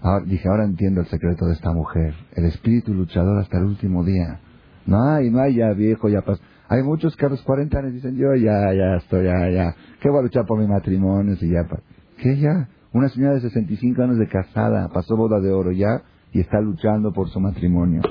Ahora, 0.00 0.24
dije, 0.26 0.48
ahora 0.48 0.64
entiendo 0.64 1.00
el 1.00 1.06
secreto 1.06 1.46
de 1.46 1.54
esta 1.54 1.72
mujer, 1.72 2.14
el 2.34 2.44
espíritu 2.44 2.92
luchador 2.92 3.38
hasta 3.38 3.58
el 3.58 3.64
último 3.64 4.04
día. 4.04 4.40
No 4.84 5.02
hay, 5.02 5.30
no 5.30 5.40
hay 5.40 5.56
ya 5.56 5.72
viejo, 5.72 6.08
ya 6.08 6.20
pasó. 6.22 6.42
Hay 6.68 6.82
muchos 6.82 7.16
que 7.16 7.24
a 7.24 7.28
los 7.30 7.40
40 7.42 7.78
años 7.78 7.92
dicen, 7.94 8.16
yo 8.16 8.34
ya, 8.34 8.74
ya 8.74 8.96
estoy, 8.96 9.24
ya, 9.24 9.48
ya, 9.48 9.74
¿qué 10.00 10.10
voy 10.10 10.18
a 10.18 10.22
luchar 10.22 10.44
por 10.44 10.58
mi 10.58 10.66
matrimonio? 10.66 11.34
Y 11.40 11.50
ya, 11.50 11.66
¿qué 12.18 12.36
ya? 12.36 12.68
Una 12.92 13.08
señora 13.08 13.34
de 13.34 13.40
65 13.40 14.02
años 14.02 14.18
de 14.18 14.28
casada, 14.28 14.88
pasó 14.88 15.16
boda 15.16 15.40
de 15.40 15.50
oro 15.50 15.72
ya 15.72 16.02
y 16.32 16.40
está 16.40 16.60
luchando 16.60 17.12
por 17.12 17.30
su 17.30 17.40
matrimonio. 17.40 18.02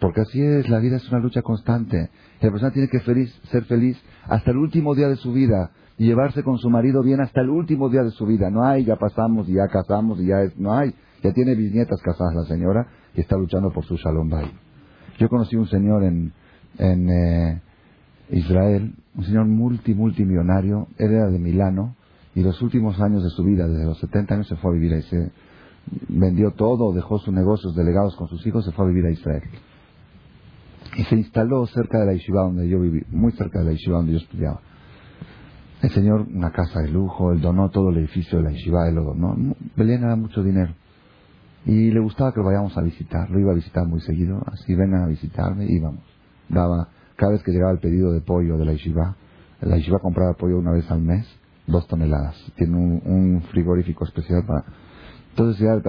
Porque 0.00 0.20
así 0.20 0.40
es, 0.40 0.68
la 0.68 0.78
vida 0.78 0.96
es 0.96 1.08
una 1.10 1.20
lucha 1.20 1.42
constante. 1.42 2.10
La 2.40 2.50
persona 2.50 2.70
tiene 2.72 2.88
que 2.88 3.00
feliz, 3.00 3.32
ser 3.50 3.64
feliz 3.64 4.00
hasta 4.24 4.50
el 4.50 4.58
último 4.58 4.94
día 4.94 5.08
de 5.08 5.16
su 5.16 5.32
vida 5.32 5.70
y 5.96 6.06
llevarse 6.06 6.42
con 6.44 6.58
su 6.58 6.70
marido 6.70 7.02
bien 7.02 7.20
hasta 7.20 7.40
el 7.40 7.50
último 7.50 7.88
día 7.88 8.02
de 8.04 8.10
su 8.10 8.24
vida. 8.24 8.50
No 8.50 8.64
hay, 8.64 8.84
ya 8.84 8.96
pasamos 8.96 9.48
y 9.48 9.54
ya 9.54 9.66
casamos 9.66 10.20
y 10.20 10.26
ya 10.26 10.42
es, 10.42 10.56
no 10.56 10.72
hay. 10.74 10.94
Ya 11.22 11.32
tiene 11.32 11.56
bisnietas 11.56 12.00
casadas 12.00 12.34
la 12.34 12.44
señora 12.44 12.86
y 13.14 13.20
está 13.20 13.36
luchando 13.36 13.72
por 13.72 13.84
su 13.84 13.96
Shalom 13.96 14.28
Bay. 14.28 14.50
Yo 15.18 15.28
conocí 15.28 15.56
un 15.56 15.66
señor 15.66 16.04
en, 16.04 16.32
en 16.78 17.10
eh, 17.10 17.60
Israel, 18.30 18.94
un 19.16 19.24
señor 19.24 19.46
multi, 19.46 19.94
multimillonario, 19.94 20.86
él 20.98 21.12
era 21.12 21.28
de 21.28 21.40
Milano 21.40 21.96
y 22.36 22.42
los 22.42 22.62
últimos 22.62 23.00
años 23.00 23.24
de 23.24 23.30
su 23.30 23.42
vida, 23.42 23.66
desde 23.66 23.84
los 23.84 23.98
70 23.98 24.34
años, 24.34 24.46
se 24.46 24.54
fue 24.56 24.70
a 24.70 24.74
vivir 24.74 24.94
ahí. 24.94 25.02
Se 25.02 25.32
vendió 26.08 26.52
todo, 26.52 26.92
dejó 26.92 27.18
sus 27.18 27.34
negocios 27.34 27.74
delegados 27.74 28.14
con 28.14 28.28
sus 28.28 28.46
hijos, 28.46 28.64
se 28.64 28.70
fue 28.70 28.84
a 28.84 28.88
vivir 28.88 29.06
a 29.06 29.10
Israel. 29.10 29.42
Y 30.98 31.04
se 31.04 31.14
instaló 31.14 31.64
cerca 31.66 32.00
de 32.00 32.06
la 32.06 32.12
yeshiva 32.14 32.42
donde 32.42 32.68
yo 32.68 32.80
viví, 32.80 33.04
muy 33.12 33.30
cerca 33.30 33.60
de 33.60 33.66
la 33.66 33.70
yeshiva 33.70 33.98
donde 33.98 34.14
yo 34.14 34.18
estudiaba. 34.18 34.60
El 35.80 35.90
señor, 35.90 36.22
una 36.22 36.50
casa 36.50 36.80
de 36.80 36.88
lujo, 36.88 37.30
él 37.30 37.40
donó 37.40 37.70
todo 37.70 37.90
el 37.90 37.98
edificio 37.98 38.38
de 38.38 38.44
la 38.44 38.50
yeshiva, 38.50 38.88
él 38.88 38.96
lo 38.96 39.04
donó. 39.04 39.54
Belén 39.76 40.02
era 40.02 40.16
mucho 40.16 40.42
dinero. 40.42 40.74
Y 41.64 41.92
le 41.92 42.00
gustaba 42.00 42.32
que 42.32 42.40
lo 42.40 42.46
vayamos 42.46 42.76
a 42.76 42.82
visitar, 42.82 43.30
lo 43.30 43.38
iba 43.38 43.52
a 43.52 43.54
visitar 43.54 43.86
muy 43.86 44.00
seguido, 44.00 44.42
así 44.46 44.74
vengan 44.74 45.02
a 45.04 45.06
visitarme, 45.06 45.66
íbamos. 45.68 46.02
Daba, 46.48 46.88
cada 47.14 47.30
vez 47.30 47.44
que 47.44 47.52
llegaba 47.52 47.70
el 47.70 47.78
pedido 47.78 48.12
de 48.12 48.20
pollo 48.20 48.58
de 48.58 48.64
la 48.64 48.72
yeshiva, 48.72 49.14
la 49.60 49.76
yeshiva 49.76 50.00
compraba 50.00 50.32
pollo 50.32 50.58
una 50.58 50.72
vez 50.72 50.90
al 50.90 51.00
mes, 51.00 51.24
dos 51.68 51.86
toneladas. 51.86 52.34
Tiene 52.56 52.76
un, 52.76 53.42
frigorífico 53.52 54.04
especial 54.04 54.44
para... 54.44 54.64
Entonces, 55.30 55.60
ya, 55.60 55.80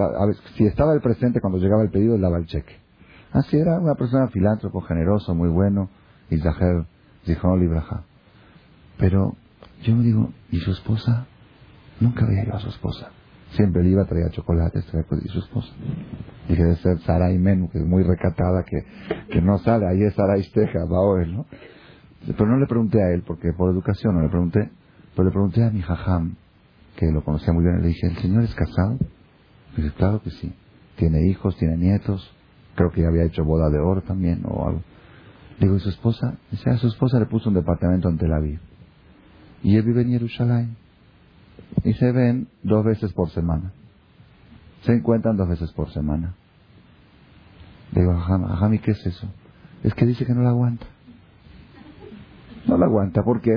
si 0.56 0.66
estaba 0.66 0.94
el 0.94 1.00
presente 1.00 1.40
cuando 1.40 1.58
llegaba 1.58 1.82
el 1.82 1.90
pedido, 1.90 2.14
él 2.14 2.20
daba 2.20 2.38
el 2.38 2.46
cheque. 2.46 2.89
Así 3.32 3.56
era 3.56 3.78
una 3.78 3.94
persona 3.94 4.28
filántropo, 4.28 4.80
generoso, 4.80 5.34
muy 5.34 5.48
bueno, 5.48 5.88
Isajer, 6.30 6.84
Zichon 7.24 7.60
Libraja. 7.60 8.04
Pero 8.98 9.36
yo 9.82 9.94
me 9.94 10.02
digo, 10.02 10.30
¿y 10.50 10.58
su 10.58 10.72
esposa? 10.72 11.26
Nunca 12.00 12.26
veía 12.26 12.44
yo 12.44 12.54
a 12.54 12.60
su 12.60 12.68
esposa. 12.68 13.10
Siempre 13.52 13.82
le 13.82 13.90
iba, 13.90 14.04
traía 14.04 14.30
chocolates, 14.30 14.84
traía 14.86 15.06
¿y 15.24 15.28
su 15.28 15.38
esposa? 15.38 15.72
Que 16.46 16.54
debe 16.54 16.76
ser 16.76 16.98
Sarai 17.00 17.38
Menú, 17.38 17.70
que 17.70 17.78
es 17.78 17.86
muy 17.86 18.02
recatada, 18.02 18.64
que, 18.64 18.84
que 19.28 19.40
no 19.40 19.58
sale, 19.58 19.86
ahí 19.86 20.02
es 20.02 20.14
Sarai 20.14 20.40
Esteja, 20.40 20.84
Baoel, 20.88 21.34
¿no? 21.34 21.46
Pero 22.26 22.46
no 22.46 22.58
le 22.58 22.66
pregunté 22.66 23.02
a 23.02 23.12
él, 23.12 23.22
porque 23.26 23.52
por 23.52 23.70
educación 23.70 24.14
no 24.14 24.22
le 24.22 24.28
pregunté, 24.28 24.70
pero 25.14 25.24
le 25.24 25.30
pregunté 25.30 25.64
a 25.64 25.70
mi 25.70 25.82
jajam, 25.82 26.36
que 26.96 27.10
lo 27.10 27.24
conocía 27.24 27.52
muy 27.52 27.64
bien, 27.64 27.80
le 27.80 27.88
dije, 27.88 28.06
¿el 28.08 28.16
señor 28.18 28.42
es 28.42 28.54
casado? 28.54 28.98
Y 29.76 29.82
dice, 29.82 29.94
claro 29.94 30.20
que 30.22 30.30
sí. 30.30 30.52
Tiene 30.96 31.26
hijos, 31.28 31.56
tiene 31.56 31.76
nietos, 31.76 32.34
creo 32.80 32.92
que 32.92 33.06
había 33.06 33.24
hecho 33.24 33.44
boda 33.44 33.68
de 33.68 33.78
oro 33.78 34.00
también 34.00 34.42
o 34.44 34.66
algo. 34.66 34.82
Digo, 35.58 35.76
¿y 35.76 35.80
su 35.80 35.90
esposa? 35.90 36.38
Dice, 36.50 36.70
a 36.70 36.78
su 36.78 36.86
esposa 36.86 37.18
le 37.18 37.26
puso 37.26 37.50
un 37.50 37.54
departamento 37.54 38.08
en 38.08 38.16
Tel 38.16 38.32
Aviv. 38.32 38.58
Y 39.62 39.76
él 39.76 39.82
vive 39.82 40.00
en 40.00 40.08
Jerusalén. 40.08 40.76
Y 41.84 41.92
se 41.94 42.10
ven 42.12 42.48
dos 42.62 42.82
veces 42.82 43.12
por 43.12 43.28
semana. 43.30 43.72
Se 44.84 44.92
encuentran 44.92 45.36
dos 45.36 45.46
veces 45.46 45.70
por 45.72 45.92
semana. 45.92 46.34
Digo, 47.92 48.14
Jajam, 48.16 48.72
¿y 48.72 48.78
qué 48.78 48.92
es 48.92 49.06
eso? 49.06 49.28
Es 49.82 49.92
que 49.92 50.06
dice 50.06 50.24
que 50.24 50.32
no 50.32 50.42
la 50.42 50.50
aguanta. 50.50 50.86
No 52.66 52.78
la 52.78 52.86
aguanta 52.86 53.22
porque 53.22 53.50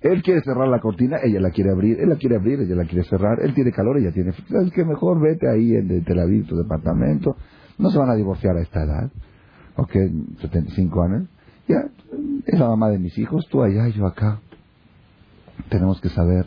él 0.00 0.22
quiere 0.22 0.40
cerrar 0.40 0.68
la 0.68 0.80
cortina, 0.80 1.18
ella 1.22 1.40
la 1.40 1.50
quiere 1.50 1.70
abrir, 1.70 2.00
él 2.00 2.08
la 2.08 2.16
quiere 2.16 2.36
abrir, 2.36 2.60
ella 2.60 2.76
la 2.76 2.84
quiere 2.86 3.04
cerrar, 3.04 3.40
él 3.42 3.52
tiene 3.52 3.72
calor, 3.72 3.98
ella 3.98 4.12
tiene 4.12 4.32
frío. 4.32 4.60
Es 4.62 4.72
que 4.72 4.86
mejor 4.86 5.20
vete 5.20 5.50
ahí 5.50 5.74
en 5.74 6.02
Tel 6.04 6.18
Aviv, 6.18 6.46
tu 6.46 6.56
departamento. 6.56 7.36
No 7.80 7.90
se 7.90 7.98
van 7.98 8.10
a 8.10 8.14
divorciar 8.14 8.56
a 8.56 8.60
esta 8.60 8.82
edad. 8.82 9.10
Ok, 9.76 9.92
75 10.40 11.02
años. 11.02 11.28
Ya, 11.68 11.84
es 12.46 12.58
la 12.58 12.68
mamá 12.68 12.88
de 12.90 12.98
mis 12.98 13.16
hijos, 13.18 13.46
tú 13.48 13.62
allá, 13.62 13.88
yo 13.88 14.06
acá. 14.06 14.40
Tenemos 15.68 16.00
que 16.00 16.08
saber 16.10 16.46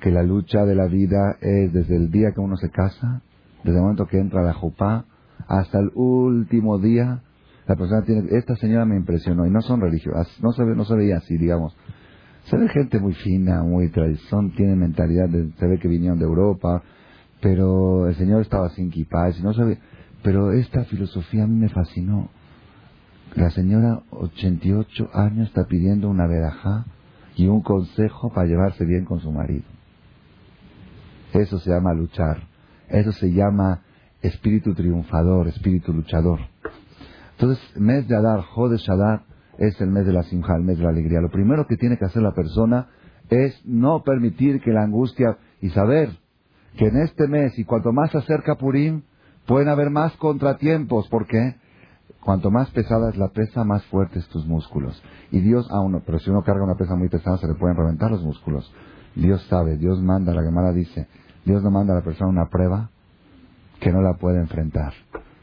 que 0.00 0.10
la 0.10 0.22
lucha 0.22 0.64
de 0.64 0.74
la 0.74 0.86
vida 0.86 1.36
es 1.40 1.72
desde 1.72 1.96
el 1.96 2.10
día 2.10 2.32
que 2.32 2.40
uno 2.40 2.56
se 2.56 2.70
casa, 2.70 3.22
desde 3.62 3.78
el 3.78 3.82
momento 3.82 4.06
que 4.06 4.18
entra 4.18 4.40
a 4.40 4.44
la 4.44 4.54
jupá, 4.54 5.04
hasta 5.46 5.78
el 5.78 5.90
último 5.94 6.78
día. 6.78 7.22
La 7.66 7.76
persona 7.76 8.02
tiene, 8.02 8.28
esta 8.36 8.56
señora 8.56 8.84
me 8.84 8.96
impresionó, 8.96 9.46
y 9.46 9.50
no 9.50 9.62
son 9.62 9.80
religiosas, 9.80 10.28
no 10.42 10.52
se, 10.52 10.64
no 10.64 10.84
se 10.84 10.94
veía 10.94 11.18
así, 11.18 11.36
digamos 11.38 11.74
se 12.44 12.56
ve 12.58 12.68
gente 12.68 13.00
muy 13.00 13.14
fina, 13.14 13.62
muy 13.62 13.88
tradición, 13.88 14.54
tiene 14.54 14.76
mentalidad, 14.76 15.28
de, 15.28 15.50
se 15.58 15.66
ve 15.66 15.78
que 15.78 15.88
vinieron 15.88 16.18
de 16.18 16.26
Europa, 16.26 16.82
pero 17.40 18.06
el 18.08 18.14
Señor 18.16 18.42
estaba 18.42 18.68
sin 18.70 18.90
kipás, 18.90 19.40
no 19.42 19.54
sabe, 19.54 19.78
pero 20.24 20.52
esta 20.52 20.84
filosofía 20.84 21.44
a 21.44 21.46
mí 21.46 21.54
me 21.54 21.68
fascinó. 21.68 22.30
La 23.36 23.50
señora, 23.50 24.00
88 24.10 25.10
años, 25.12 25.48
está 25.48 25.66
pidiendo 25.66 26.08
una 26.08 26.26
verajá 26.26 26.86
y 27.36 27.46
un 27.46 27.60
consejo 27.60 28.32
para 28.32 28.48
llevarse 28.48 28.86
bien 28.86 29.04
con 29.04 29.20
su 29.20 29.30
marido. 29.30 29.64
Eso 31.34 31.58
se 31.58 31.70
llama 31.70 31.92
luchar. 31.92 32.38
Eso 32.88 33.12
se 33.12 33.32
llama 33.32 33.82
espíritu 34.22 34.72
triunfador, 34.74 35.46
espíritu 35.48 35.92
luchador. 35.92 36.40
Entonces, 37.32 37.62
mes 37.76 38.08
de 38.08 38.16
Adar, 38.16 38.40
Jode 38.40 38.78
Shadar, 38.78 39.24
es 39.58 39.78
el 39.82 39.90
mes 39.90 40.06
de 40.06 40.14
la 40.14 40.22
simja, 40.22 40.56
el 40.56 40.62
mes 40.62 40.78
de 40.78 40.84
la 40.84 40.90
alegría. 40.90 41.20
Lo 41.20 41.30
primero 41.30 41.66
que 41.66 41.76
tiene 41.76 41.98
que 41.98 42.06
hacer 42.06 42.22
la 42.22 42.32
persona 42.32 42.88
es 43.28 43.60
no 43.66 44.02
permitir 44.02 44.62
que 44.62 44.72
la 44.72 44.84
angustia 44.84 45.36
y 45.60 45.68
saber 45.68 46.08
que 46.78 46.86
en 46.86 46.96
este 47.02 47.28
mes 47.28 47.58
y 47.58 47.64
cuanto 47.64 47.92
más 47.92 48.10
se 48.10 48.18
acerca 48.18 48.56
Purim, 48.56 49.02
pueden 49.46 49.68
haber 49.68 49.90
más 49.90 50.12
contratiempos. 50.16 51.08
porque 51.08 51.56
Cuanto 52.24 52.50
más 52.50 52.70
pesada 52.70 53.10
es 53.10 53.18
la 53.18 53.28
pesa, 53.28 53.64
más 53.64 53.84
fuertes 53.86 54.26
tus 54.28 54.46
músculos. 54.46 55.00
Y 55.30 55.40
Dios, 55.40 55.70
a 55.70 55.80
uno, 55.80 56.02
pero 56.06 56.18
si 56.18 56.30
uno 56.30 56.42
carga 56.42 56.64
una 56.64 56.74
pesa 56.74 56.96
muy 56.96 57.10
pesada, 57.10 57.36
se 57.36 57.46
le 57.46 57.54
pueden 57.54 57.76
reventar 57.76 58.10
los 58.10 58.22
músculos. 58.22 58.72
Dios 59.14 59.46
sabe, 59.50 59.76
Dios 59.76 60.00
manda, 60.00 60.32
la 60.32 60.42
Gemara 60.42 60.72
dice, 60.72 61.06
Dios 61.44 61.62
no 61.62 61.70
manda 61.70 61.92
a 61.92 61.96
la 61.96 62.02
persona 62.02 62.30
una 62.30 62.48
prueba 62.48 62.88
que 63.78 63.92
no 63.92 64.00
la 64.00 64.14
puede 64.14 64.40
enfrentar. 64.40 64.94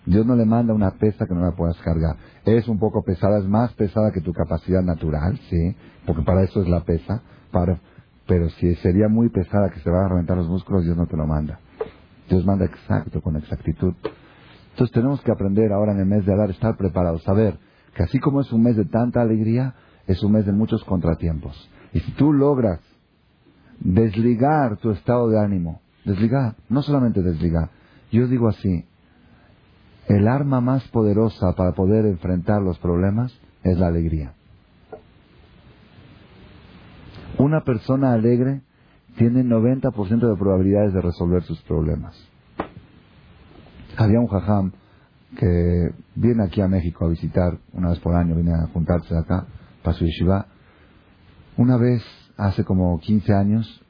Dios 0.08 0.26
no 0.26 0.36
le 0.36 0.46
manda 0.46 0.74
una 0.74 0.90
pesa 0.92 1.28
que 1.28 1.36
no 1.36 1.42
la 1.42 1.52
puedas 1.52 1.78
cargar. 1.82 2.16
Es 2.46 2.68
un 2.68 2.80
poco 2.80 3.04
pesada, 3.04 3.38
es 3.38 3.46
más 3.46 3.72
pesada 3.74 4.12
que 4.12 4.22
tu 4.22 4.34
capacidad 4.34 4.82
natural, 4.82 5.40
sí, 5.52 5.76
porque 6.08 6.24
para 6.24 6.42
eso 6.42 6.64
es 6.64 6.68
la 6.68 6.84
pesa. 6.84 7.22
Para, 7.52 7.80
pero 8.26 8.50
si 8.50 8.74
sería 8.78 9.08
muy 9.08 9.30
pesada 9.30 9.70
que 9.70 9.80
se 9.82 9.90
van 9.92 10.06
a 10.06 10.10
reventar 10.10 10.36
los 10.36 10.50
músculos, 10.50 10.84
Dios 10.84 10.98
no 10.98 11.06
te 11.06 11.16
lo 11.16 11.28
manda. 11.28 11.60
Dios 12.32 12.46
manda 12.46 12.64
exacto, 12.64 13.22
con 13.22 13.36
exactitud. 13.36 13.94
Entonces 14.72 14.94
tenemos 14.94 15.22
que 15.22 15.32
aprender 15.32 15.74
ahora 15.74 15.92
en 15.92 16.00
el 16.00 16.06
mes 16.06 16.26
de 16.26 16.34
Adar, 16.34 16.50
estar 16.50 16.78
preparados, 16.78 17.22
saber 17.24 17.60
que 17.94 18.04
así 18.04 18.20
como 18.20 18.40
es 18.40 18.52
un 18.54 18.64
mes 18.64 18.78
de 18.78 18.86
tanta 18.86 19.22
alegría, 19.22 19.76
es 20.08 20.24
un 20.24 20.32
mes 20.32 20.46
de 20.46 20.54
muchos 20.54 20.82
contratiempos. 20.86 21.70
Y 21.92 22.00
si 22.00 22.12
tú 22.14 22.32
logras 22.32 22.80
desligar 23.82 24.78
tu 24.78 24.92
estado 24.92 25.30
de 25.30 25.40
ánimo, 25.40 25.82
desligar, 26.06 26.56
no 26.70 26.82
solamente 26.82 27.22
desligar, 27.22 27.70
yo 28.14 28.28
digo 28.28 28.48
así, 28.48 28.86
el 30.08 30.28
arma 30.30 30.62
más 30.62 30.88
poderosa 30.88 31.54
para 31.58 31.74
poder 31.74 32.06
enfrentar 32.06 32.62
los 32.62 32.80
problemas 32.80 33.38
es 33.64 33.78
la 33.78 33.88
alegría. 33.88 34.34
Una 37.38 37.62
persona 37.66 38.14
alegre 38.14 38.62
tiene 39.18 39.44
90% 39.44 40.30
de 40.30 40.36
probabilidades 40.36 40.94
de 40.94 41.02
resolver 41.02 41.44
sus 41.44 41.62
problemas. 41.64 42.16
Había 43.98 44.20
un 44.20 44.28
jajam 44.28 44.72
que 45.38 45.92
viene 46.16 46.44
aquí 46.44 46.62
a 46.62 46.68
México 46.68 47.06
a 47.06 47.10
visitar 47.10 47.58
una 47.74 47.90
vez 47.90 48.00
por 48.00 48.16
año, 48.16 48.36
viene 48.36 48.54
a 48.54 48.68
juntarse 48.68 49.16
acá 49.16 49.48
para 49.84 49.96
su 49.96 50.06
yeshiva. 50.06 50.48
Una 51.58 51.78
vez, 51.78 52.04
hace 52.38 52.64
como 52.64 53.00
15 53.00 53.34
años, 53.34 53.82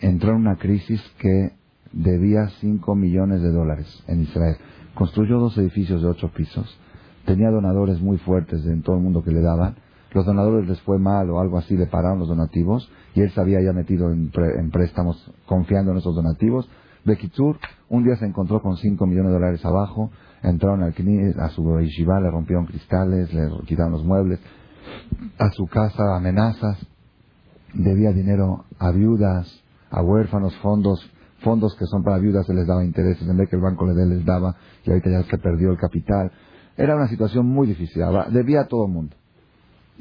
entró 0.00 0.30
en 0.30 0.36
una 0.36 0.56
crisis 0.56 1.00
que 1.18 1.52
debía 1.92 2.48
5 2.60 2.94
millones 2.94 3.42
de 3.42 3.50
dólares 3.50 4.02
en 4.08 4.22
Israel. 4.22 4.56
Construyó 4.94 5.38
dos 5.38 5.56
edificios 5.58 6.02
de 6.02 6.08
ocho 6.08 6.28
pisos. 6.32 6.78
Tenía 7.24 7.50
donadores 7.50 8.00
muy 8.00 8.18
fuertes 8.18 8.64
en 8.66 8.82
todo 8.82 8.96
el 8.96 9.02
mundo 9.02 9.22
que 9.22 9.30
le 9.30 9.40
daban. 9.40 9.76
Los 10.12 10.26
donadores 10.26 10.68
les 10.68 10.80
fue 10.82 10.98
mal 10.98 11.30
o 11.30 11.40
algo 11.40 11.58
así, 11.58 11.76
le 11.76 11.86
pararon 11.86 12.18
los 12.18 12.28
donativos 12.28 12.90
y 13.14 13.22
él 13.22 13.30
se 13.30 13.40
había 13.40 13.60
ya 13.62 13.72
metido 13.72 14.10
en, 14.10 14.30
préstamos 14.70 15.32
confiando 15.46 15.92
en 15.92 15.98
esos 15.98 16.14
donativos. 16.14 16.68
Bekitsur 17.04 17.58
un 17.88 18.04
día 18.04 18.16
se 18.16 18.26
encontró 18.26 18.60
con 18.60 18.76
cinco 18.76 19.06
millones 19.06 19.30
de 19.30 19.38
dólares 19.38 19.64
abajo, 19.64 20.10
entraron 20.42 20.82
al 20.82 20.94
a 21.38 21.48
su 21.48 21.80
yeshiva, 21.80 22.20
le 22.20 22.30
rompieron 22.30 22.66
cristales, 22.66 23.32
le 23.32 23.48
quitaron 23.66 23.92
los 23.92 24.04
muebles, 24.04 24.38
a 25.38 25.50
su 25.50 25.66
casa 25.66 26.16
amenazas, 26.16 26.78
debía 27.74 28.12
dinero 28.12 28.64
a 28.78 28.90
viudas, 28.92 29.62
a 29.90 30.02
huérfanos, 30.02 30.54
fondos 30.58 31.10
fondos 31.42 31.74
que 31.76 31.86
son 31.86 32.02
para 32.02 32.18
viudas 32.18 32.46
se 32.46 32.54
les 32.54 32.66
daba 32.66 32.84
intereses, 32.84 33.28
en 33.28 33.36
vez 33.36 33.48
que 33.48 33.56
el 33.56 33.62
banco 33.62 33.86
le 33.86 34.06
les 34.06 34.24
daba, 34.24 34.56
y 34.84 34.90
ahorita 34.90 35.10
ya 35.10 35.22
se 35.24 35.38
perdió 35.38 35.70
el 35.70 35.76
capital. 35.76 36.30
Era 36.76 36.96
una 36.96 37.08
situación 37.08 37.46
muy 37.46 37.66
difícil, 37.66 38.02
debía 38.30 38.62
a 38.62 38.68
todo 38.68 38.86
el 38.86 38.92
mundo. 38.92 39.16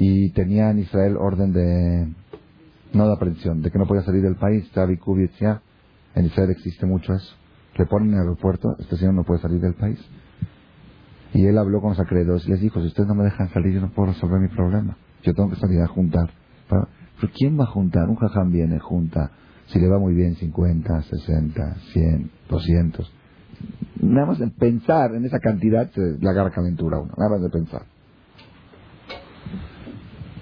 Y 0.03 0.31
tenía 0.31 0.71
en 0.71 0.79
Israel 0.79 1.15
orden 1.15 1.53
de, 1.53 2.11
no 2.91 3.05
de 3.05 3.13
aprehensión, 3.13 3.61
de 3.61 3.69
que 3.69 3.77
no 3.77 3.85
podía 3.85 4.01
salir 4.01 4.23
del 4.23 4.35
país, 4.35 4.67
en 4.75 6.25
Israel 6.25 6.49
existe 6.49 6.87
mucho 6.87 7.13
eso. 7.13 7.35
Le 7.77 7.85
ponen 7.85 8.07
en 8.07 8.13
el 8.15 8.21
aeropuerto, 8.21 8.75
este 8.79 8.97
señor 8.97 9.13
no 9.13 9.23
puede 9.23 9.41
salir 9.41 9.61
del 9.61 9.75
país. 9.75 9.99
Y 11.35 11.45
él 11.45 11.55
habló 11.55 11.81
con 11.81 11.91
los 11.91 11.99
acreedores 11.99 12.47
y 12.47 12.49
les 12.49 12.61
dijo, 12.61 12.81
si 12.81 12.87
ustedes 12.87 13.09
no 13.09 13.13
me 13.13 13.25
dejan 13.25 13.49
salir, 13.53 13.75
yo 13.75 13.81
no 13.81 13.91
puedo 13.91 14.11
resolver 14.11 14.39
mi 14.39 14.47
problema. 14.47 14.97
Yo 15.21 15.35
tengo 15.35 15.51
que 15.51 15.57
salir 15.57 15.79
a 15.81 15.87
juntar. 15.87 16.31
Pero, 16.67 16.87
¿quién 17.37 17.59
va 17.59 17.65
a 17.65 17.67
juntar? 17.67 18.09
Un 18.09 18.15
jajam 18.15 18.51
viene, 18.51 18.79
junta. 18.79 19.29
Si 19.67 19.79
le 19.79 19.87
va 19.87 19.99
muy 19.99 20.15
bien, 20.15 20.33
50, 20.33 20.99
60, 21.03 21.75
100, 21.93 22.31
200. 22.49 23.13
Nada 24.01 24.25
más 24.25 24.39
de 24.39 24.47
pensar 24.47 25.13
en 25.13 25.25
esa 25.25 25.37
cantidad 25.37 25.91
se 25.91 26.17
le 26.19 26.27
agarra 26.27 26.49
calentura 26.49 26.97
uno. 26.97 27.13
Nada 27.15 27.29
más 27.29 27.41
de 27.43 27.49
pensar. 27.51 27.83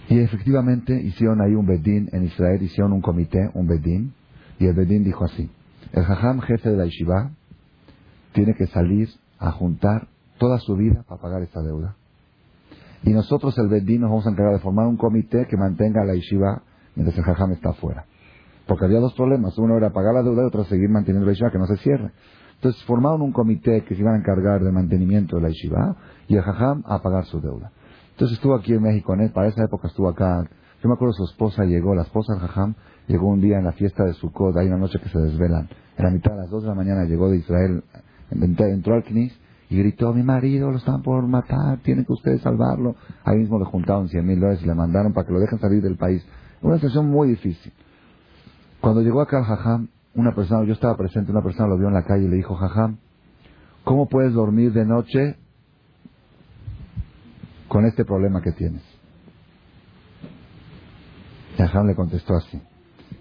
Y 0.10 0.20
efectivamente 0.20 1.00
hicieron 1.00 1.40
ahí 1.40 1.54
un 1.54 1.68
bedín, 1.68 2.10
en 2.12 2.24
Israel 2.24 2.62
hicieron 2.64 2.94
un 2.94 3.02
comité, 3.02 3.52
un 3.54 3.68
bedín, 3.68 4.14
y 4.58 4.66
el 4.66 4.74
bedín 4.74 5.04
dijo 5.04 5.24
así, 5.24 5.52
el 5.94 6.04
jajam 6.04 6.42
jefe 6.42 6.72
de 6.72 6.78
la 6.78 6.86
yeshiva 6.86 7.30
tiene 8.34 8.56
que 8.56 8.66
salir 8.68 9.08
a 9.38 9.52
juntar 9.52 10.08
toda 10.40 10.58
su 10.58 10.76
vida 10.76 11.04
para 11.08 11.22
pagar 11.22 11.44
esta 11.44 11.62
deuda. 11.62 11.96
Y 13.04 13.12
nosotros, 13.12 13.56
el 13.60 13.68
bedín, 13.68 14.02
nos 14.02 14.10
vamos 14.10 14.26
a 14.26 14.32
encargar 14.32 14.54
de 14.54 14.60
formar 14.60 14.88
un 14.88 14.98
comité 14.98 15.46
que 15.48 15.56
mantenga 15.56 16.04
la 16.04 16.16
yeshiva 16.16 16.64
mientras 16.96 17.16
el 17.16 17.24
jajam 17.24 17.52
está 17.52 17.70
afuera. 17.70 18.06
Porque 18.66 18.86
había 18.86 19.00
dos 19.00 19.14
problemas, 19.14 19.58
uno 19.60 19.78
era 19.78 19.92
pagar 19.92 20.16
la 20.16 20.24
deuda 20.24 20.42
y 20.42 20.48
otro 20.48 20.64
seguir 20.66 20.90
manteniendo 20.90 21.28
la 21.28 21.34
yeshiva, 21.34 21.52
que 21.52 21.60
no 21.60 21.68
se 21.68 21.78
cierre. 21.78 22.12
Entonces 22.56 22.84
formaron 22.86 23.22
un 23.22 23.32
comité 23.32 23.84
que 23.84 23.94
se 23.94 24.02
iban 24.02 24.16
a 24.16 24.18
encargar 24.18 24.64
del 24.64 24.74
mantenimiento 24.74 25.36
de 25.36 25.44
la 25.44 25.50
yeshiva 25.50 25.96
y 26.28 26.36
el 26.36 26.42
jajam 26.42 26.82
a 26.88 27.00
pagar 27.00 27.26
su 27.26 27.40
deuda. 27.40 27.72
Entonces 28.20 28.36
estuvo 28.36 28.54
aquí 28.54 28.74
en 28.74 28.82
México, 28.82 29.16
¿eh? 29.16 29.32
para 29.34 29.48
esa 29.48 29.64
época 29.64 29.88
estuvo 29.88 30.10
acá. 30.10 30.44
Yo 30.84 30.90
me 30.90 30.96
acuerdo 30.96 31.14
su 31.14 31.24
esposa 31.24 31.64
llegó, 31.64 31.96
la 31.96 32.02
esposa 32.02 32.34
del 32.34 32.42
Jajam, 32.42 32.76
llegó 33.08 33.30
un 33.30 33.40
día 33.40 33.60
en 33.60 33.64
la 33.64 33.72
fiesta 33.72 34.04
de 34.04 34.12
Sukkot, 34.12 34.58
hay 34.58 34.68
una 34.68 34.76
noche 34.76 35.00
que 35.00 35.08
se 35.08 35.18
desvelan. 35.20 35.70
En 35.98 36.04
la 36.04 36.12
mitad 36.12 36.32
de 36.32 36.40
las 36.40 36.50
dos 36.50 36.64
de 36.64 36.68
la 36.68 36.76
mañana 36.76 37.06
llegó 37.06 37.30
de 37.30 37.38
Israel, 37.38 37.82
entró 38.30 38.96
al 38.96 39.06
Knis 39.06 39.32
y 39.70 39.78
gritó, 39.78 40.14
mi 40.14 40.24
marido 40.24 40.70
lo 40.70 40.80
están 40.80 41.02
por 41.02 41.26
matar, 41.28 41.78
tienen 41.78 42.04
que 42.04 42.12
ustedes 42.12 42.42
salvarlo. 42.42 42.98
Ahí 43.24 43.38
mismo 43.38 43.58
le 43.58 43.64
juntaron 43.64 44.10
100 44.10 44.26
mil 44.26 44.38
dólares 44.38 44.60
y 44.64 44.66
le 44.66 44.76
mandaron 44.76 45.14
para 45.14 45.26
que 45.26 45.32
lo 45.32 45.40
dejen 45.40 45.58
salir 45.60 45.82
del 45.82 45.96
país. 45.96 46.22
Una 46.62 46.76
situación 46.76 47.10
muy 47.10 47.30
difícil. 47.30 47.72
Cuando 48.82 49.00
llegó 49.00 49.22
acá 49.22 49.40
el 49.40 49.46
Jajam, 49.46 49.88
una 50.14 50.36
persona, 50.36 50.66
yo 50.66 50.74
estaba 50.74 50.98
presente, 50.98 51.32
una 51.32 51.42
persona 51.42 51.70
lo 51.70 51.78
vio 51.78 51.88
en 51.88 51.94
la 51.94 52.04
calle 52.04 52.26
y 52.26 52.28
le 52.28 52.36
dijo, 52.36 52.56
Jajam, 52.56 52.98
¿cómo 53.86 54.10
puedes 54.10 54.34
dormir 54.34 54.74
de 54.74 54.84
noche 54.84 55.38
con 57.70 57.86
este 57.86 58.04
problema 58.04 58.42
que 58.42 58.52
tienes? 58.52 58.84
Y 61.58 61.62
Ajam 61.62 61.88
le 61.88 61.96
contestó 61.96 62.36
así. 62.36 62.62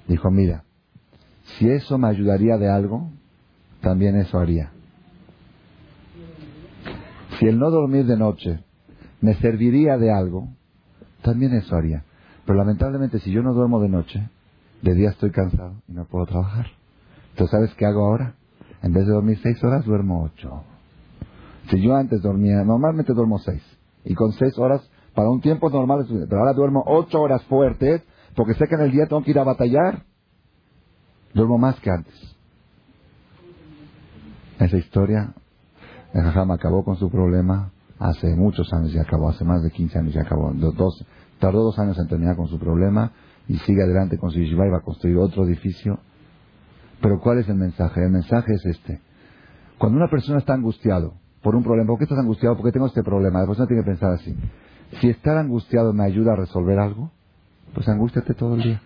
Dijo, 0.09 0.31
mira, 0.31 0.65
si 1.45 1.69
eso 1.69 1.99
me 1.99 2.09
ayudaría 2.09 2.57
de 2.57 2.69
algo, 2.69 3.11
también 3.81 4.17
eso 4.17 4.39
haría. 4.39 4.73
Si 7.39 7.47
el 7.47 7.59
no 7.59 7.71
dormir 7.71 8.07
de 8.07 8.17
noche 8.17 8.65
me 9.21 9.35
serviría 9.35 9.97
de 9.99 10.11
algo, 10.11 10.49
también 11.23 11.53
eso 11.55 11.77
haría. 11.77 12.05
Pero 12.47 12.59
lamentablemente 12.59 13.21
si 13.21 13.31
yo 13.31 13.43
no 13.43 13.53
duermo 13.53 13.81
de 13.81 13.89
noche, 13.89 14.29
de 14.83 14.95
día 14.95 15.11
estoy 15.11 15.31
cansado 15.31 15.75
y 15.89 15.93
no 15.93 16.07
puedo 16.07 16.27
trabajar. 16.27 16.67
Entonces, 17.31 17.51
¿sabes 17.51 17.75
qué 17.75 17.85
hago 17.85 18.07
ahora? 18.07 18.35
En 18.83 18.93
vez 18.93 19.07
de 19.07 19.13
dormir 19.13 19.39
seis 19.43 19.63
horas, 19.63 19.85
duermo 19.85 20.23
ocho. 20.25 20.63
Si 21.71 21.81
yo 21.83 21.95
antes 21.95 22.23
dormía, 22.23 22.65
normalmente 22.65 23.13
duermo 23.13 23.39
seis 23.39 23.63
y 24.09 24.15
con 24.15 24.33
seis 24.33 24.59
horas 24.59 24.81
para 25.15 25.29
un 25.29 25.43
tiempo 25.43 25.69
normal, 25.69 26.07
pero 26.09 26.41
ahora 26.41 26.55
duermo 26.55 26.83
ocho 26.87 27.21
horas 27.21 27.43
fuertes 27.45 28.03
porque 28.35 28.55
sé 28.55 28.67
que 28.67 28.75
en 28.75 28.81
el 28.81 28.91
día 28.91 29.07
tengo 29.07 29.23
que 29.23 29.33
ir 29.33 29.39
a 29.39 29.45
batallar. 29.45 30.05
Duermo 31.35 31.59
más 31.59 31.79
que 31.81 31.91
antes. 31.91 32.15
Esa 34.59 34.79
historia, 34.79 35.35
el 36.15 36.23
Jajam 36.23 36.53
acabó 36.53 36.85
con 36.85 36.97
su 36.97 37.11
problema 37.11 37.71
hace 37.99 38.35
muchos 38.35 38.73
años 38.73 38.95
y 38.95 38.99
acabó, 38.99 39.29
hace 39.29 39.45
más 39.45 39.63
de 39.63 39.71
15 39.71 39.99
años 39.99 40.15
y 40.15 40.19
acabó. 40.19 40.53
Dos, 40.55 41.05
tardó 41.39 41.63
dos 41.63 41.79
años 41.79 41.99
en 41.99 42.09
terminar 42.09 42.37
con 42.37 42.49
su 42.49 42.59
problema 42.59 43.13
y 43.47 43.59
sigue 43.59 43.83
adelante 43.83 44.17
con 44.17 44.31
su 44.31 44.39
yeshiva 44.39 44.67
y 44.67 44.71
va 44.71 44.79
a 44.79 44.83
construir 44.83 45.19
otro 45.19 45.45
edificio. 45.45 45.99
Pero 47.03 47.21
¿cuál 47.21 47.41
es 47.41 47.49
el 47.49 47.57
mensaje? 47.57 48.03
El 48.03 48.11
mensaje 48.11 48.55
es 48.55 48.65
este. 48.65 49.03
Cuando 49.77 49.99
una 49.99 50.09
persona 50.09 50.39
está 50.39 50.55
angustiado, 50.55 51.13
por 51.43 51.55
un 51.55 51.63
problema. 51.63 51.89
¿Por 51.89 51.99
qué 51.99 52.05
estás 52.05 52.19
angustiado? 52.19 52.57
Porque 52.57 52.73
tengo 52.73 52.87
este 52.87 53.03
problema. 53.03 53.41
La 53.41 53.47
persona 53.47 53.67
tiene 53.67 53.83
que 53.83 53.91
pensar 53.91 54.13
así. 54.13 54.35
Si 55.01 55.09
estar 55.09 55.37
angustiado 55.37 55.93
me 55.93 56.05
ayuda 56.05 56.33
a 56.33 56.37
resolver 56.37 56.79
algo, 56.79 57.11
pues 57.75 57.89
angústiate 57.89 58.35
todo 58.35 58.55
el 58.55 58.63
día. 58.63 58.83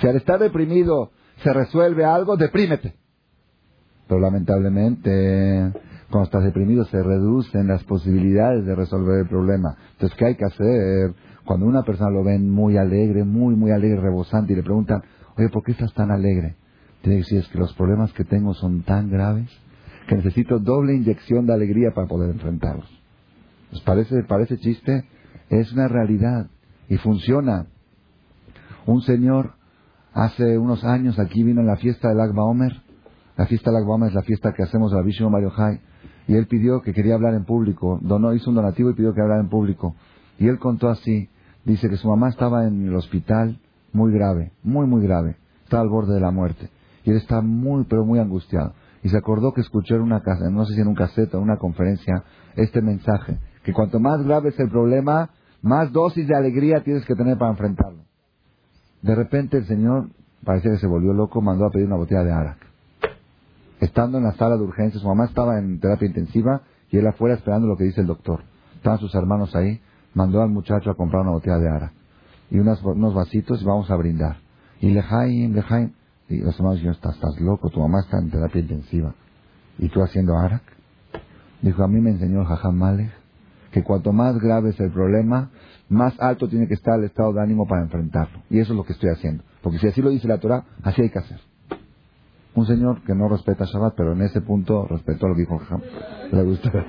Si 0.00 0.06
al 0.06 0.16
estar 0.16 0.38
deprimido 0.38 1.10
se 1.42 1.52
resuelve 1.52 2.04
algo, 2.04 2.36
deprímete. 2.36 2.94
Pero 4.06 4.20
lamentablemente, 4.20 5.72
cuando 6.10 6.24
estás 6.24 6.44
deprimido 6.44 6.84
se 6.84 7.02
reducen 7.02 7.68
las 7.68 7.82
posibilidades 7.84 8.64
de 8.66 8.74
resolver 8.74 9.20
el 9.20 9.28
problema. 9.28 9.76
Entonces, 9.92 10.16
¿qué 10.18 10.26
hay 10.26 10.34
que 10.36 10.44
hacer? 10.44 11.14
Cuando 11.44 11.66
una 11.66 11.82
persona 11.82 12.10
lo 12.10 12.22
ven 12.22 12.50
muy 12.50 12.76
alegre, 12.76 13.24
muy, 13.24 13.56
muy 13.56 13.72
alegre, 13.72 14.00
rebosante, 14.00 14.52
y 14.52 14.56
le 14.56 14.62
preguntan, 14.62 15.02
oye, 15.36 15.48
¿por 15.48 15.64
qué 15.64 15.72
estás 15.72 15.92
tan 15.94 16.10
alegre? 16.10 16.56
Tiene 17.00 17.16
que 17.16 17.22
decir, 17.22 17.38
es 17.38 17.48
que 17.48 17.58
los 17.58 17.72
problemas 17.74 18.12
que 18.12 18.24
tengo 18.24 18.54
son 18.54 18.82
tan 18.82 19.10
graves 19.10 19.50
que 20.06 20.16
necesito 20.16 20.58
doble 20.58 20.94
inyección 20.94 21.46
de 21.46 21.54
alegría 21.54 21.92
para 21.94 22.08
poder 22.08 22.30
enfrentarlos. 22.30 22.88
¿Les 23.70 23.80
parece, 23.82 24.22
parece 24.24 24.58
chiste? 24.58 25.04
Es 25.48 25.72
una 25.72 25.88
realidad 25.88 26.48
y 26.88 26.96
funciona. 26.98 27.66
Un 28.86 29.02
señor 29.02 29.54
hace 30.12 30.58
unos 30.58 30.84
años 30.84 31.18
aquí 31.18 31.42
vino 31.42 31.60
en 31.60 31.66
la 31.66 31.76
fiesta 31.76 32.08
del 32.08 32.20
Agba 32.20 32.44
Omer. 32.44 32.82
La 33.36 33.46
fiesta 33.46 33.70
del 33.70 33.82
Agba 33.82 33.94
Omer 33.94 34.08
es 34.10 34.14
la 34.14 34.22
fiesta 34.22 34.52
que 34.52 34.62
hacemos 34.62 34.92
a 34.92 35.02
Vishnu 35.02 35.30
Mario 35.30 35.50
Jai. 35.50 35.80
Y 36.28 36.34
él 36.34 36.46
pidió 36.46 36.82
que 36.82 36.92
quería 36.92 37.14
hablar 37.14 37.34
en 37.34 37.44
público. 37.44 37.98
Donó, 38.02 38.34
hizo 38.34 38.50
un 38.50 38.56
donativo 38.56 38.90
y 38.90 38.94
pidió 38.94 39.14
que 39.14 39.20
hablara 39.20 39.40
en 39.40 39.48
público. 39.48 39.94
Y 40.38 40.48
él 40.48 40.58
contó 40.58 40.88
así. 40.88 41.28
Dice 41.64 41.88
que 41.88 41.96
su 41.96 42.08
mamá 42.08 42.28
estaba 42.28 42.66
en 42.66 42.88
el 42.88 42.94
hospital 42.94 43.58
muy 43.92 44.12
grave, 44.12 44.52
muy, 44.62 44.86
muy 44.86 45.02
grave. 45.02 45.36
Estaba 45.64 45.82
al 45.82 45.88
borde 45.88 46.14
de 46.14 46.20
la 46.20 46.30
muerte. 46.30 46.70
Y 47.04 47.10
él 47.10 47.16
está 47.16 47.40
muy, 47.40 47.84
pero 47.84 48.04
muy 48.04 48.18
angustiado 48.18 48.74
y 49.02 49.08
se 49.08 49.16
acordó 49.16 49.52
que 49.52 49.60
escuchó 49.60 49.96
en 49.96 50.02
una 50.02 50.20
casa, 50.20 50.48
no 50.50 50.64
sé 50.64 50.74
si 50.74 50.80
en 50.80 50.88
un 50.88 50.94
cassette 50.94 51.34
o 51.34 51.38
en 51.38 51.44
una 51.44 51.56
conferencia, 51.56 52.24
este 52.56 52.80
mensaje, 52.80 53.38
que 53.64 53.72
cuanto 53.72 53.98
más 54.00 54.22
grave 54.22 54.50
es 54.50 54.60
el 54.60 54.70
problema, 54.70 55.30
más 55.60 55.92
dosis 55.92 56.26
de 56.26 56.36
alegría 56.36 56.82
tienes 56.82 57.04
que 57.04 57.14
tener 57.14 57.38
para 57.38 57.50
enfrentarlo. 57.50 58.04
De 59.02 59.14
repente 59.14 59.58
el 59.58 59.66
Señor, 59.66 60.10
parecía 60.44 60.72
que 60.72 60.78
se 60.78 60.86
volvió 60.86 61.12
loco, 61.12 61.40
mandó 61.40 61.66
a 61.66 61.70
pedir 61.70 61.86
una 61.86 61.96
botella 61.96 62.22
de 62.22 62.32
arak. 62.32 62.58
Estando 63.80 64.18
en 64.18 64.24
la 64.24 64.32
sala 64.34 64.56
de 64.56 64.62
urgencias, 64.62 65.02
su 65.02 65.08
mamá 65.08 65.24
estaba 65.24 65.58
en 65.58 65.80
terapia 65.80 66.06
intensiva 66.06 66.62
y 66.90 66.98
él 66.98 67.06
afuera 67.06 67.34
esperando 67.34 67.66
lo 67.66 67.76
que 67.76 67.84
dice 67.84 68.00
el 68.00 68.06
doctor. 68.06 68.44
Estaban 68.76 69.00
sus 69.00 69.14
hermanos 69.14 69.56
ahí, 69.56 69.80
mandó 70.14 70.42
al 70.42 70.50
muchacho 70.50 70.90
a 70.90 70.94
comprar 70.94 71.22
una 71.22 71.32
botella 71.32 71.58
de 71.58 71.68
arak 71.68 71.92
y 72.52 72.58
unos 72.58 73.14
vasitos 73.14 73.62
y 73.62 73.64
vamos 73.64 73.90
a 73.90 73.96
brindar. 73.96 74.36
Y 74.80 74.90
lejaim, 74.90 75.54
lejaim, 75.54 75.92
y 76.32 76.38
los 76.38 76.54
hermanos 76.56 76.76
dijeron, 76.76 76.94
estás, 76.94 77.14
estás 77.14 77.40
loco, 77.40 77.70
tu 77.70 77.80
mamá 77.80 78.00
está 78.00 78.18
en 78.18 78.30
terapia 78.30 78.60
intensiva. 78.60 79.14
¿Y 79.78 79.88
tú 79.88 80.02
haciendo 80.02 80.36
arak? 80.36 80.62
Dijo, 81.60 81.82
a 81.82 81.88
mí 81.88 82.00
me 82.00 82.10
enseñó 82.10 82.40
el 82.40 82.46
Jajam 82.46 82.76
Malek 82.76 83.10
que 83.70 83.82
cuanto 83.82 84.12
más 84.12 84.38
grave 84.38 84.70
es 84.70 84.80
el 84.80 84.90
problema, 84.92 85.50
más 85.88 86.14
alto 86.20 86.48
tiene 86.48 86.68
que 86.68 86.74
estar 86.74 86.98
el 86.98 87.06
estado 87.06 87.32
de 87.32 87.40
ánimo 87.40 87.66
para 87.66 87.82
enfrentarlo. 87.82 88.42
Y 88.50 88.58
eso 88.58 88.72
es 88.72 88.76
lo 88.76 88.84
que 88.84 88.92
estoy 88.92 89.10
haciendo. 89.10 89.42
Porque 89.62 89.78
si 89.78 89.88
así 89.88 90.02
lo 90.02 90.10
dice 90.10 90.28
la 90.28 90.38
Torah, 90.38 90.64
así 90.82 91.02
hay 91.02 91.10
que 91.10 91.18
hacer. 91.18 91.40
Un 92.54 92.66
señor 92.66 93.02
que 93.04 93.14
no 93.14 93.28
respeta 93.28 93.64
Shabbat, 93.64 93.94
pero 93.96 94.12
en 94.12 94.22
ese 94.22 94.42
punto 94.42 94.86
respetó 94.86 95.26
lo 95.26 95.34
que 95.34 95.40
dijo 95.40 95.58
Jajam. 95.58 95.80
Le 96.32 96.42
gusta. 96.42 96.70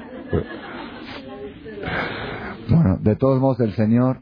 Bueno, 2.69 2.97
de 3.01 3.17
todos 3.17 3.41
modos, 3.41 3.59
el 3.59 3.73
Señor 3.73 4.21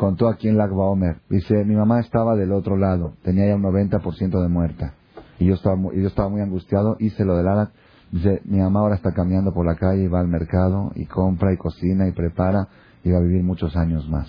contó 0.00 0.28
aquí 0.28 0.48
en 0.48 0.56
Lagba 0.56 0.86
Omer. 0.86 1.18
Dice, 1.28 1.62
mi 1.66 1.76
mamá 1.76 2.00
estaba 2.00 2.34
del 2.34 2.52
otro 2.52 2.78
lado, 2.78 3.12
tenía 3.22 3.46
ya 3.46 3.56
un 3.56 3.62
90% 3.62 4.40
de 4.40 4.48
muerta. 4.48 4.94
Y 5.38 5.44
yo 5.44 5.54
estaba, 5.54 5.76
muy, 5.76 6.40
angustiado, 6.40 6.96
hice 6.98 7.22
lo 7.26 7.36
del 7.36 7.46
Alat. 7.46 7.68
Dice, 8.10 8.40
mi 8.46 8.60
mamá 8.60 8.80
ahora 8.80 8.94
está 8.94 9.12
caminando 9.12 9.52
por 9.52 9.66
la 9.66 9.74
calle 9.74 10.04
y 10.04 10.08
va 10.08 10.20
al 10.20 10.28
mercado 10.28 10.90
y 10.94 11.04
compra 11.04 11.52
y 11.52 11.58
cocina 11.58 12.08
y 12.08 12.12
prepara 12.12 12.68
y 13.04 13.10
va 13.10 13.18
a 13.18 13.20
vivir 13.20 13.42
muchos 13.42 13.76
años 13.76 14.08
más. 14.08 14.26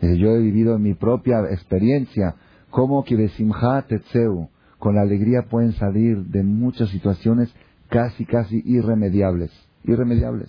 Dice, 0.00 0.18
yo 0.18 0.28
he 0.30 0.38
vivido 0.38 0.76
en 0.76 0.82
mi 0.82 0.94
propia 0.94 1.40
experiencia 1.50 2.36
cómo 2.70 3.02
que 3.02 3.16
Tetzeu, 3.16 4.50
con 4.78 4.94
la 4.94 5.02
alegría 5.02 5.46
pueden 5.50 5.72
salir 5.72 6.26
de 6.26 6.44
muchas 6.44 6.90
situaciones 6.90 7.52
casi, 7.88 8.24
casi 8.24 8.62
irremediables. 8.64 9.50
Irremediables. 9.82 10.48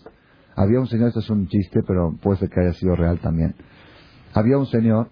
Había 0.56 0.80
un 0.80 0.86
señor, 0.86 1.08
esto 1.08 1.22
es 1.22 1.30
un 1.32 1.48
chiste, 1.48 1.82
pero 1.88 2.16
puede 2.22 2.38
ser 2.38 2.50
que 2.50 2.60
haya 2.60 2.74
sido 2.74 2.96
real 2.96 3.18
también 3.18 3.56
había 4.34 4.58
un 4.58 4.66
señor 4.68 5.10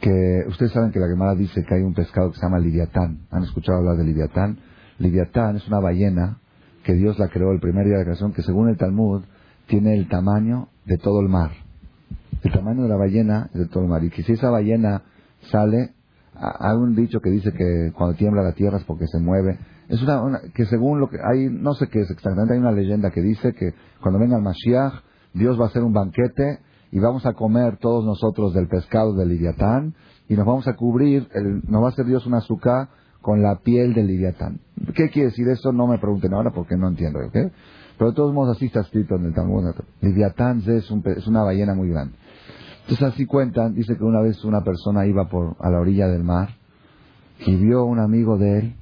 que, 0.00 0.44
ustedes 0.48 0.72
saben 0.72 0.92
que 0.92 1.00
la 1.00 1.08
Gemara 1.08 1.34
dice 1.34 1.64
que 1.64 1.74
hay 1.74 1.82
un 1.82 1.94
pescado 1.94 2.30
que 2.30 2.36
se 2.36 2.42
llama 2.42 2.58
Liviatán. 2.58 3.26
¿Han 3.30 3.44
escuchado 3.44 3.78
hablar 3.78 3.96
de 3.96 4.04
Liviatán? 4.04 4.58
Liviatán 4.98 5.56
es 5.56 5.66
una 5.68 5.80
ballena 5.80 6.38
que 6.84 6.94
Dios 6.94 7.18
la 7.18 7.28
creó 7.28 7.52
el 7.52 7.60
primer 7.60 7.84
día 7.84 7.94
de 7.94 8.00
la 8.00 8.04
creación, 8.04 8.32
que 8.32 8.42
según 8.42 8.68
el 8.68 8.76
Talmud 8.76 9.24
tiene 9.66 9.94
el 9.94 10.08
tamaño 10.08 10.68
de 10.84 10.98
todo 10.98 11.20
el 11.20 11.28
mar. 11.28 11.50
El 12.42 12.52
tamaño 12.52 12.82
de 12.82 12.88
la 12.88 12.96
ballena 12.96 13.50
es 13.52 13.60
de 13.60 13.66
todo 13.66 13.82
el 13.82 13.88
mar. 13.88 14.04
Y 14.04 14.10
que 14.10 14.22
si 14.22 14.32
esa 14.32 14.50
ballena 14.50 15.02
sale 15.50 15.96
hay 16.38 16.76
un 16.76 16.94
dicho 16.94 17.20
que 17.20 17.30
dice 17.30 17.52
que 17.52 17.92
cuando 17.96 18.16
tiembla 18.16 18.42
la 18.42 18.52
tierra 18.52 18.78
es 18.78 18.84
porque 18.84 19.06
se 19.06 19.18
mueve. 19.18 19.58
Es 19.88 20.02
una, 20.02 20.40
que 20.54 20.66
según 20.66 21.00
lo 21.00 21.08
que 21.08 21.16
hay, 21.22 21.48
no 21.48 21.74
sé 21.74 21.88
qué 21.88 22.00
es 22.00 22.10
exactamente, 22.10 22.54
hay 22.54 22.60
una 22.60 22.72
leyenda 22.72 23.10
que 23.10 23.22
dice 23.22 23.54
que 23.54 23.72
cuando 24.02 24.18
venga 24.20 24.36
el 24.36 24.42
Mashiach, 24.42 24.94
Dios 25.32 25.58
va 25.58 25.64
a 25.64 25.68
hacer 25.68 25.82
un 25.82 25.92
banquete 25.92 26.60
y 26.92 26.98
vamos 26.98 27.26
a 27.26 27.32
comer 27.32 27.78
todos 27.78 28.04
nosotros 28.04 28.54
del 28.54 28.68
pescado 28.68 29.14
del 29.14 29.28
Liviatán 29.28 29.94
y 30.28 30.34
nos 30.34 30.46
vamos 30.46 30.66
a 30.68 30.74
cubrir, 30.74 31.28
el, 31.34 31.62
nos 31.68 31.82
va 31.82 31.86
a 31.86 31.90
hacer 31.90 32.06
Dios 32.06 32.26
un 32.26 32.34
azúcar 32.34 32.88
con 33.20 33.42
la 33.42 33.56
piel 33.56 33.94
del 33.94 34.06
Liviatán. 34.06 34.60
¿Qué 34.94 35.10
quiere 35.10 35.30
decir 35.30 35.48
eso? 35.48 35.72
No 35.72 35.86
me 35.86 35.98
pregunten 35.98 36.32
ahora 36.32 36.52
porque 36.52 36.76
no 36.76 36.88
entiendo, 36.88 37.18
¿ok? 37.26 37.52
Pero 37.98 38.10
de 38.10 38.16
todos 38.16 38.32
modos 38.32 38.56
así 38.56 38.66
está 38.66 38.80
escrito 38.80 39.16
en 39.16 39.26
el 39.26 39.34
Talmud. 39.34 39.64
Liviatán 40.00 40.62
es, 40.66 40.90
es 40.90 41.26
una 41.26 41.42
ballena 41.42 41.74
muy 41.74 41.88
grande. 41.88 42.14
Entonces 42.82 43.08
así 43.08 43.26
cuentan, 43.26 43.74
dice 43.74 43.96
que 43.96 44.04
una 44.04 44.20
vez 44.20 44.44
una 44.44 44.62
persona 44.62 45.06
iba 45.06 45.28
por 45.28 45.56
a 45.58 45.70
la 45.70 45.80
orilla 45.80 46.06
del 46.06 46.22
mar 46.22 46.50
y 47.44 47.56
vio 47.56 47.80
a 47.80 47.84
un 47.84 47.98
amigo 47.98 48.38
de 48.38 48.58
él 48.60 48.76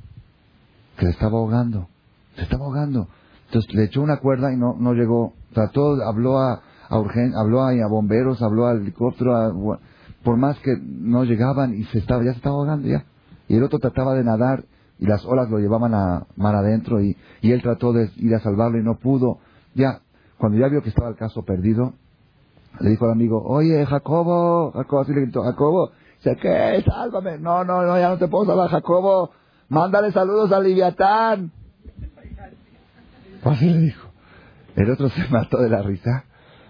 que 0.99 1.07
le 1.07 1.13
estaba 1.13 1.39
ahogando, 1.39 1.89
se 2.37 2.43
estaba 2.43 2.67
ahogando. 2.67 3.09
Entonces 3.47 3.75
le 3.75 3.85
echó 3.85 4.03
una 4.03 4.19
cuerda 4.19 4.53
y 4.53 4.57
no, 4.57 4.77
no 4.79 4.93
llegó. 4.93 5.33
Trató, 5.55 6.03
habló 6.03 6.39
a, 6.39 6.63
a 6.89 7.41
habló 7.41 7.63
a, 7.63 7.71
a, 7.71 7.89
bomberos, 7.89 8.43
habló 8.43 8.67
al 8.67 8.81
helicóptero, 8.81 9.79
por 10.23 10.37
más 10.37 10.59
que 10.61 10.77
no 10.83 11.25
llegaban 11.25 11.75
y 11.75 11.85
se 11.85 11.99
estaba, 11.99 12.25
ya 12.25 12.33
se 12.33 12.39
estaba 12.39 12.57
ahogando 12.57 12.89
ya. 12.89 13.05
Y 13.49 13.57
el 13.57 13.63
otro 13.63 13.79
trataba 13.79 14.15
de 14.15 14.25
nadar 14.25 14.65
y 14.99 15.07
las 15.07 15.25
olas 15.25 15.51
lo 15.51 15.59
llevaban 15.59 15.95
a 15.95 16.27
mar 16.37 16.55
adentro 16.55 17.01
y, 17.01 17.17
y 17.43 17.53
él 17.53 17.63
trató 17.63 17.93
de 17.93 18.11
ir 18.17 18.35
a 18.35 18.41
salvarlo 18.41 18.79
y 18.79 18.83
no 18.83 18.97
pudo. 18.99 19.39
Ya, 19.75 20.01
cuando 20.39 20.59
ya 20.59 20.69
vio 20.69 20.83
que 20.83 20.89
estaba 20.89 21.09
el 21.11 21.17
caso 21.17 21.43
perdido, 21.43 21.93
le 22.81 22.91
dijo 22.91 23.05
al 23.05 23.13
amigo, 23.13 23.43
oye, 23.45 23.85
Jacobo, 23.87 24.73
Jacobo, 24.73 25.03
así 25.03 25.13
le 25.13 25.23
gritó, 25.23 25.43
Jacobo, 25.43 25.91
dice, 26.17 26.37
¿qué? 26.37 26.83
Sálvame. 26.87 27.39
No, 27.39 27.65
no, 27.65 27.83
no, 27.83 27.99
ya 27.99 28.09
no 28.09 28.19
te 28.19 28.29
puedo 28.29 28.47
salvar, 28.47 28.71
Jacobo. 28.71 29.31
Mándale 29.69 30.13
saludos 30.13 30.53
a 30.53 30.61
Liviatán. 30.61 31.53
Así 33.45 33.67
le 33.67 33.79
dijo. 33.79 34.09
El 34.77 34.91
otro 34.91 35.09
se 35.11 35.29
mató 35.29 35.59
de 35.59 35.69
la 35.69 35.83
risa. 35.83 36.25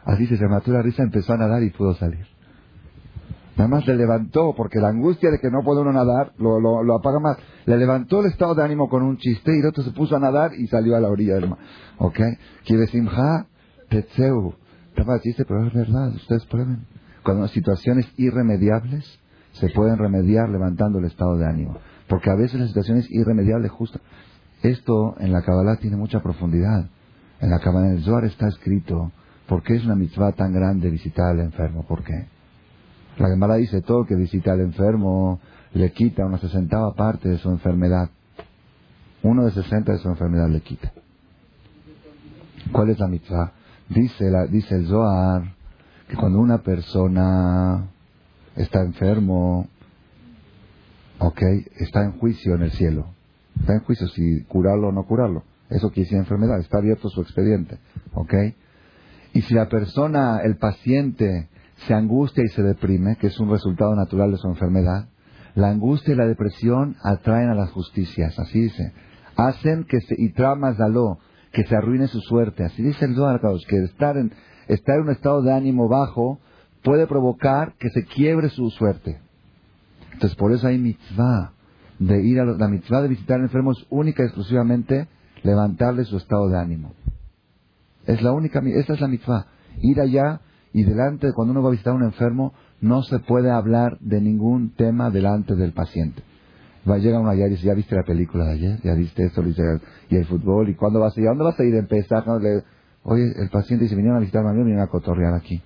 Así 0.05 0.27
se, 0.27 0.37
se 0.37 0.47
mató 0.47 0.71
de 0.71 0.77
la 0.79 0.83
risa, 0.83 1.03
empezó 1.03 1.33
a 1.33 1.39
nadar 1.39 1.63
y 1.63 1.71
pudo 1.71 1.95
salir. 1.95 2.27
Nada 3.57 3.69
más 3.69 3.87
le 3.87 3.95
levantó, 3.95 4.53
porque 4.57 4.81
la 4.81 4.89
angustia 4.89 5.31
de 5.31 5.39
que 5.39 5.49
no 5.49 5.63
puede 5.63 5.81
uno 5.81 5.93
nadar 5.93 6.33
lo, 6.39 6.59
lo, 6.59 6.95
apaga 6.97 7.21
más. 7.21 7.37
Le 7.67 7.77
levantó 7.77 8.21
el 8.21 8.27
estado 8.27 8.55
de 8.55 8.65
ánimo 8.65 8.89
con 8.89 9.03
un 9.03 9.17
chiste 9.17 9.53
y 9.55 9.61
el 9.61 9.67
otro 9.67 9.85
se 9.85 9.93
puso 9.93 10.17
a 10.17 10.19
nadar 10.19 10.53
y 10.55 10.67
salió 10.67 10.97
a 10.97 11.01
la 11.01 11.09
orilla 11.09 11.35
del 11.35 11.51
mar. 11.51 11.59
¿Ok? 11.99 12.19
Quiere 12.65 12.87
tetzeu. 13.89 14.55
Estaba 14.89 15.21
chiste, 15.21 15.45
pero 15.45 15.67
es 15.67 15.73
verdad, 15.73 16.15
ustedes 16.15 16.45
prueben. 16.47 16.87
Cuando 17.23 17.47
situaciones 17.49 18.07
irremediables 18.17 19.21
se 19.53 19.69
pueden 19.69 19.99
remediar 19.99 20.49
levantando 20.49 20.99
el 20.99 21.05
estado 21.05 21.37
de 21.37 21.47
ánimo. 21.47 21.79
Porque 22.09 22.31
a 22.31 22.35
veces 22.35 22.59
las 22.59 22.69
situaciones 22.69 23.07
irremediables 23.11 23.71
justo. 23.71 24.01
Esto 24.63 25.15
en 25.19 25.33
la 25.33 25.43
Kabbalah 25.43 25.77
tiene 25.77 25.97
mucha 25.97 26.21
profundidad. 26.21 26.89
En 27.41 27.51
la 27.51 27.61
Kabbalah 27.61 27.89
del 27.89 28.03
Zohar 28.03 28.25
está 28.25 28.49
escrito 28.49 29.13
por 29.49 29.63
qué 29.63 29.77
es 29.77 29.85
una 29.85 29.95
mitzvah 29.95 30.33
tan 30.33 30.53
grande 30.53 30.91
visitar 30.91 31.31
al 31.31 31.41
enfermo. 31.41 31.85
¿Por 31.85 32.03
qué? 32.03 32.27
La 33.19 33.29
Gemara 33.29 33.57
dice 33.57 33.83
todo 33.83 34.07
que 34.07 34.17
visita 34.17 34.53
al 34.53 34.61
enfermo 34.61 35.41
le 35.73 35.93
quita 35.93 36.25
una 36.25 36.39
sesentava 36.39 36.95
parte 36.95 37.29
de 37.29 37.39
su 37.39 37.51
enfermedad. 37.51 38.09
Uno 39.23 39.45
de 39.45 39.53
sesenta 39.53 39.93
de 39.93 39.99
su 39.99 40.09
enfermedad 40.09 40.49
le 40.49 40.61
quita. 40.61 40.93
¿Cuál 42.73 42.91
es 42.91 42.99
la 42.99 43.09
mitzvah? 43.09 43.53
Dice, 43.89 44.31
la, 44.31 44.47
dice 44.47 44.75
el 44.75 44.87
Zohar 44.87 45.55
que 46.09 46.17
cuando 46.17 46.39
una 46.39 46.59
persona 46.59 47.87
está 48.57 48.83
enfermo, 48.83 49.69
ok, 51.19 51.43
está 51.77 52.05
en 52.05 52.13
juicio 52.19 52.55
en 52.55 52.63
el 52.63 52.73
cielo. 52.73 53.07
Está 53.61 53.75
en 53.75 53.81
juicio 53.81 54.07
si 54.09 54.45
curarlo 54.45 54.89
o 54.89 54.93
no 54.93 55.05
curarlo. 55.05 55.45
Eso 55.71 55.89
quiere 55.89 56.03
decir 56.03 56.19
enfermedad, 56.19 56.59
está 56.61 56.79
abierto 56.79 57.09
su 57.09 57.21
expediente, 57.23 57.79
ok. 58.13 58.35
Y 59.35 59.43
si 59.43 59.53
la 59.53 59.69
persona, 59.69 60.39
el 60.45 60.57
paciente, 60.57 61.49
se 61.87 61.93
angustia 61.93 62.45
y 62.45 62.49
se 62.49 62.63
deprime, 62.63 63.17
que 63.17 63.27
es 63.27 63.41
un 63.41 63.51
resultado 63.51 63.95
natural 63.97 64.31
de 64.31 64.39
su 64.39 64.47
enfermedad, 64.47 65.09
la 65.57 65.71
angustia 65.71 66.15
y 66.15 66.17
la 66.17 66.27
depresión 66.27 66.97
atraen 67.03 67.51
a 67.51 67.55
las 67.55 67.71
justicias, 67.73 68.39
así 68.39 68.61
dice. 68.61 68.93
Hacen 69.37 69.85
que 69.85 70.01
se, 70.01 70.15
y 70.17 70.33
tramas 70.33 70.79
daló, 70.79 71.19
que 71.53 71.65
se 71.65 71.77
arruine 71.77 72.07
su 72.07 72.21
suerte. 72.21 72.65
Así 72.65 72.83
dice 72.83 73.05
el 73.05 73.17
Zohar 73.17 73.41
que 73.69 73.77
estar 73.85 74.17
en, 74.17 74.33
estar 74.69 74.97
en 74.97 75.03
un 75.03 75.11
estado 75.11 75.43
de 75.43 75.53
ánimo 75.53 75.89
bajo 75.89 76.39
puede 76.85 77.09
provocar 77.09 77.75
que 77.79 77.91
se 77.91 78.05
quiebre 78.05 78.51
su 78.51 78.71
suerte. 78.71 79.19
Entonces, 80.13 80.37
por 80.37 80.53
eso 80.53 80.69
hay 80.69 80.79
mitzvah 80.79 81.53
de 81.99 82.23
ir 82.25 82.41
a 82.41 82.45
la 82.45 82.69
mitzvah 82.69 83.03
de 83.03 83.09
visitar 83.09 83.39
al 83.39 83.47
enfermo 83.47 83.73
es 83.73 83.85
única 83.91 84.23
y 84.23 84.27
exclusivamente 84.27 85.09
levantarle 85.43 86.05
su 86.05 86.17
estado 86.17 86.49
de 86.49 86.59
ánimo. 86.59 86.93
Es 88.07 88.23
la 88.23 88.33
única, 88.33 88.61
esta 88.65 88.95
es 88.95 89.01
la 89.01 89.09
mitzvah. 89.09 89.47
Ir 89.81 90.01
allá 90.01 90.41
y 90.73 90.85
delante, 90.85 91.33
cuando 91.33 91.53
uno 91.53 91.63
va 91.63 91.69
a 91.69 91.73
visitar 91.73 91.93
a 91.93 91.97
un 91.97 92.03
enfermo, 92.03 92.53
no 92.81 93.03
se 93.03 93.19
puede 93.21 93.51
hablar 93.51 93.99
de 94.01 94.21
ningún 94.21 94.75
tema 94.75 95.11
delante 95.11 95.55
del 95.55 95.73
paciente. 95.73 96.23
Va, 96.89 96.99
llega 96.99 97.19
uno 97.19 97.31
allá 97.31 97.47
y 97.47 97.51
dice, 97.51 97.67
¿ya 97.67 97.75
viste 97.75 97.95
la 97.95 98.03
película 98.03 98.45
de 98.45 98.53
ayer? 98.53 98.81
¿Ya 98.83 98.95
viste 98.95 99.25
esto? 99.25 99.43
Y 100.11 100.17
el 100.17 100.27
fútbol, 100.27 100.69
¿y 100.69 100.75
cuándo 100.75 101.01
vas 101.01 101.17
a 101.17 101.21
ir? 101.21 101.27
¿A 101.27 101.31
dónde 101.31 101.45
vas 101.45 101.59
a 101.59 101.65
ir 101.65 101.75
empezar? 101.75 102.25
Oye, 103.05 103.33
el 103.37 103.49
paciente 103.51 103.85
dice, 103.85 103.97
vinieron 103.97 104.19
a 104.19 104.21
visitarme 104.21 104.51
a 104.51 104.53
mí, 104.53 104.59
vinieron 104.59 104.85
a 104.85 104.89
cotorrear 104.91 105.35
aquí. 105.35 105.63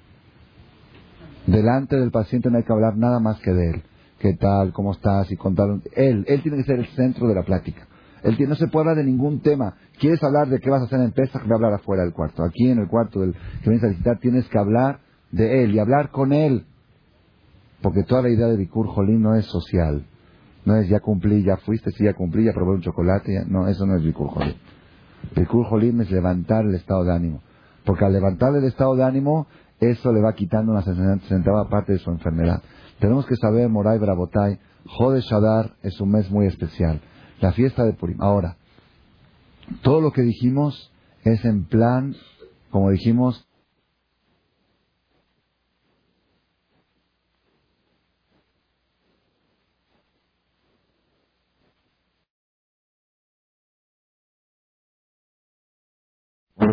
Delante 1.46 1.96
del 1.96 2.10
paciente 2.10 2.50
no 2.50 2.58
hay 2.58 2.64
que 2.64 2.72
hablar 2.72 2.96
nada 2.96 3.20
más 3.20 3.40
que 3.40 3.52
de 3.52 3.70
él. 3.70 3.82
¿Qué 4.18 4.34
tal? 4.34 4.72
¿Cómo 4.72 4.92
estás? 4.92 5.30
Y 5.32 5.36
contar. 5.36 5.68
Él, 5.94 6.24
él 6.28 6.42
tiene 6.42 6.58
que 6.58 6.64
ser 6.64 6.78
el 6.80 6.86
centro 6.88 7.26
de 7.26 7.34
la 7.34 7.42
plática. 7.42 7.86
Él 8.22 8.36
no 8.48 8.54
se 8.54 8.66
puede 8.68 8.88
hablar 8.88 9.04
de 9.04 9.10
ningún 9.10 9.40
tema. 9.40 9.74
¿Quieres 9.98 10.22
hablar 10.22 10.48
de 10.48 10.58
qué 10.60 10.70
vas 10.70 10.82
a 10.82 10.84
hacer 10.84 11.00
en 11.00 11.12
Pesach? 11.12 11.42
Voy 11.42 11.52
a 11.52 11.54
hablar 11.56 11.74
afuera 11.74 12.02
del 12.02 12.12
cuarto. 12.12 12.42
Aquí 12.44 12.70
en 12.70 12.78
el 12.78 12.88
cuarto 12.88 13.20
del 13.20 13.32
que 13.32 13.70
vienes 13.70 13.84
a 13.84 13.88
visitar 13.88 14.18
tienes 14.18 14.48
que 14.48 14.58
hablar 14.58 15.00
de 15.30 15.64
él 15.64 15.74
y 15.74 15.78
hablar 15.78 16.10
con 16.10 16.32
él. 16.32 16.66
Porque 17.82 18.02
toda 18.02 18.22
la 18.22 18.30
idea 18.30 18.46
de 18.46 18.56
Bikur 18.56 18.88
Jolín 18.88 19.22
no 19.22 19.34
es 19.34 19.46
social. 19.46 20.04
No 20.64 20.76
es 20.76 20.88
ya 20.88 21.00
cumplí, 21.00 21.44
ya 21.44 21.56
fuiste, 21.58 21.90
sí, 21.92 22.04
ya 22.04 22.14
cumplí, 22.14 22.44
ya 22.44 22.52
probé 22.52 22.72
un 22.72 22.82
chocolate. 22.82 23.44
No, 23.46 23.68
eso 23.68 23.86
no 23.86 23.96
es 23.96 24.02
Bikur 24.02 24.28
Jolim. 24.28 24.54
Bikur 25.36 25.66
Jolim 25.66 26.00
es 26.00 26.10
levantar 26.10 26.64
el 26.64 26.74
estado 26.74 27.04
de 27.04 27.14
ánimo. 27.14 27.40
Porque 27.84 28.04
al 28.04 28.12
levantar 28.12 28.54
el 28.54 28.64
estado 28.64 28.94
de 28.96 29.04
ánimo, 29.04 29.46
eso 29.80 30.12
le 30.12 30.20
va 30.20 30.34
quitando 30.34 30.72
una 30.72 30.82
centava 30.82 31.68
parte 31.68 31.92
de 31.92 31.98
su 31.98 32.10
enfermedad. 32.10 32.62
Tenemos 32.98 33.26
que 33.26 33.36
saber, 33.36 33.68
Moray 33.68 33.98
Brabotay, 33.98 34.58
Jode 34.84 35.20
Shadar 35.20 35.72
es 35.82 36.00
un 36.00 36.10
mes 36.10 36.30
muy 36.30 36.46
especial. 36.46 37.00
La 37.40 37.52
fiesta 37.52 37.84
de 37.84 37.92
Purim. 37.92 38.20
Ahora, 38.20 38.56
todo 39.82 40.00
lo 40.00 40.12
que 40.12 40.22
dijimos 40.22 40.90
es 41.24 41.44
en 41.44 41.64
plan, 41.64 42.14
como 42.70 42.90
dijimos, 42.90 43.48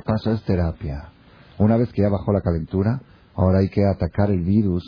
paso 0.06 0.32
es 0.32 0.44
terapia. 0.44 1.10
Una 1.58 1.78
vez 1.78 1.92
que 1.92 2.04
ya 2.04 2.10
bajó 2.10 2.32
la 2.32 2.42
calentura, 2.42 3.02
ahora 3.34 3.60
hay 3.60 3.70
que 3.70 3.86
atacar 3.86 4.30
el 4.30 4.44
virus 4.44 4.84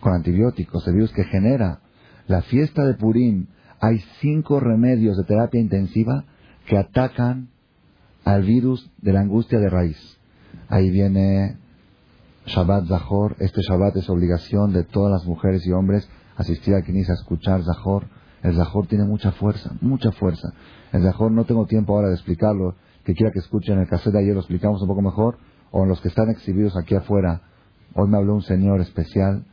con 0.00 0.12
antibióticos, 0.12 0.86
el 0.88 0.94
virus 0.94 1.12
que 1.12 1.24
genera. 1.24 1.80
La 2.26 2.42
fiesta 2.42 2.84
de 2.84 2.94
Purim, 2.94 3.46
hay 3.80 3.98
cinco 4.20 4.60
remedios 4.60 5.16
de 5.16 5.24
terapia 5.24 5.60
intensiva 5.60 6.24
que 6.66 6.78
atacan 6.78 7.48
al 8.24 8.42
virus 8.42 8.90
de 9.02 9.12
la 9.12 9.20
angustia 9.20 9.58
de 9.58 9.68
raíz. 9.68 10.18
Ahí 10.68 10.90
viene 10.90 11.58
Shabbat 12.46 12.86
Zahor. 12.86 13.36
Este 13.38 13.60
Shabbat 13.62 13.96
es 13.96 14.08
obligación 14.08 14.72
de 14.72 14.84
todas 14.84 15.12
las 15.12 15.26
mujeres 15.26 15.66
y 15.66 15.72
hombres 15.72 16.08
asistir 16.36 16.74
a 16.74 16.82
Knis 16.82 17.10
a 17.10 17.14
escuchar 17.14 17.62
Zahor. 17.62 18.06
El 18.42 18.54
Zahor 18.54 18.86
tiene 18.86 19.04
mucha 19.04 19.32
fuerza, 19.32 19.72
mucha 19.80 20.12
fuerza. 20.12 20.52
El 20.92 21.02
Zahor 21.02 21.30
no 21.32 21.44
tengo 21.44 21.66
tiempo 21.66 21.94
ahora 21.94 22.08
de 22.08 22.14
explicarlo, 22.14 22.76
que 23.04 23.14
quiera 23.14 23.32
que 23.32 23.38
escuchen 23.38 23.78
el 23.78 23.88
cassette 23.88 24.12
de 24.14 24.20
ayer 24.20 24.34
lo 24.34 24.40
explicamos 24.40 24.80
un 24.82 24.88
poco 24.88 25.02
mejor, 25.02 25.38
o 25.70 25.82
en 25.82 25.88
los 25.88 26.00
que 26.00 26.08
están 26.08 26.30
exhibidos 26.30 26.76
aquí 26.76 26.94
afuera. 26.94 27.42
Hoy 27.94 28.08
me 28.08 28.18
habló 28.18 28.34
un 28.34 28.42
señor 28.42 28.80
especial, 28.80 29.44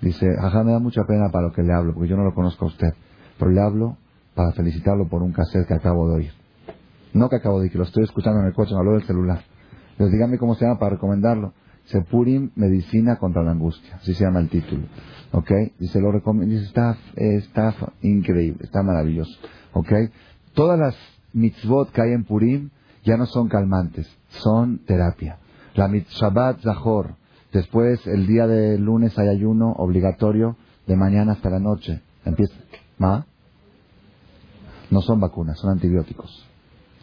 dice, 0.00 0.26
ajá, 0.40 0.62
me 0.62 0.72
da 0.72 0.78
mucha 0.78 1.04
pena 1.04 1.30
para 1.30 1.48
lo 1.48 1.52
que 1.52 1.62
le 1.62 1.72
hablo, 1.72 1.94
porque 1.94 2.08
yo 2.08 2.16
no 2.16 2.24
lo 2.24 2.34
conozco 2.34 2.66
a 2.66 2.68
usted, 2.68 2.94
pero 3.38 3.50
le 3.50 3.60
hablo 3.60 3.96
para 4.34 4.52
felicitarlo 4.52 5.08
por 5.08 5.22
un 5.22 5.32
cassette 5.32 5.66
que 5.66 5.74
acabo 5.74 6.08
de 6.08 6.14
oír. 6.14 6.32
No 7.12 7.28
que 7.28 7.36
acabo 7.36 7.58
de 7.58 7.62
oír, 7.62 7.72
que 7.72 7.78
lo 7.78 7.84
estoy 7.84 8.04
escuchando 8.04 8.40
en 8.40 8.46
el 8.46 8.52
coche, 8.52 8.72
me 8.72 8.80
habló 8.80 8.92
del 8.92 9.04
celular. 9.04 9.42
Les 9.98 10.10
díganme 10.12 10.38
cómo 10.38 10.54
se 10.54 10.64
llama 10.64 10.78
para 10.78 10.94
recomendarlo. 10.94 11.52
Sepurim, 11.86 12.50
Medicina 12.54 13.16
contra 13.16 13.42
la 13.42 13.52
Angustia, 13.52 13.96
así 13.96 14.14
se 14.14 14.24
llama 14.24 14.40
el 14.40 14.48
título. 14.48 14.82
¿Ok? 15.32 15.50
Dice, 15.78 16.00
lo 16.00 16.12
recomiendo, 16.12 16.54
dice, 16.54 16.66
está, 16.66 16.96
está 17.16 17.74
increíble, 18.02 18.60
está 18.62 18.82
maravilloso. 18.82 19.32
¿Ok? 19.72 19.90
Todas 20.54 20.78
las 20.78 20.96
mitzvot 21.32 21.90
que 21.90 22.02
hay 22.02 22.12
en 22.12 22.24
Purim 22.24 22.70
ya 23.04 23.16
no 23.16 23.26
son 23.26 23.48
calmantes, 23.48 24.06
son 24.28 24.78
terapia. 24.84 25.38
La 25.74 25.88
Shabbat 25.88 26.60
Zahor, 26.60 27.14
después 27.52 28.06
el 28.06 28.26
día 28.26 28.46
de 28.46 28.78
lunes 28.78 29.18
hay 29.18 29.28
ayuno 29.28 29.72
obligatorio 29.78 30.56
de 30.86 30.96
mañana 30.96 31.32
hasta 31.32 31.50
la 31.50 31.60
noche. 31.60 32.02
Empieza. 32.24 32.54
¿Ma? 32.98 33.26
No 34.90 35.00
son 35.00 35.20
vacunas, 35.20 35.58
son 35.58 35.70
antibióticos. 35.70 36.46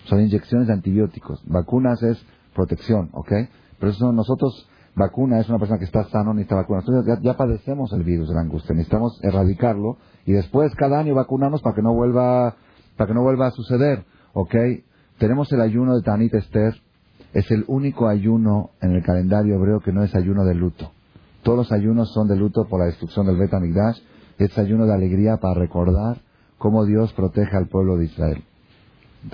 Son 0.06 0.22
inyecciones 0.22 0.68
de 0.68 0.74
antibióticos. 0.74 1.42
Vacunas 1.46 2.02
es 2.04 2.24
protección, 2.54 3.10
¿ok? 3.14 3.32
Pero 3.80 3.92
eso 3.92 4.12
nosotros, 4.12 4.68
vacuna 4.96 5.40
es 5.40 5.50
una 5.50 5.60
persona 5.60 5.80
que 5.80 5.86
está 5.86 6.04
sano, 6.06 6.34
necesita 6.34 6.56
vacuna. 6.56 6.84
Ya, 7.22 7.36
padecemos 7.36 7.92
el 7.94 8.04
virus 8.04 8.30
de 8.30 8.36
la 8.36 8.42
angustia, 8.42 8.74
necesitamos 8.74 9.20
erradicarlo 9.24 9.98
y 10.26 10.34
después 10.34 10.74
cada 10.76 11.00
año 11.00 11.14
vacunarnos 11.14 11.62
para 11.62 11.76
que 11.76 11.82
no 11.82 11.94
vuelva, 11.94 12.56
para 12.98 13.08
que 13.08 13.14
no 13.14 13.22
vuelva 13.22 13.48
a 13.48 13.52
suceder, 13.52 14.06
¿ok? 14.34 14.56
Tenemos 15.18 15.52
el 15.52 15.62
ayuno 15.62 15.96
de 15.96 16.02
Tanit 16.02 16.34
Esther, 16.34 16.76
es 17.34 17.52
el 17.52 17.66
único 17.68 18.08
ayuno 18.08 18.72
en 18.82 18.92
el 18.92 19.04
calendario 19.04 19.56
hebreo 19.56 19.80
que 19.82 19.92
no 19.92 20.04
es 20.04 20.16
ayuno 20.16 20.46
de 20.46 20.56
luto. 20.56 20.92
Todos 21.44 21.58
los 21.58 21.72
ayunos 21.72 22.12
son 22.14 22.28
de 22.28 22.36
luto 22.36 22.66
por 22.66 22.80
la 22.80 22.88
destrucción 22.88 23.28
del 23.28 23.38
Bet 23.38 23.52
Es 24.38 24.58
ayuno 24.58 24.86
de 24.86 24.94
alegría 24.94 25.38
para 25.38 25.60
recordar 25.60 26.18
cómo 26.58 26.86
Dios 26.86 27.14
protege 27.14 27.56
al 27.56 27.68
pueblo 27.68 27.98
de 27.98 28.06
Israel. 28.06 28.44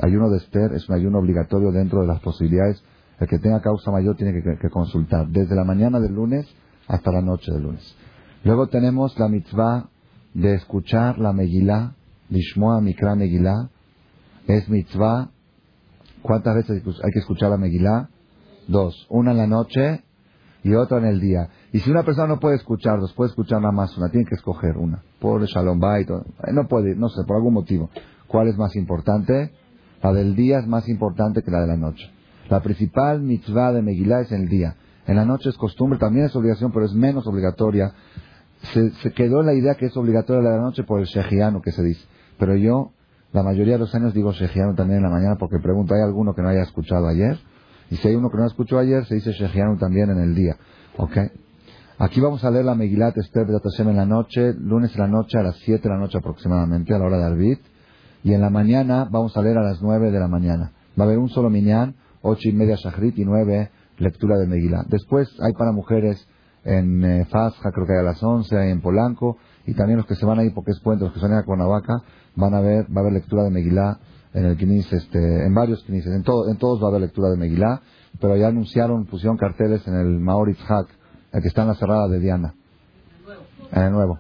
ayuno 0.02 0.30
de 0.30 0.38
Esther 0.38 0.74
es 0.74 0.88
un 0.90 0.96
ayuno 0.96 1.20
obligatorio 1.20 1.72
dentro 1.72 2.02
de 2.02 2.08
las 2.08 2.20
posibilidades. 2.22 2.84
El 3.20 3.28
que 3.28 3.40
tenga 3.40 3.62
causa 3.62 3.92
mayor 3.92 4.16
tiene 4.16 4.34
que, 4.42 4.70
consultar, 4.70 5.28
desde 5.28 5.56
la 5.56 5.64
mañana 5.64 6.00
del 6.00 6.14
lunes 6.14 6.48
hasta 6.88 7.12
la 7.12 7.22
noche 7.22 7.52
del 7.52 7.64
lunes. 7.64 7.96
Luego 8.44 8.68
tenemos 8.68 9.18
la 9.20 9.28
mitzvah 9.28 9.90
de 10.34 10.56
escuchar 10.56 11.20
la 11.20 11.34
Megilá, 11.34 11.96
Lishmoa 12.30 12.82
Mikra 12.82 13.16
Megilá. 13.16 13.70
Es 14.48 14.68
mitzvah. 14.70 15.30
¿Cuántas 16.22 16.56
veces 16.56 16.84
hay 17.04 17.12
que 17.12 17.20
escuchar 17.20 17.50
la 17.50 17.58
Megilá? 17.58 18.10
Dos. 18.68 19.08
Una 19.10 19.32
en 19.32 19.38
la 19.38 19.48
noche 19.48 20.04
y 20.64 20.74
otra 20.74 21.00
en 21.00 21.06
el 21.06 21.20
día. 21.20 21.50
Y 21.74 21.80
si 21.80 21.90
una 21.90 22.04
persona 22.04 22.28
no 22.28 22.40
puede 22.40 22.58
escuchar 22.58 23.00
dos, 23.00 23.14
puede 23.14 23.30
escuchar 23.30 23.62
nada 23.62 23.72
más 23.72 23.98
una, 23.98 24.10
tiene 24.10 24.26
que 24.26 24.36
escoger 24.36 24.78
una. 24.78 25.04
Por 25.20 25.46
Shalom 25.46 25.80
Bait, 25.80 26.10
no 26.10 26.68
puede, 26.68 26.96
no 26.96 27.08
sé, 27.08 27.24
por 27.26 27.38
algún 27.38 27.54
motivo. 27.54 27.90
¿Cuál 28.28 28.50
es 28.50 28.58
más 28.58 28.76
importante? 28.76 29.52
La 30.04 30.12
del 30.12 30.36
día 30.36 30.60
es 30.60 30.68
más 30.68 30.90
importante 30.90 31.44
que 31.44 31.52
la 31.52 31.62
de 31.62 31.68
la 31.68 31.78
noche. 31.78 32.12
La 32.50 32.60
principal 32.62 33.22
mitzvah 33.22 33.72
de 33.72 33.82
Megillah 33.82 34.22
es 34.22 34.32
el 34.34 34.50
día. 34.50 34.76
En 35.08 35.16
la 35.16 35.26
noche 35.26 35.50
es 35.50 35.58
costumbre, 35.58 35.98
también 35.98 36.26
es 36.26 36.36
obligación, 36.36 36.72
pero 36.72 36.86
es 36.86 36.94
menos 36.94 37.26
obligatoria. 37.26 37.94
Se, 38.74 39.14
quedó 39.14 39.42
la 39.42 39.54
idea 39.54 39.76
que 39.76 39.86
es 39.86 39.96
obligatoria 39.96 40.42
la 40.42 40.52
de 40.52 40.58
la 40.58 40.64
noche 40.64 40.84
por 40.84 41.00
el 41.00 41.06
shejiano 41.06 41.62
que 41.62 41.72
se 41.72 41.84
dice. 41.84 42.06
Pero 42.38 42.56
yo, 42.56 42.92
la 43.32 43.44
mayoría 43.44 43.74
de 43.74 43.80
los 43.80 43.96
años 43.96 44.14
digo 44.14 44.34
shejiano 44.34 44.76
también 44.76 44.98
en 44.98 45.04
la 45.04 45.10
mañana 45.10 45.36
porque 45.38 45.60
pregunto, 45.60 45.94
¿hay 45.94 46.02
alguno 46.02 46.34
que 46.36 46.42
no 46.42 46.50
haya 46.50 46.64
escuchado 46.64 47.08
ayer? 47.08 47.40
Y 47.90 47.96
si 47.96 48.08
hay 48.10 48.16
uno 48.16 48.30
que 48.30 48.38
no 48.38 48.46
escuchó 48.46 48.78
ayer, 48.78 49.06
se 49.06 49.16
dice 49.16 49.32
shejiano 49.32 49.78
también 49.78 50.10
en 50.10 50.20
el 50.20 50.36
día. 50.36 50.58
¿Ok? 50.98 51.18
Aquí 52.04 52.20
vamos 52.20 52.44
a 52.44 52.50
leer 52.50 52.66
la 52.66 52.74
Megilat 52.74 53.16
Esther 53.16 53.46
Hashem 53.46 53.90
en 53.90 53.98
la 53.98 54.08
noche, 54.08 54.56
lunes 54.56 54.92
en 54.96 55.02
la 55.02 55.08
noche, 55.08 55.38
a 55.38 55.44
las 55.44 55.56
7 55.58 55.84
de 55.84 55.90
la 55.90 56.00
noche 56.00 56.18
aproximadamente, 56.18 56.96
a 56.96 56.98
la 56.98 57.06
hora 57.06 57.20
de 57.20 57.26
Arbit. 57.26 57.60
Y 58.24 58.34
en 58.34 58.42
la 58.42 58.50
mañana 58.50 59.08
vamos 59.08 59.38
a 59.38 59.44
leer 59.44 59.60
a 59.60 59.62
las 59.62 59.84
9 59.84 60.10
de 60.10 60.20
la 60.20 60.28
mañana. 60.28 60.72
Va 61.00 61.04
a 61.04 61.06
haber 61.06 61.20
un 61.20 61.30
solo 61.30 61.52
minyan, 61.52 61.94
8 62.24 62.50
y 62.50 62.54
media 62.54 62.76
Shachrit 62.76 63.20
y 63.20 63.24
9 63.24 63.70
lectura 64.00 64.40
de 64.40 64.48
Megilat. 64.48 64.88
Después 64.88 65.30
hay 65.42 65.54
para 65.54 65.74
mujeres 65.74 66.28
en 66.64 67.06
eh, 67.06 67.26
Fasja, 67.26 67.72
creo 67.72 67.86
que 67.86 67.94
hay 67.94 68.00
a 68.00 68.10
las 68.10 68.24
11, 68.24 68.58
hay 68.58 68.72
en 68.72 68.82
Polanco. 68.82 69.38
Y 69.68 69.76
también 69.76 69.98
los 69.98 70.08
que 70.08 70.16
se 70.16 70.26
van 70.26 70.40
ahí 70.40 70.50
porque 70.50 70.72
es 70.72 70.80
puente, 70.80 71.06
los 71.06 71.14
que 71.14 71.20
son 71.20 71.32
a 71.34 71.44
Cuernavaca, 71.44 72.02
van 72.36 72.56
a 72.56 72.62
ver, 72.62 72.86
va 72.86 72.96
a 72.96 73.00
haber 73.02 73.14
lectura 73.14 73.44
de 73.44 73.52
Megilat 73.52 74.00
en 74.34 74.46
el 74.46 74.58
Kinis, 74.58 74.92
este, 74.92 75.46
en 75.46 75.54
varios 75.54 75.84
Kinises. 75.84 76.12
En, 76.12 76.24
en 76.24 76.58
todos 76.58 76.82
va 76.82 76.88
a 76.88 76.90
haber 76.90 77.02
lectura 77.02 77.30
de 77.30 77.38
Megilat. 77.38 77.80
Pero 78.20 78.36
ya 78.38 78.48
anunciaron, 78.48 79.06
pusieron 79.06 79.38
carteles 79.38 79.88
en 79.88 79.94
el 79.94 80.20
Maoritz 80.20 80.64
Hack 80.64 81.00
el 81.32 81.42
que 81.42 81.48
está 81.48 81.62
en 81.62 81.70
la 81.70 81.76
cerrada 81.76 82.08
de 82.08 82.20
Diana. 82.20 82.54
En 83.72 83.92
nuevo. 83.92 84.20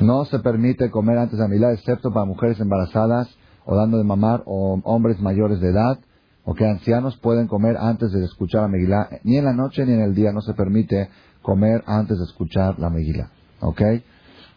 No 0.00 0.24
se 0.24 0.38
permite 0.38 0.90
comer 0.90 1.18
antes 1.18 1.38
de 1.38 1.44
la 1.44 1.48
Milá, 1.48 1.72
excepto 1.72 2.12
para 2.12 2.24
mujeres 2.24 2.58
embarazadas 2.60 3.28
o 3.64 3.76
dando 3.76 3.98
de 3.98 4.04
mamar 4.04 4.42
o 4.46 4.80
hombres 4.84 5.20
mayores 5.20 5.60
de 5.60 5.68
edad 5.68 5.98
o 6.44 6.54
que 6.54 6.66
ancianos 6.66 7.16
pueden 7.18 7.46
comer 7.46 7.76
antes 7.78 8.10
de 8.12 8.24
escuchar 8.24 8.62
la 8.62 8.68
Megilá. 8.68 9.08
Ni 9.22 9.36
en 9.36 9.44
la 9.44 9.52
noche 9.52 9.86
ni 9.86 9.92
en 9.92 10.00
el 10.00 10.14
día 10.14 10.32
no 10.32 10.40
se 10.40 10.54
permite 10.54 11.08
comer 11.42 11.84
antes 11.86 12.18
de 12.18 12.24
escuchar 12.24 12.78
la 12.78 12.90
Megilá. 12.90 13.30
¿Ok? 13.60 13.80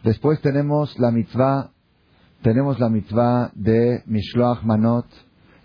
Después 0.02 0.40
tenemos 0.40 0.98
la 0.98 1.10
mitzvah, 1.10 1.70
tenemos 2.42 2.80
la 2.80 2.88
mitzvah 2.88 3.50
de 3.54 4.02
Mishloach 4.06 4.62
Manot, 4.62 5.06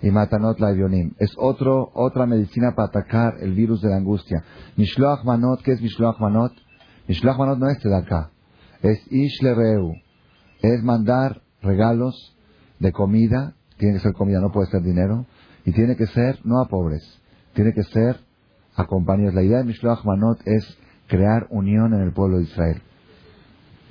y 0.02 0.10
Matanot 0.10 0.60
Laivionim. 0.60 1.14
Es 1.20 1.32
otro, 1.38 1.92
otra 1.94 2.26
medicina 2.26 2.74
para 2.76 2.88
atacar 2.88 3.36
el 3.42 3.54
virus 3.54 3.82
de 3.82 3.90
la 3.90 3.98
angustia. 3.98 4.44
Mishloach 4.78 5.24
Manot, 5.24 5.62
¿qué 5.62 5.74
es 5.74 5.82
Mishloach 5.82 6.20
Manot? 6.20 6.54
Mishloach 7.08 7.38
Manot 7.38 7.60
no 7.60 7.70
es 7.70 7.86
acá, 7.86 8.32
es 8.82 9.00
Ishlereu. 9.12 9.94
Es 10.62 10.84
mandar 10.84 11.42
regalos 11.62 12.36
de 12.80 12.92
comida, 12.92 13.56
tiene 13.78 13.96
que 13.96 14.02
ser 14.02 14.14
comida, 14.14 14.40
no 14.40 14.52
puede 14.52 14.70
ser 14.70 14.82
dinero, 14.82 15.26
y 15.66 15.72
tiene 15.72 15.96
que 15.96 16.08
ser 16.08 16.40
no 16.44 16.60
a 16.60 16.68
pobres, 16.68 17.04
tiene 17.54 17.74
que 17.74 17.84
ser 17.84 18.20
a 18.76 18.86
compañeros. 18.86 19.34
La 19.34 19.44
idea 19.44 19.60
de 19.60 19.66
Mishloach 19.66 20.04
Manot 20.06 20.40
es 20.46 20.78
crear 21.08 21.48
unión 21.50 21.94
en 21.94 22.02
el 22.02 22.14
pueblo 22.14 22.38
de 22.38 22.44
Israel. 22.44 22.82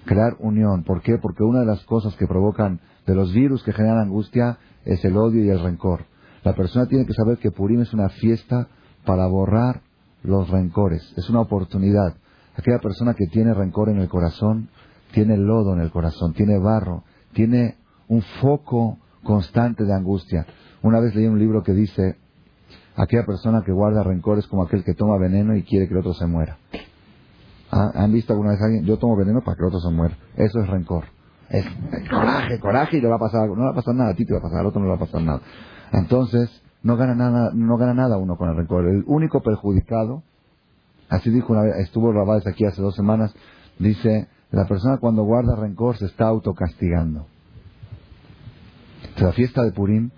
Crear 0.07 0.37
unión. 0.39 0.85
¿Por 0.85 1.03
qué? 1.03 1.19
Porque 1.19 1.45
una 1.45 1.61
de 1.61 1.67
las 1.67 1.85
cosas 1.85 2.17
que 2.17 2.27
provocan, 2.27 2.81
de 3.07 3.15
los 3.15 3.33
virus 3.33 3.63
que 3.63 3.73
generan 3.73 3.99
angustia, 3.99 4.59
es 4.85 5.05
el 5.05 5.17
odio 5.17 5.45
y 5.45 5.51
el 5.51 5.61
rencor. 5.61 6.07
La 6.43 6.55
persona 6.55 6.87
tiene 6.87 7.07
que 7.07 7.13
saber 7.13 7.39
que 7.39 7.51
Purim 7.51 7.83
es 7.83 7.93
una 7.93 8.09
fiesta 8.09 8.69
para 9.05 9.27
borrar 9.27 9.83
los 10.23 10.49
rencores. 10.49 11.13
Es 11.17 11.29
una 11.29 11.41
oportunidad. 11.41 12.15
Aquella 12.57 12.79
persona 12.79 13.15
que 13.15 13.27
tiene 13.27 13.55
rencor 13.55 13.89
en 13.91 13.99
el 13.99 14.09
corazón, 14.09 14.69
tiene 15.13 15.37
lodo 15.37 15.75
en 15.75 15.81
el 15.81 15.91
corazón, 15.91 16.33
tiene 16.35 16.59
barro, 16.59 17.05
tiene 17.33 17.77
un 18.09 18.23
foco 18.41 18.99
constante 19.23 19.85
de 19.85 19.95
angustia. 19.95 20.47
Una 20.83 21.01
vez 21.01 21.15
leí 21.15 21.27
un 21.27 21.39
libro 21.39 21.63
que 21.63 21.73
dice, 21.73 22.17
aquella 22.97 23.25
persona 23.25 23.63
que 23.65 23.73
guarda 23.73 24.03
rencor 24.03 24.39
es 24.39 24.47
como 24.47 24.63
aquel 24.63 24.85
que 24.85 24.95
toma 24.95 25.19
veneno 25.19 25.57
y 25.57 25.63
quiere 25.63 25.87
que 25.87 25.95
el 25.95 26.01
otro 26.01 26.15
se 26.15 26.27
muera. 26.27 26.59
¿Ah? 27.71 27.91
¿Han 27.95 28.13
visto 28.13 28.33
alguna 28.33 28.51
vez 28.53 28.61
a 28.61 28.65
alguien? 28.65 28.85
Yo 28.85 28.99
tomo 28.99 29.17
veneno 29.17 29.43
para 29.43 29.57
que 29.57 29.63
el 29.63 29.69
otro 29.69 29.81
se 29.81 29.95
muera. 29.95 30.17
Eso 30.37 30.61
es 30.61 30.69
rencor. 30.69 31.05
Es 31.51 31.67
coraje, 32.09 32.61
coraje 32.61 32.99
y 32.99 33.01
le 33.01 33.09
va 33.09 33.17
a 33.17 33.19
pasar 33.19 33.49
No 33.49 33.57
le 33.57 33.63
va 33.65 33.71
a 33.71 33.75
pasar 33.75 33.95
nada 33.95 34.11
a 34.11 34.15
ti, 34.15 34.25
te 34.25 34.33
va 34.33 34.39
a 34.39 34.43
pasar 34.43 34.61
al 34.61 34.67
otro, 34.67 34.81
no 34.81 34.87
le 34.87 34.91
va 34.91 34.97
a 34.97 35.07
pasar 35.07 35.21
nada. 35.21 35.41
Entonces, 35.93 36.49
no 36.83 36.97
gana 36.97 37.15
nada, 37.15 37.51
no 37.53 37.77
gana 37.77 37.93
nada 37.93 38.19
uno 38.19 38.37
con 38.37 38.49
el 38.49 38.57
rencor. 38.57 38.87
El 38.87 39.03
único 39.07 39.43
perjudicado, 39.43 40.23
así 41.09 41.31
dijo 41.31 41.53
una 41.53 41.63
vez, 41.63 41.77
estuvo 41.79 42.13
Rabades 42.13 42.47
aquí 42.47 42.65
hace 42.65 42.81
dos 42.81 42.95
semanas, 42.95 43.35
dice, 43.79 44.29
la 44.53 44.67
persona 44.67 44.99
cuando 44.99 45.25
guarda 45.25 45.57
rencor 45.57 45.97
se 45.97 46.07
está 46.07 46.29
autocastigando. 46.29 47.27
la 49.19 49.33
fiesta 49.33 49.65
de 49.65 49.73
Purim, 49.73 50.11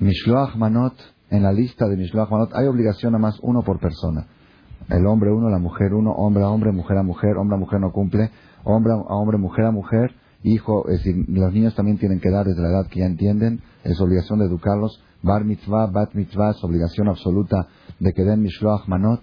Mishloach 0.00 0.54
Manot, 0.56 0.94
en 1.30 1.42
la 1.42 1.52
lista 1.52 1.88
de 1.88 1.96
Mishloach 1.96 2.30
Manot 2.30 2.54
hay 2.54 2.66
obligación 2.66 3.14
a 3.14 3.18
más 3.18 3.38
uno 3.40 3.62
por 3.62 3.80
persona. 3.80 4.26
El 4.88 5.06
hombre 5.06 5.30
uno, 5.30 5.48
la 5.48 5.58
mujer 5.58 5.94
uno, 5.94 6.12
hombre 6.12 6.42
a 6.42 6.48
hombre, 6.48 6.72
mujer 6.72 6.98
a 6.98 7.02
mujer, 7.02 7.36
hombre 7.36 7.56
a 7.56 7.58
mujer 7.58 7.80
no 7.80 7.92
cumple, 7.92 8.30
hombre 8.64 8.92
a 8.92 8.96
hombre, 8.96 9.38
mujer 9.38 9.64
a 9.64 9.70
mujer, 9.70 10.14
hijo, 10.42 10.88
es 10.88 10.98
decir, 10.98 11.24
los 11.28 11.52
niños 11.52 11.74
también 11.74 11.98
tienen 11.98 12.20
que 12.20 12.30
dar 12.30 12.44
desde 12.44 12.60
la 12.60 12.68
edad 12.68 12.86
que 12.88 13.00
ya 13.00 13.06
entienden, 13.06 13.62
es 13.82 14.00
obligación 14.00 14.40
de 14.40 14.46
educarlos, 14.46 15.02
bar 15.22 15.44
mitzvah, 15.44 15.86
bat 15.86 16.14
mitzvah, 16.14 16.50
es 16.50 16.62
obligación 16.62 17.08
absoluta 17.08 17.68
de 17.98 18.12
que 18.12 18.24
den 18.24 18.42
mishloach 18.42 18.86
manot. 18.86 19.20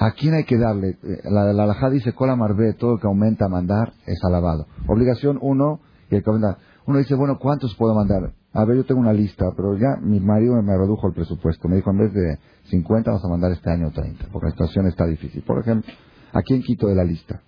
¿A 0.00 0.12
quién 0.12 0.34
hay 0.34 0.44
que 0.44 0.56
darle? 0.56 0.90
Eh, 0.90 1.20
la, 1.24 1.52
la 1.52 1.64
alajá 1.64 1.90
dice, 1.90 2.12
cola 2.12 2.36
marbe, 2.36 2.72
todo 2.74 2.98
que 2.98 3.06
aumenta 3.06 3.48
mandar 3.48 3.92
es 4.06 4.18
alabado. 4.24 4.66
Obligación 4.86 5.38
uno, 5.42 5.80
y 6.10 6.16
el 6.16 6.22
que 6.22 6.30
aumenta. 6.30 6.58
Uno 6.86 6.98
dice, 6.98 7.14
bueno, 7.14 7.38
¿cuántos 7.38 7.74
puedo 7.76 7.94
mandar? 7.94 8.32
A 8.52 8.64
ver, 8.64 8.76
yo 8.78 8.84
tengo 8.84 9.00
una 9.00 9.12
lista, 9.12 9.46
pero 9.56 9.76
ya 9.76 9.96
mi 10.00 10.20
marido 10.20 10.60
me 10.62 10.76
redujo 10.76 11.08
el 11.08 11.14
presupuesto. 11.14 11.68
Me 11.68 11.76
dijo, 11.76 11.90
en 11.90 11.98
vez 11.98 12.12
de 12.12 12.38
50, 12.70 13.10
vamos 13.10 13.24
a 13.24 13.28
mandar 13.28 13.52
este 13.52 13.70
año 13.70 13.90
30, 13.90 14.28
porque 14.32 14.46
la 14.46 14.52
situación 14.52 14.86
está 14.86 15.06
difícil. 15.06 15.42
Por 15.42 15.60
ejemplo, 15.60 15.92
¿a 16.32 16.42
quién 16.42 16.62
quito 16.62 16.88
de 16.88 16.94
la 16.94 17.04
lista? 17.04 17.42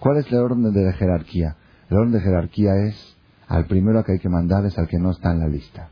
¿Cuál 0.00 0.18
es 0.18 0.32
el 0.32 0.38
orden 0.38 0.72
de 0.72 0.92
jerarquía? 0.94 1.56
El 1.90 1.98
orden 1.98 2.12
de 2.12 2.20
jerarquía 2.20 2.74
es 2.86 3.16
al 3.48 3.64
primero 3.64 4.04
que 4.04 4.12
hay 4.12 4.18
que 4.18 4.28
mandar 4.28 4.64
es 4.66 4.78
al 4.78 4.86
que 4.86 4.98
no 4.98 5.10
está 5.10 5.32
en 5.32 5.40
la 5.40 5.48
lista. 5.48 5.88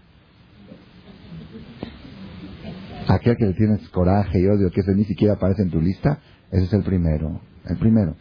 Aquel 3.09 3.37
que 3.37 3.47
le 3.47 3.55
tienes 3.55 3.89
coraje 3.91 4.39
y 4.41 4.47
odio, 4.47 4.71
que 4.71 4.81
ese 4.81 4.95
ni 4.95 5.05
siquiera 5.05 5.35
aparece 5.35 5.63
en 5.63 5.71
tu 5.71 5.81
lista, 5.81 6.19
ese 6.51 6.65
es 6.65 6.73
el 6.73 6.83
primero. 6.83 7.41
El 7.65 7.79
primero. 7.79 8.15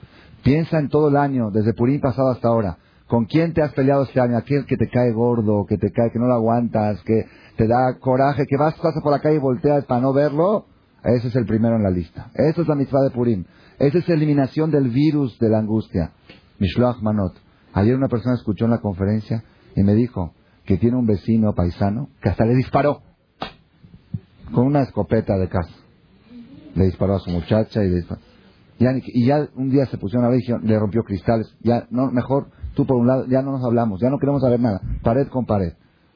Piensa 0.43 0.79
en 0.79 0.89
todo 0.89 1.09
el 1.09 1.17
año, 1.17 1.51
desde 1.51 1.73
Purín 1.73 1.99
pasado 1.99 2.29
hasta 2.29 2.47
ahora. 2.47 2.77
¿Con 3.07 3.25
quién 3.25 3.53
te 3.53 3.61
has 3.61 3.71
peleado 3.73 4.03
este 4.03 4.19
año? 4.19 4.37
Aquel 4.37 4.65
que 4.65 4.77
te 4.77 4.89
cae 4.89 5.11
gordo, 5.11 5.65
que 5.67 5.77
te 5.77 5.91
cae, 5.91 6.11
que 6.11 6.17
no 6.17 6.25
lo 6.25 6.33
aguantas, 6.33 7.01
que 7.03 7.25
te 7.55 7.67
da 7.67 7.97
coraje, 7.99 8.45
que 8.47 8.57
vas, 8.57 8.73
pasas 8.75 9.01
por 9.03 9.11
la 9.11 9.19
calle 9.19 9.35
y 9.35 9.39
volteas 9.39 9.85
para 9.85 10.01
no 10.01 10.11
verlo. 10.11 10.65
Ese 11.03 11.27
es 11.27 11.35
el 11.35 11.45
primero 11.45 11.75
en 11.75 11.83
la 11.83 11.91
lista. 11.91 12.31
Esa 12.33 12.61
es 12.61 12.67
la 12.67 12.73
mitzvah 12.73 13.03
de 13.03 13.11
Purim. 13.11 13.45
Esa 13.77 13.99
es 13.99 14.07
la 14.07 14.15
eliminación 14.15 14.71
del 14.71 14.89
virus 14.89 15.37
de 15.37 15.49
la 15.49 15.59
angustia. 15.59 16.13
Mishloach 16.57 17.01
Manot. 17.01 17.33
Ayer 17.73 17.95
una 17.95 18.07
persona 18.07 18.35
escuchó 18.35 18.65
en 18.65 18.71
la 18.71 18.79
conferencia 18.79 19.43
y 19.75 19.83
me 19.83 19.93
dijo 19.93 20.33
que 20.65 20.77
tiene 20.77 20.97
un 20.97 21.05
vecino 21.05 21.53
paisano 21.53 22.09
que 22.21 22.29
hasta 22.29 22.45
le 22.45 22.55
disparó 22.55 23.01
con 24.51 24.65
una 24.65 24.81
escopeta 24.81 25.37
de 25.37 25.47
casa. 25.47 25.73
Le 26.73 26.85
disparó 26.85 27.15
a 27.15 27.19
su 27.19 27.29
muchacha 27.29 27.83
y 27.83 27.89
le 27.89 27.97
disparó. 27.97 28.21
Y 28.79 29.25
ya 29.25 29.47
un 29.55 29.69
día 29.69 29.85
se 29.85 29.97
pusieron 29.97 30.25
a 30.25 30.29
ver 30.29 30.39
y 30.41 30.67
le 30.67 30.79
rompió 30.79 31.03
cristales. 31.03 31.55
Ya, 31.61 31.85
no, 31.91 32.09
mejor 32.11 32.47
tú 32.75 32.85
por 32.85 32.97
un 32.97 33.07
lado, 33.07 33.25
ya 33.27 33.41
no 33.41 33.51
nos 33.51 33.65
hablamos, 33.65 33.99
ya 33.99 34.09
no 34.09 34.19
queremos 34.19 34.41
saber 34.41 34.59
nada. 34.59 34.81
Pared 35.01 35.27
con 35.29 35.45
pared. 35.45 35.73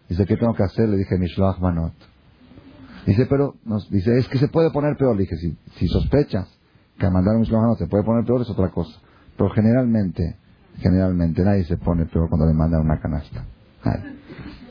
Dice, 0.08 0.26
¿qué 0.26 0.38
tengo 0.38 0.54
que 0.54 0.64
hacer? 0.64 0.90
Le 0.90 0.98
dije, 0.98 1.18
Mishloach 1.18 1.60
Manot. 1.60 1.94
Dice, 3.06 3.26
pero, 3.28 3.56
nos, 3.66 3.90
dice, 3.90 4.18
es 4.18 4.28
que 4.28 4.38
se 4.38 4.48
puede 4.48 4.72
poner 4.72 4.98
peor. 4.98 5.16
Le 5.16 5.24
dije, 5.24 5.36
si, 5.38 5.58
si 5.78 5.88
sospechas 5.88 6.48
que 6.98 7.10
mandar 7.10 7.36
un 7.36 7.42
Mishloach 7.42 7.62
Manot 7.62 7.78
se 7.78 7.88
puede 7.88 8.04
poner 8.04 8.26
peor, 8.26 8.42
es 8.42 8.50
otra 8.50 8.70
cosa. 8.70 9.00
Pero 9.38 9.50
generalmente, 9.52 10.38
generalmente 10.78 11.44
nadie 11.44 11.64
se 11.64 11.78
pone 11.78 12.06
peor 12.06 12.30
cuando 12.30 12.48
le 12.48 12.54
mandan 12.54 12.82
una 12.82 13.00
canasta. 13.00 13.46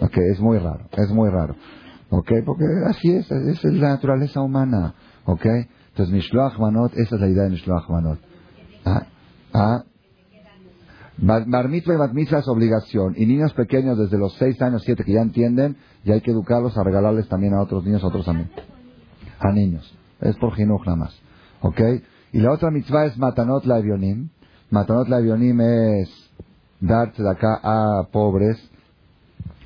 Ok, 0.00 0.16
es 0.18 0.40
muy 0.40 0.58
raro, 0.58 0.88
es 0.96 1.10
muy 1.10 1.30
raro. 1.30 1.54
Ok, 2.10 2.30
porque 2.44 2.64
así 2.86 3.10
es, 3.10 3.30
esa 3.30 3.68
es 3.68 3.74
la 3.74 3.90
naturaleza 3.90 4.40
humana. 4.40 4.94
Ok, 5.24 5.44
entonces 5.90 6.14
Mishloach 6.14 6.58
Manot, 6.58 6.92
esa 6.94 7.16
es 7.16 7.20
la 7.20 7.28
idea 7.28 7.44
de 7.44 7.50
Mishloach 7.50 7.88
Manot. 7.88 8.18
Ah, 8.84 9.06
ah, 9.52 9.84
Bar 11.20 11.68
mitzvah 11.68 11.94
y 11.94 11.96
bat 11.96 12.16
es 12.16 12.48
obligación. 12.48 13.14
Y 13.16 13.26
niños 13.26 13.52
pequeños 13.52 13.98
desde 13.98 14.18
los 14.18 14.34
6 14.34 14.62
años, 14.62 14.82
7 14.84 15.02
que 15.04 15.12
ya 15.12 15.20
entienden, 15.20 15.76
y 16.04 16.12
hay 16.12 16.20
que 16.20 16.30
educarlos 16.30 16.78
a 16.78 16.84
regalarles 16.84 17.28
también 17.28 17.54
a 17.54 17.62
otros 17.62 17.84
niños, 17.84 18.04
a 18.04 18.06
otros 18.06 18.28
amigos. 18.28 18.52
A 19.40 19.52
niños. 19.52 19.92
Es 20.20 20.36
por 20.36 20.54
jinuj 20.54 20.86
nada 20.86 20.96
más. 20.96 21.20
¿Ok? 21.60 21.80
Y 22.32 22.38
la 22.38 22.52
otra 22.52 22.70
mitzvah 22.70 23.06
es 23.06 23.18
matanot 23.18 23.64
la. 23.64 23.82
Matanot 24.70 25.08
la 25.08 25.18
es 25.18 26.30
dar 26.80 27.12
de 27.12 27.28
acá 27.28 27.60
a 27.62 28.08
pobres. 28.12 28.56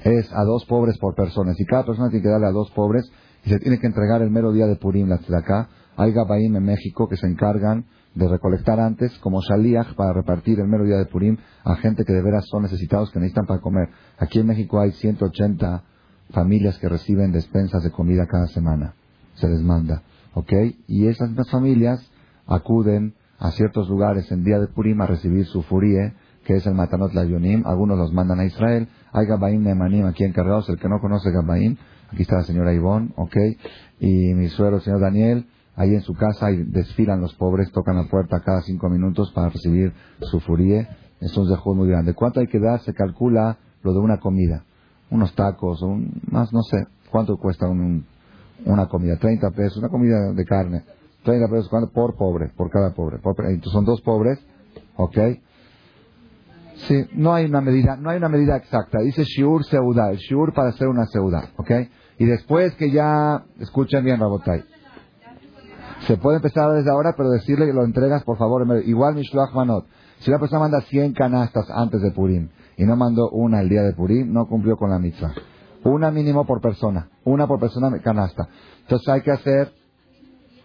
Es 0.04 0.32
a 0.32 0.44
dos 0.44 0.64
pobres 0.64 0.96
por 0.98 1.14
persona. 1.14 1.52
Si 1.54 1.64
cada 1.66 1.84
persona 1.84 2.08
tiene 2.08 2.22
que 2.22 2.30
darle 2.30 2.46
a 2.46 2.52
dos 2.52 2.70
pobres, 2.70 3.04
y 3.44 3.50
se 3.50 3.58
tiene 3.58 3.78
que 3.78 3.86
entregar 3.86 4.22
el 4.22 4.30
mero 4.30 4.52
día 4.52 4.66
de 4.66 4.76
Purim 4.76 5.08
la 5.08 5.38
acá. 5.38 5.68
Hay 5.96 6.12
gabaim 6.12 6.56
en 6.56 6.64
México 6.64 7.08
que 7.08 7.16
se 7.16 7.26
encargan 7.26 7.84
de 8.14 8.28
recolectar 8.28 8.78
antes 8.78 9.16
como 9.18 9.40
shaliach 9.40 9.94
para 9.94 10.12
repartir 10.12 10.60
el 10.60 10.68
mero 10.68 10.84
día 10.84 10.98
de 10.98 11.06
Purim 11.06 11.36
a 11.64 11.76
gente 11.76 12.04
que 12.04 12.12
de 12.12 12.22
veras 12.22 12.44
son 12.46 12.62
necesitados, 12.62 13.10
que 13.10 13.18
necesitan 13.18 13.46
para 13.46 13.60
comer. 13.60 13.88
Aquí 14.18 14.40
en 14.40 14.46
México 14.46 14.80
hay 14.80 14.92
180 14.92 15.82
familias 16.30 16.78
que 16.78 16.88
reciben 16.88 17.32
despensas 17.32 17.82
de 17.82 17.90
comida 17.90 18.26
cada 18.26 18.46
semana. 18.48 18.94
Se 19.34 19.48
les 19.48 19.62
manda. 19.62 20.02
¿Ok? 20.34 20.52
Y 20.86 21.06
esas 21.06 21.30
familias 21.50 22.10
acuden 22.46 23.14
a 23.38 23.50
ciertos 23.50 23.88
lugares 23.88 24.30
en 24.30 24.44
día 24.44 24.58
de 24.58 24.68
Purim 24.68 25.00
a 25.00 25.06
recibir 25.06 25.46
su 25.46 25.62
furie, 25.62 26.14
que 26.44 26.54
es 26.54 26.66
el 26.66 26.74
Matanot 26.74 27.12
Layonim. 27.12 27.66
Algunos 27.66 27.98
los 27.98 28.12
mandan 28.12 28.40
a 28.40 28.44
Israel. 28.44 28.88
Hay 29.12 29.26
Gabaim 29.26 29.62
Nemanim 29.62 30.06
aquí 30.06 30.24
en 30.24 30.32
Carreos. 30.32 30.68
El 30.68 30.78
que 30.78 30.88
no 30.88 31.00
conoce 31.00 31.30
Gabaim, 31.30 31.76
aquí 32.12 32.22
está 32.22 32.36
la 32.36 32.44
señora 32.44 32.72
Ivonne, 32.72 33.12
¿ok? 33.16 33.36
Y 34.00 34.34
mi 34.34 34.48
suegro, 34.48 34.80
señor 34.80 35.00
Daniel, 35.00 35.46
Ahí 35.74 35.94
en 35.94 36.02
su 36.02 36.12
casa 36.14 36.50
y 36.50 36.64
desfilan 36.64 37.20
los 37.20 37.34
pobres, 37.34 37.72
tocan 37.72 37.96
la 37.96 38.04
puerta 38.04 38.40
cada 38.44 38.60
cinco 38.62 38.88
minutos 38.88 39.32
para 39.34 39.48
recibir 39.48 39.92
su 40.20 40.40
furie. 40.40 40.86
Es 41.20 41.36
un 41.36 41.48
dejó 41.48 41.74
muy 41.74 41.88
grande. 41.88 42.14
¿Cuánto 42.14 42.40
hay 42.40 42.46
que 42.46 42.58
dar? 42.58 42.80
Se 42.80 42.92
calcula 42.92 43.58
lo 43.82 43.92
de 43.92 44.00
una 44.00 44.18
comida. 44.18 44.64
Unos 45.10 45.34
tacos, 45.34 45.82
un, 45.82 46.20
más 46.30 46.52
no 46.52 46.62
sé. 46.62 46.86
¿Cuánto 47.10 47.36
cuesta 47.36 47.66
una 47.68 48.86
comida? 48.88 49.16
30 49.18 49.50
pesos, 49.50 49.78
una 49.78 49.88
comida 49.88 50.32
de 50.32 50.44
carne. 50.44 50.84
30 51.24 51.48
pesos 51.48 51.70
por 51.92 52.16
pobre, 52.16 52.50
por 52.56 52.70
cada 52.70 52.92
pobre. 52.92 53.16
entonces 53.16 53.72
son 53.72 53.84
dos 53.84 54.00
pobres, 54.02 54.38
¿ok? 54.96 55.18
Sí, 56.88 57.06
no 57.14 57.32
hay 57.32 57.44
una 57.44 57.60
medida, 57.60 57.96
no 57.96 58.10
hay 58.10 58.16
una 58.16 58.28
medida 58.28 58.56
exacta. 58.56 58.98
Dice 59.00 59.24
shiur 59.24 59.64
seuda, 59.64 60.10
el 60.10 60.18
shiur 60.18 60.52
para 60.52 60.70
hacer 60.70 60.88
una 60.88 61.06
seuda, 61.06 61.50
¿ok? 61.56 61.70
Y 62.18 62.24
después 62.24 62.74
que 62.74 62.90
ya, 62.90 63.44
escuchen 63.60 64.04
bien, 64.04 64.18
Rabotai. 64.18 64.64
Se 66.06 66.16
puede 66.16 66.36
empezar 66.36 66.72
desde 66.72 66.90
ahora, 66.90 67.14
pero 67.16 67.30
decirle 67.30 67.66
que 67.66 67.72
lo 67.72 67.84
entregas, 67.84 68.24
por 68.24 68.36
favor. 68.36 68.66
Igual 68.84 69.14
Mishloach 69.14 69.54
Manot. 69.54 69.86
Si 70.18 70.30
la 70.30 70.38
persona 70.38 70.60
manda 70.60 70.80
100 70.80 71.12
canastas 71.12 71.66
antes 71.70 72.00
de 72.00 72.10
Purim 72.10 72.48
y 72.76 72.84
no 72.84 72.96
mandó 72.96 73.30
una 73.30 73.60
el 73.60 73.68
día 73.68 73.82
de 73.82 73.92
Purim, 73.92 74.32
no 74.32 74.46
cumplió 74.46 74.76
con 74.76 74.90
la 74.90 74.98
mitzvah. 74.98 75.32
Una 75.84 76.10
mínimo 76.10 76.44
por 76.44 76.60
persona. 76.60 77.08
Una 77.24 77.46
por 77.46 77.60
persona 77.60 77.90
canasta. 78.00 78.48
Entonces 78.82 79.08
hay 79.08 79.22
que 79.22 79.30
hacer 79.30 79.72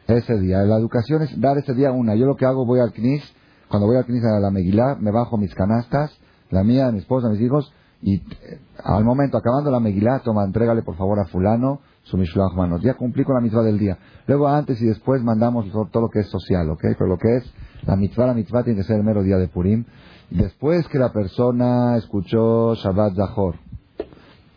ese 0.08 0.40
día. 0.40 0.60
La 0.60 0.78
educación 0.78 1.22
es 1.22 1.40
dar 1.40 1.58
ese 1.58 1.74
día 1.74 1.92
una. 1.92 2.16
Yo 2.16 2.26
lo 2.26 2.36
que 2.36 2.46
hago, 2.46 2.66
voy 2.66 2.80
al 2.80 2.94
CNIS. 2.94 3.24
Cuando 3.68 3.88
voy 3.88 3.98
al 3.98 4.06
CNIS 4.06 4.24
a 4.24 4.40
la 4.40 4.52
Megilá, 4.52 4.96
me 5.00 5.12
bajo 5.12 5.38
mis 5.38 5.54
canastas, 5.54 6.18
la 6.50 6.64
mía, 6.64 6.88
de 6.88 6.94
mi 6.94 7.00
esposa, 7.00 7.30
mis 7.30 7.42
hijos, 7.42 7.72
y 8.02 8.16
eh, 8.16 8.60
al 8.84 9.04
momento, 9.04 9.38
acabando 9.38 9.72
la 9.72 9.80
Megilá, 9.80 10.22
toma, 10.24 10.44
entrégale 10.44 10.84
por 10.84 10.96
favor 10.96 11.20
a 11.20 11.26
fulano, 11.26 11.82
su 12.04 12.18
Mishloach. 12.18 12.82
Ya 12.82 12.94
cumplí 12.94 13.24
con 13.24 13.36
la 13.36 13.42
mitzvah 13.42 13.64
del 13.64 13.80
día. 13.80 13.98
Luego 14.28 14.48
antes 14.48 14.82
y 14.82 14.86
después 14.86 15.22
mandamos 15.24 15.66
todo, 15.72 16.02
lo 16.02 16.10
que 16.10 16.20
es 16.20 16.28
social, 16.28 16.70
¿ok? 16.70 16.82
Pero 16.82 17.08
lo 17.08 17.18
que 17.18 17.38
es 17.38 17.54
la 17.86 17.96
mitzvah, 17.96 18.28
la 18.28 18.34
mitzvah 18.34 18.64
tiene 18.64 18.80
que 18.80 18.88
ser 18.88 18.98
el 18.98 19.04
mero 19.04 19.24
día 19.24 19.38
de 19.38 19.48
Purim. 19.48 19.84
Después 20.30 20.88
que 20.88 21.00
la 21.00 21.12
persona 21.12 21.98
escuchó 21.98 22.76
Shabbat 22.76 23.16
Zahor 23.16 23.56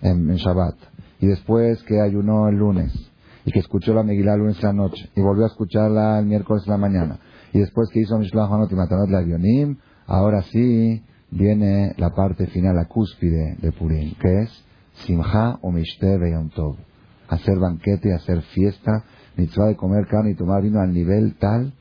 en, 0.03 0.35
Shabbat. 0.35 0.77
Y 1.21 1.27
después 1.27 1.83
que 1.85 2.01
ayunó 2.01 2.49
el 2.49 2.57
lunes. 2.57 2.93
Y 3.45 3.53
que 3.53 3.61
escuchó 3.61 3.95
la 3.95 4.03
Megillah 4.03 4.35
el 4.35 4.41
lunes 4.41 4.63
la 4.63 4.73
noche. 4.73 5.11
Y 5.17 5.21
volvió 5.23 5.45
a 5.45 5.49
escucharla 5.49 6.19
el 6.19 6.27
miércoles 6.27 6.67
la 6.67 6.77
mañana. 6.77 7.19
Y 7.53 7.59
después 7.59 7.89
que 7.91 8.01
hizo 8.01 8.19
Mishloach 8.19 8.71
y 8.71 8.75
Matanot 8.75 9.09
la 9.09 9.19
Avionim, 9.19 9.79
ahora 10.07 10.43
sí 10.43 11.03
viene 11.31 11.95
la 11.97 12.11
parte 12.11 12.47
final, 12.49 12.77
la 12.77 12.87
cúspide 12.87 13.57
de 13.61 13.73
Purim, 13.73 14.15
que 14.21 14.43
es 14.43 14.65
Simcha 14.95 15.59
o 15.63 15.71
Mishte 15.71 16.19
Tov 16.55 16.77
hacer 17.31 17.59
banquete, 17.59 18.13
hacer 18.13 18.43
fiesta, 18.43 19.05
mitzvah 19.37 19.67
de 19.67 19.77
comer 19.77 20.07
carne 20.09 20.33
y 20.33 20.35
tomar 20.35 20.63
vino 20.63 20.81
al 20.81 20.93
nivel 20.93 21.37
tal, 21.37 21.73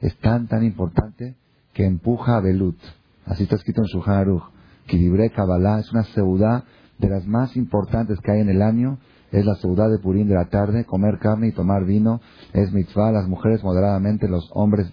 es 0.00 0.16
tan, 0.18 0.46
tan 0.46 0.62
importante 0.64 1.34
que 1.72 1.86
empuja 1.86 2.36
a 2.36 2.40
Belut. 2.40 2.78
Así 3.24 3.44
está 3.44 3.56
escrito 3.56 3.82
en 3.82 3.88
su 3.88 4.02
Aruch. 4.02 4.44
Kilibre 4.86 5.30
Kabbalah 5.30 5.80
es 5.80 5.90
una 5.92 6.04
seudá 6.04 6.64
de 6.98 7.08
las 7.08 7.26
más 7.26 7.56
importantes 7.56 8.18
que 8.20 8.32
hay 8.32 8.40
en 8.40 8.48
el 8.48 8.62
año. 8.62 8.98
Es 9.32 9.44
la 9.44 9.54
seudá 9.56 9.88
de 9.88 9.98
Purín 9.98 10.28
de 10.28 10.34
la 10.34 10.46
tarde. 10.46 10.84
Comer 10.84 11.18
carne 11.18 11.48
y 11.48 11.52
tomar 11.52 11.84
vino 11.84 12.20
es 12.52 12.72
mitzvah. 12.72 13.12
Las 13.12 13.28
mujeres 13.28 13.62
moderadamente, 13.62 14.28
los 14.28 14.48
hombres 14.54 14.90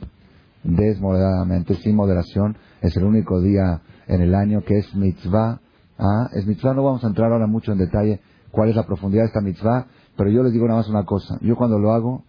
desmoderadamente, 0.63 1.75
sin 1.75 1.95
moderación. 1.95 2.57
Es 2.81 2.97
el 2.97 3.05
único 3.05 3.41
día 3.41 3.81
en 4.07 4.21
el 4.21 4.35
año 4.35 4.63
que 4.63 4.77
es 4.77 4.95
mitzvah. 4.95 5.59
Ah, 5.97 6.29
es 6.33 6.45
mitzvah. 6.45 6.73
No 6.73 6.83
vamos 6.83 7.03
a 7.03 7.07
entrar 7.07 7.31
ahora 7.31 7.47
mucho 7.47 7.71
en 7.71 7.77
detalle 7.77 8.21
cuál 8.51 8.69
es 8.69 8.75
la 8.75 8.85
profundidad 8.85 9.23
de 9.23 9.27
esta 9.27 9.41
mitzvah. 9.41 9.87
Pero 10.17 10.29
yo 10.29 10.43
les 10.43 10.53
digo 10.53 10.65
nada 10.67 10.79
más 10.79 10.89
una 10.89 11.03
cosa. 11.03 11.37
Yo 11.41 11.55
cuando 11.55 11.79
lo 11.79 11.91
hago, 11.91 12.23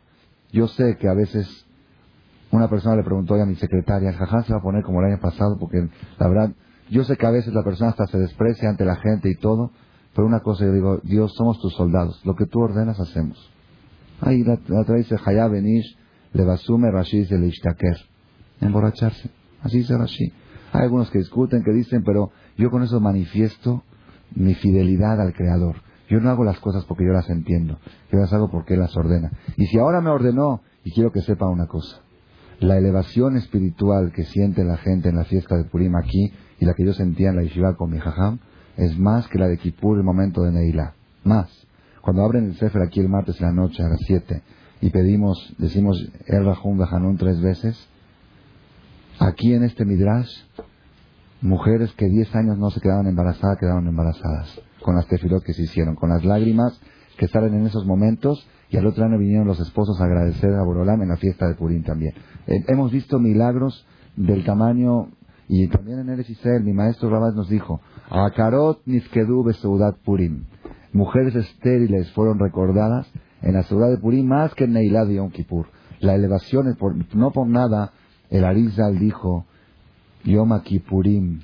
yo 0.53 0.69
sé 0.69 0.97
que 0.99 1.09
a 1.09 1.15
veces 1.15 1.67
una 2.51 2.69
persona 2.69 2.97
le 2.97 3.03
preguntó 3.03 3.35
a 3.35 3.47
mi 3.47 3.57
secretaria, 3.57 4.13
jajá 4.13 4.43
se 4.45 4.53
va 4.53 4.59
a 4.61 4.63
poner 4.63 4.83
como 4.83 5.01
el 5.01 5.13
año 5.13 5.21
pasado, 5.21 5.57
porque 5.59 5.89
la 6.19 6.29
verdad, 6.29 6.53
yo 6.91 7.05
sé 7.05 7.17
que 7.17 7.27
a 7.27 7.31
veces 7.31 7.53
la 7.53 7.63
persona 7.63 7.91
hasta 7.91 8.07
se 8.07 8.19
desprecia 8.19 8.69
ante 8.69 8.85
la 8.85 8.97
gente 8.97 9.29
y 9.29 9.35
todo, 9.35 9.73
pero 10.15 10.27
una 10.27 10.41
cosa 10.41 10.65
yo 10.65 10.73
digo, 10.73 10.99
Dios, 11.03 11.35
somos 11.35 11.61
tus 11.61 11.75
soldados, 11.75 12.25
lo 12.25 12.35
que 12.35 12.47
tú 12.47 12.61
ordenas 12.61 12.99
hacemos. 13.01 13.51
Ahí 14.21 14.43
la, 14.45 14.59
otra 14.81 14.97
dice, 14.97 15.17
Hayá 15.25 15.49
Benish, 15.49 15.97
Levasume 16.33 16.91
Rashid 16.91 17.33
el 17.33 17.45
Ishtaker. 17.45 17.97
Emborracharse. 18.61 19.31
Así 19.63 19.79
dice 19.79 19.97
Rashi. 19.97 20.33
Hay 20.73 20.83
algunos 20.83 21.11
que 21.11 21.19
discuten, 21.19 21.63
que 21.63 21.73
dicen, 21.73 22.03
pero 22.05 22.31
yo 22.57 22.71
con 22.71 22.83
eso 22.83 23.01
manifiesto 23.01 23.83
mi 24.35 24.55
fidelidad 24.55 25.21
al 25.21 25.33
Creador. 25.33 25.77
Yo 26.09 26.21
no 26.21 26.31
hago 26.31 26.45
las 26.45 26.59
cosas 26.61 26.85
porque 26.85 27.05
yo 27.05 27.13
las 27.13 27.29
entiendo, 27.31 27.79
yo 28.13 28.19
las 28.19 28.33
hago 28.33 28.51
porque 28.51 28.75
Él 28.75 28.81
las 28.81 28.97
ordena. 28.97 29.33
Y 29.57 29.67
si 29.67 29.79
ahora 29.79 30.01
me 30.01 30.11
ordenó, 30.11 30.61
y 30.85 30.93
quiero 30.93 31.11
que 31.11 31.21
sepa 31.21 31.49
una 31.49 31.67
cosa, 31.67 32.01
la 32.61 32.79
elevación 32.79 33.37
espiritual 33.37 34.13
que 34.13 34.25
siente 34.25 34.65
la 34.65 34.77
gente 34.77 35.09
en 35.09 35.17
la 35.17 35.25
fiesta 35.25 35.57
de 35.57 35.65
Purim 35.65 35.97
aquí 35.97 36.33
y 36.59 36.65
la 36.65 36.75
que 36.75 36.85
yo 36.85 36.93
sentía 36.95 37.31
en 37.31 37.37
la 37.37 37.43
yeshiva 37.43 37.77
con 37.77 37.91
mi 37.91 37.99
jajam 37.99 38.39
es 38.77 38.99
más 38.99 39.29
que 39.29 39.39
la 39.39 39.49
de 39.49 39.59
Kippur 39.59 39.99
el 39.99 40.05
momento 40.05 40.43
de 40.43 40.53
Neilá. 40.53 40.95
Más. 41.25 41.51
Cuando 42.01 42.23
abren 42.23 42.47
el 42.47 42.57
Sefer 42.57 42.83
aquí 42.83 43.01
el 43.01 43.09
martes 43.09 43.41
en 43.41 43.47
la 43.47 43.53
noche 43.53 43.83
a 43.83 43.89
las 43.89 44.01
7 44.07 44.43
y 44.81 44.91
pedimos, 44.91 45.55
decimos 45.59 45.99
El 46.27 46.45
Rahum 46.45 46.79
Behanun 46.79 47.17
tres 47.17 47.41
veces, 47.41 47.89
aquí 49.19 49.55
en 49.55 49.65
este 49.65 49.85
Midrash, 49.85 50.31
mujeres 51.41 51.93
que 51.93 52.07
10 52.07 52.35
años 52.35 52.59
no 52.59 52.71
se 52.71 52.81
quedaban 52.81 53.07
embarazadas, 53.07 53.59
quedaron 53.59 53.87
embarazadas 53.87 54.61
con 54.83 54.95
las 54.95 55.07
tefilot 55.07 55.43
que 55.43 55.53
se 55.53 55.63
hicieron, 55.63 55.95
con 55.97 56.11
las 56.11 56.25
lágrimas 56.25 56.81
que 57.19 57.29
salen 57.29 57.55
en 57.55 57.67
esos 57.67 57.87
momentos, 57.87 58.47
y 58.71 58.77
al 58.77 58.87
otro 58.87 59.05
año 59.05 59.19
vinieron 59.19 59.47
los 59.47 59.61
esposos 59.61 60.01
a 60.01 60.05
agradecer 60.05 60.53
a 60.55 60.63
Borolam 60.63 61.03
en 61.03 61.09
la 61.09 61.17
fiesta 61.17 61.47
de 61.47 61.55
Purim 61.55 61.83
también. 61.83 62.13
Eh, 62.47 62.65
hemos 62.69 62.93
visto 62.93 63.19
milagros 63.19 63.87
del 64.17 64.45
tamaño, 64.45 65.09
y 65.49 65.69
también 65.69 66.01
en 66.01 66.11
el 66.11 66.21
Israel, 66.21 66.65
mi 66.65 66.73
maestro 66.73 67.09
Rabat 67.09 67.35
nos 67.35 67.49
dijo, 67.49 67.81
Akarot 68.11 68.83
nifkedu 68.87 69.45
beseudat 69.45 69.97
Purim. 70.05 70.45
Mujeres 70.93 71.35
estériles 71.35 72.11
fueron 72.13 72.39
recordadas 72.39 73.07
en 73.43 73.55
la 73.55 73.63
ciudad 73.63 73.89
de 73.91 73.99
Purim 73.99 74.27
más 74.27 74.55
que 74.55 74.65
en 74.65 74.73
Neilad 74.73 75.09
y 75.09 75.15
Yom 75.15 75.31
Kippur. 75.31 75.67
La 76.01 76.15
elevación, 76.15 76.69
es 76.69 76.77
por, 76.77 76.95
no 77.15 77.31
por 77.31 77.47
nada, 77.47 77.93
el 78.31 78.45
Arizal 78.45 78.99
dijo, 78.99 79.47
Yom 80.25 80.61
Kippurim. 80.63 81.41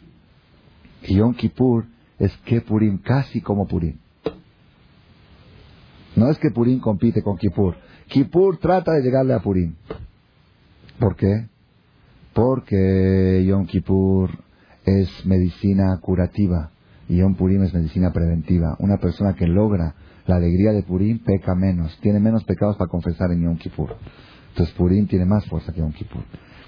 Y 1.03 1.17
Yom 1.17 1.35
Kippur 1.35 1.87
es 2.19 2.37
que 2.45 2.61
Purim, 2.61 2.99
casi 2.99 3.41
como 3.41 3.67
Purim. 3.67 3.99
No 6.15 6.29
es 6.29 6.39
que 6.39 6.51
Purim 6.51 6.79
compite 6.79 7.23
con 7.23 7.37
Kippur. 7.37 7.77
Kippur 8.09 8.59
trata 8.59 8.93
de 8.93 9.03
llegarle 9.03 9.35
a 9.35 9.41
Purim. 9.41 9.75
¿Por 10.99 11.17
qué? 11.17 11.49
Porque 12.33 13.45
Yom 13.47 13.67
Kippur 13.67 14.31
es 14.85 15.27
medicina 15.27 15.99
curativa 16.01 16.71
y 17.09 17.17
Yom 17.17 17.35
Purim 17.35 17.63
es 17.63 17.75
medicina 17.75 18.13
preventiva. 18.13 18.77
Una 18.79 18.99
persona 18.99 19.35
que 19.35 19.47
logra 19.47 19.95
la 20.27 20.37
alegría 20.37 20.73
de 20.73 20.83
Purim 20.83 21.19
peca 21.19 21.55
menos, 21.55 21.99
tiene 22.01 22.21
menos 22.21 22.45
pecados 22.45 22.77
para 22.77 22.91
confesar 22.91 23.33
en 23.33 23.43
Yom 23.43 23.57
Kippur. 23.57 23.97
Entonces 24.51 24.75
Purim 24.75 25.07
tiene 25.07 25.25
más 25.25 25.47
fuerza 25.47 25.73
que 25.73 25.81
Yom 25.81 25.93
Kippur. 25.93 26.23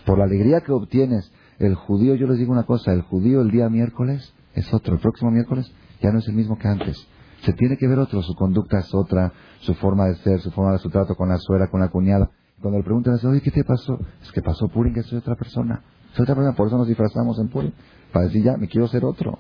Por 0.07 0.18
la 0.18 0.24
alegría 0.24 0.61
que 0.61 0.72
obtienes, 0.72 1.32
el 1.59 1.74
judío, 1.74 2.14
yo 2.14 2.26
les 2.26 2.38
digo 2.38 2.52
una 2.52 2.64
cosa, 2.64 2.92
el 2.92 3.02
judío 3.02 3.40
el 3.40 3.50
día 3.50 3.68
miércoles 3.68 4.34
es 4.55 4.72
otro, 4.72 4.94
el 4.94 5.00
próximo 5.00 5.30
miércoles 5.30 5.72
ya 6.00 6.11
no 6.11 6.18
es 6.18 6.28
el 6.28 6.34
mismo 6.34 6.59
que 6.59 6.68
antes. 6.68 7.09
Se 7.42 7.52
tiene 7.52 7.76
que 7.76 7.86
ver 7.86 7.98
otro, 7.98 8.22
su 8.22 8.34
conducta 8.34 8.78
es 8.78 8.94
otra, 8.94 9.32
su 9.61 9.74
forma 9.74 10.07
de 10.07 10.16
ser, 10.16 10.40
su 10.40 10.50
forma 10.50 10.72
de 10.72 10.78
su 10.78 10.90
trato 10.90 11.14
con 11.14 11.28
la 11.28 11.38
suegra, 11.38 11.68
con 11.68 11.80
la 11.80 11.88
cuñada. 11.88 12.30
Cuando 12.61 12.78
le 12.78 12.84
preguntan, 12.84 13.18
oye, 13.24 13.40
¿qué 13.40 13.50
te 13.50 13.64
pasó? 13.64 13.98
Es 14.22 14.32
que 14.32 14.40
pasó 14.40 14.68
Purim, 14.68 14.94
que 14.94 15.02
soy 15.02 15.18
otra 15.18 15.34
persona. 15.34 15.82
Soy 16.12 16.22
otra 16.22 16.34
persona, 16.34 16.57
por 16.57 16.68
eso 16.68 16.78
nos 16.78 16.88
disfrazamos 16.88 17.38
en 17.38 17.48
Purim. 17.48 17.72
Para 18.12 18.26
decir, 18.26 18.42
ya, 18.42 18.57
me 18.57 18.68
quiero 18.68 18.86
ser 18.88 19.05
otro. 19.05 19.38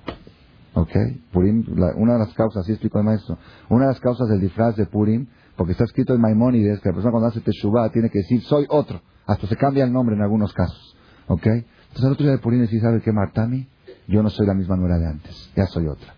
¿Ok? 0.74 0.90
Purim, 1.32 1.64
una 1.96 2.14
de 2.14 2.18
las 2.18 2.34
causas, 2.34 2.62
así 2.62 2.72
explico 2.72 2.98
el 2.98 3.04
maestro, 3.04 3.38
una 3.70 3.86
de 3.86 3.92
las 3.92 4.00
causas 4.00 4.28
del 4.28 4.40
disfraz 4.40 4.76
de 4.76 4.86
Purim, 4.86 5.26
porque 5.56 5.72
está 5.72 5.84
escrito 5.84 6.14
en 6.14 6.20
Maimónides 6.20 6.80
que 6.80 6.88
la 6.88 6.94
persona 6.94 7.12
cuando 7.12 7.28
hace 7.28 7.40
Teshuvah 7.40 7.90
tiene 7.90 8.10
que 8.10 8.18
decir, 8.18 8.42
soy 8.42 8.66
otro. 8.68 9.00
Hasta 9.26 9.46
se 9.46 9.56
cambia 9.56 9.84
el 9.84 9.92
nombre 9.92 10.16
en 10.16 10.22
algunos 10.22 10.52
casos. 10.52 10.96
¿Ok? 11.28 11.46
Entonces 11.46 12.04
el 12.04 12.12
otro 12.12 12.24
día 12.24 12.32
de 12.32 12.38
Purim 12.38 12.60
decir, 12.60 12.80
¿sabe 12.80 13.00
qué, 13.00 13.12
Martami? 13.12 13.68
Yo 14.08 14.22
no 14.22 14.30
soy 14.30 14.46
la 14.46 14.54
misma 14.54 14.76
nuera 14.76 14.98
de 14.98 15.06
antes. 15.06 15.50
Ya 15.56 15.66
soy 15.66 15.86
otra. 15.86 16.14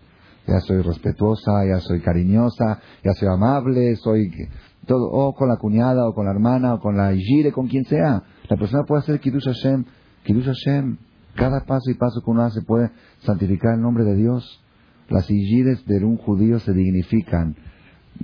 Ya 0.47 0.59
soy 0.61 0.81
respetuosa, 0.81 1.65
ya 1.65 1.79
soy 1.79 2.01
cariñosa, 2.01 2.79
ya 3.03 3.11
soy 3.13 3.27
amable, 3.27 3.95
soy 3.97 4.31
todo, 4.85 5.09
o 5.11 5.33
con 5.33 5.49
la 5.49 5.57
cuñada, 5.57 6.07
o 6.07 6.13
con 6.13 6.25
la 6.25 6.31
hermana, 6.31 6.75
o 6.75 6.79
con 6.79 6.95
la 6.95 7.13
Ijire, 7.13 7.51
con 7.51 7.67
quien 7.67 7.83
sea. 7.85 8.23
La 8.49 8.57
persona 8.57 8.83
puede 8.87 9.01
hacer 9.01 9.19
Kiddush 9.19 9.45
Hashem. 9.45 9.85
Kiddush 10.23 10.45
Hashem 10.45 10.97
cada 11.37 11.61
paso 11.65 11.89
y 11.91 11.93
paso 11.93 12.21
que 12.21 12.31
uno 12.31 12.41
hace 12.41 12.61
puede 12.63 12.89
santificar 13.19 13.75
el 13.75 13.81
nombre 13.81 14.03
de 14.03 14.15
Dios. 14.15 14.61
Las 15.07 15.29
hijires 15.29 15.85
de 15.85 16.03
un 16.03 16.17
judío 16.17 16.59
se 16.59 16.73
dignifican, 16.73 17.55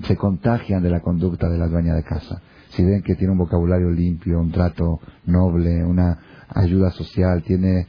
se 0.06 0.16
contagian 0.16 0.84
de 0.84 0.90
la 0.90 1.02
conducta 1.02 1.50
de 1.50 1.58
la 1.58 1.68
dueña 1.68 1.94
de 1.94 2.04
casa. 2.04 2.42
Si 2.70 2.84
ven 2.84 3.04
que 3.04 3.16
tiene 3.16 3.32
un 3.32 3.38
vocabulario 3.38 3.90
limpio, 3.92 4.40
un 4.40 4.52
trato 4.52 5.00
noble, 5.26 5.84
una 5.84 6.18
ayuda 6.50 6.90
social, 6.92 7.44
tiene 7.44 7.88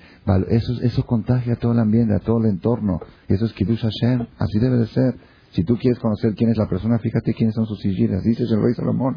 eso, 0.49 0.73
eso 0.83 1.07
contagia 1.07 1.55
a 1.55 1.57
todo 1.57 1.73
el 1.73 1.79
ambiente, 1.79 2.15
a 2.15 2.21
todo 2.21 2.39
el 2.39 2.51
entorno. 2.51 3.01
Y 3.29 3.35
eso 3.35 3.47
es 3.47 3.53
Kiddush 3.55 3.83
Hashem, 3.83 4.27
así 4.39 4.59
debe 4.59 4.77
de 4.77 4.87
ser. 4.87 5.17
Si 5.51 5.65
tú 5.65 5.77
quieres 5.77 6.01
conocer 6.01 6.35
quién 6.35 6.51
es 6.51 6.59
la 6.59 6.69
persona, 6.69 6.99
fíjate 6.99 7.33
quiénes 7.33 7.55
son 7.55 7.67
sus 7.67 7.85
hijires. 7.85 8.23
Dice 8.25 8.43
el 8.43 8.63
rey 8.63 8.75
Salomón. 8.75 9.17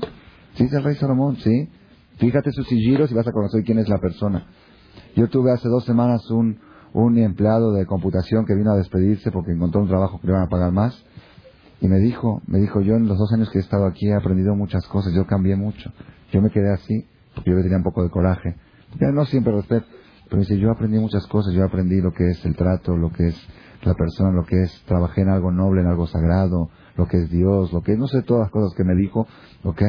Dice 0.57 0.77
el 0.77 0.83
rey 0.83 0.95
Salomón, 0.95 1.35
sí. 1.37 1.69
Fíjate 2.17 2.51
sus 2.51 2.71
hijiros 2.71 3.11
y 3.11 3.15
vas 3.15 3.27
a 3.27 3.31
conocer 3.31 3.63
quién 3.63 3.79
es 3.79 3.89
la 3.89 3.97
persona. 3.97 4.47
Yo 5.15 5.27
tuve 5.29 5.51
hace 5.51 5.67
dos 5.67 5.83
semanas 5.83 6.29
un, 6.29 6.59
un 6.93 7.17
empleado 7.17 7.73
de 7.73 7.85
computación 7.85 8.45
que 8.45 8.55
vino 8.55 8.71
a 8.71 8.75
despedirse 8.75 9.31
porque 9.31 9.51
encontró 9.51 9.81
un 9.81 9.87
trabajo 9.87 10.19
que 10.19 10.27
le 10.27 10.33
iban 10.33 10.43
a 10.43 10.49
pagar 10.49 10.71
más. 10.71 11.03
Y 11.79 11.87
me 11.87 11.99
dijo, 11.99 12.41
me 12.47 12.59
dijo, 12.59 12.81
yo 12.81 12.95
en 12.95 13.07
los 13.07 13.17
dos 13.17 13.31
años 13.33 13.49
que 13.49 13.59
he 13.59 13.61
estado 13.61 13.85
aquí 13.85 14.07
he 14.07 14.15
aprendido 14.15 14.55
muchas 14.55 14.87
cosas, 14.87 15.13
yo 15.13 15.25
cambié 15.25 15.55
mucho. 15.55 15.91
Yo 16.31 16.41
me 16.41 16.49
quedé 16.49 16.73
así, 16.73 17.05
porque 17.35 17.51
yo 17.51 17.61
tenía 17.61 17.77
un 17.77 17.83
poco 17.83 18.03
de 18.03 18.09
coraje. 18.09 18.55
Ya 18.99 19.11
no 19.11 19.25
siempre 19.25 19.53
respeto, 19.53 19.85
pero 20.29 20.41
dice, 20.41 20.57
yo 20.57 20.71
aprendí 20.71 20.99
muchas 20.99 21.25
cosas, 21.27 21.53
yo 21.53 21.63
aprendí 21.63 22.01
lo 22.01 22.11
que 22.11 22.29
es 22.29 22.43
el 22.45 22.55
trato, 22.55 22.95
lo 22.95 23.11
que 23.11 23.27
es 23.27 23.47
la 23.83 23.93
persona, 23.93 24.31
lo 24.31 24.43
que 24.43 24.63
es, 24.63 24.83
trabajé 24.85 25.21
en 25.21 25.29
algo 25.29 25.51
noble, 25.51 25.81
en 25.81 25.87
algo 25.87 26.07
sagrado, 26.07 26.69
lo 26.95 27.07
que 27.07 27.17
es 27.17 27.29
Dios, 27.29 27.71
lo 27.71 27.81
que 27.81 27.93
es, 27.93 27.99
no 27.99 28.07
sé 28.07 28.23
todas 28.23 28.43
las 28.43 28.51
cosas 28.51 28.75
que 28.75 28.83
me 28.83 28.95
dijo, 28.95 29.27
¿ok? 29.63 29.81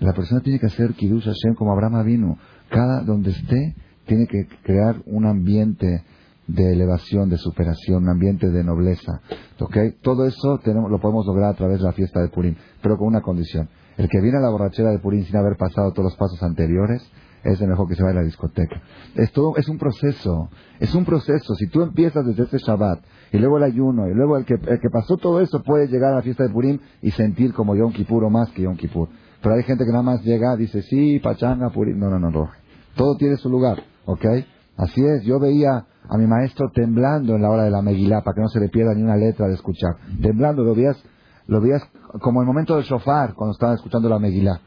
La 0.00 0.12
persona 0.12 0.40
tiene 0.40 0.58
que 0.58 0.66
hacer 0.66 0.94
Kiddush 0.94 1.24
Hashem 1.24 1.54
como 1.54 1.72
Abraham 1.72 2.04
vino. 2.04 2.38
Cada 2.68 3.02
donde 3.02 3.30
esté, 3.30 3.74
tiene 4.06 4.26
que 4.26 4.48
crear 4.62 5.00
un 5.06 5.26
ambiente 5.26 6.04
de 6.46 6.72
elevación, 6.72 7.28
de 7.28 7.38
superación, 7.38 8.04
un 8.04 8.10
ambiente 8.10 8.50
de 8.50 8.64
nobleza. 8.64 9.20
¿okay? 9.60 9.92
Todo 10.02 10.26
eso 10.26 10.58
tenemos, 10.62 10.90
lo 10.90 11.00
podemos 11.00 11.26
lograr 11.26 11.50
a 11.50 11.56
través 11.56 11.78
de 11.78 11.84
la 11.84 11.92
fiesta 11.92 12.20
de 12.20 12.28
Purim, 12.28 12.54
pero 12.82 12.96
con 12.96 13.08
una 13.08 13.20
condición. 13.20 13.68
El 13.96 14.08
que 14.08 14.20
viene 14.20 14.38
a 14.38 14.40
la 14.40 14.50
borrachera 14.50 14.90
de 14.90 14.98
Purim 14.98 15.24
sin 15.24 15.36
haber 15.36 15.56
pasado 15.56 15.92
todos 15.92 16.04
los 16.04 16.16
pasos 16.16 16.42
anteriores, 16.42 17.02
es 17.44 17.60
el 17.60 17.68
mejor 17.68 17.88
que 17.88 17.94
se 17.94 18.02
vaya 18.02 18.18
a 18.18 18.22
la 18.22 18.26
discoteca. 18.26 18.80
Es, 19.16 19.32
todo, 19.32 19.56
es 19.56 19.68
un 19.68 19.78
proceso, 19.78 20.48
es 20.78 20.94
un 20.94 21.04
proceso. 21.04 21.54
Si 21.54 21.66
tú 21.66 21.82
empiezas 21.82 22.24
desde 22.24 22.44
ese 22.44 22.58
Shabbat, 22.58 23.00
y 23.32 23.38
luego 23.38 23.56
el 23.56 23.64
ayuno, 23.64 24.08
y 24.08 24.14
luego 24.14 24.36
el 24.36 24.44
que, 24.44 24.54
el 24.54 24.80
que 24.80 24.90
pasó 24.90 25.16
todo 25.16 25.40
eso 25.40 25.62
puede 25.62 25.88
llegar 25.88 26.12
a 26.12 26.16
la 26.16 26.22
fiesta 26.22 26.44
de 26.44 26.50
Purim 26.50 26.78
y 27.00 27.10
sentir 27.10 27.52
como 27.52 27.74
Yom 27.74 27.92
Kippur 27.92 28.24
o 28.24 28.30
más 28.30 28.50
que 28.50 28.62
Yom 28.62 28.76
Kippur. 28.76 29.08
Pero 29.42 29.56
hay 29.56 29.64
gente 29.64 29.84
que 29.84 29.90
nada 29.90 30.04
más 30.04 30.22
llega, 30.22 30.54
dice, 30.56 30.82
sí, 30.82 31.18
pachanga, 31.18 31.70
Purim. 31.70 31.98
No, 31.98 32.08
no, 32.10 32.18
no, 32.18 32.30
no. 32.30 32.50
Todo 32.94 33.16
tiene 33.16 33.36
su 33.36 33.48
lugar. 33.48 33.82
¿Ok? 34.04 34.24
Así 34.76 35.00
es, 35.04 35.24
yo 35.24 35.38
veía 35.40 35.86
a 36.08 36.16
mi 36.18 36.26
maestro 36.26 36.70
temblando 36.74 37.34
en 37.34 37.42
la 37.42 37.50
hora 37.50 37.64
de 37.64 37.70
la 37.70 37.82
Megilá 37.82 38.22
para 38.22 38.34
que 38.34 38.40
no 38.40 38.48
se 38.48 38.60
le 38.60 38.68
pierda 38.68 38.94
ni 38.94 39.02
una 39.02 39.16
letra 39.16 39.46
de 39.46 39.54
escuchar. 39.54 39.96
Temblando, 40.20 40.62
lo 40.62 40.74
veías, 40.74 40.96
lo 41.46 41.60
veías 41.60 41.82
como 42.20 42.40
el 42.40 42.46
momento 42.46 42.76
del 42.76 42.84
shofar 42.84 43.34
cuando 43.34 43.52
estaba 43.52 43.74
escuchando 43.74 44.08
la 44.08 44.18
Megilá. 44.18 44.60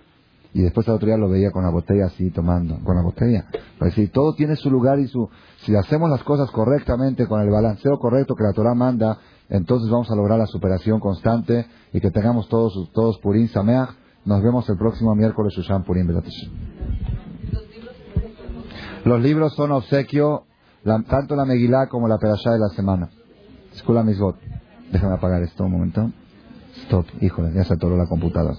Y 0.53 0.61
después 0.61 0.87
al 0.87 0.95
otro 0.95 1.07
día 1.07 1.17
lo 1.17 1.29
veía 1.29 1.51
con 1.51 1.63
la 1.63 1.69
botella 1.69 2.05
así 2.05 2.31
tomando, 2.31 2.79
con 2.83 2.95
la 2.95 3.01
botella. 3.01 3.45
Es 3.51 3.79
decir, 3.79 4.11
todo 4.11 4.33
tiene 4.35 4.55
su 4.55 4.71
lugar 4.71 4.99
y 4.99 5.07
su... 5.07 5.29
Si 5.57 5.75
hacemos 5.75 6.09
las 6.09 6.23
cosas 6.23 6.49
correctamente, 6.51 7.27
con 7.27 7.41
el 7.41 7.49
balanceo 7.49 7.99
correcto 7.99 8.35
que 8.35 8.43
la 8.43 8.53
Torah 8.53 8.73
manda, 8.73 9.17
entonces 9.49 9.89
vamos 9.89 10.09
a 10.09 10.15
lograr 10.15 10.39
la 10.39 10.47
superación 10.47 11.01
constante 11.01 11.65
y 11.91 11.99
que 11.99 12.09
tengamos 12.09 12.47
todos, 12.47 12.89
todos 12.93 13.19
Purim 13.19 13.49
Sameach. 13.49 13.89
Nos 14.23 14.41
vemos 14.41 14.67
el 14.69 14.77
próximo 14.77 15.13
miércoles, 15.13 15.53
Shushan 15.53 15.83
Purim 15.83 16.07
los 19.05 19.21
libros 19.21 19.53
son 19.53 19.71
obsequio, 19.71 20.45
tanto 20.85 21.35
la 21.35 21.45
Megilá 21.45 21.87
como 21.87 22.07
la 22.07 22.19
Perashá 22.19 22.51
de 22.51 22.59
la 22.59 22.69
semana. 22.69 23.09
Escuela 23.73 24.03
Misbot. 24.03 24.37
Déjame 24.91 25.15
apagar 25.15 25.41
esto 25.41 25.63
un 25.63 25.71
momento. 25.71 26.11
Stop. 26.83 27.07
Híjole, 27.21 27.53
ya 27.53 27.63
se 27.63 27.73
atoró 27.73 27.97
la 27.97 28.05
computadora. 28.05 28.55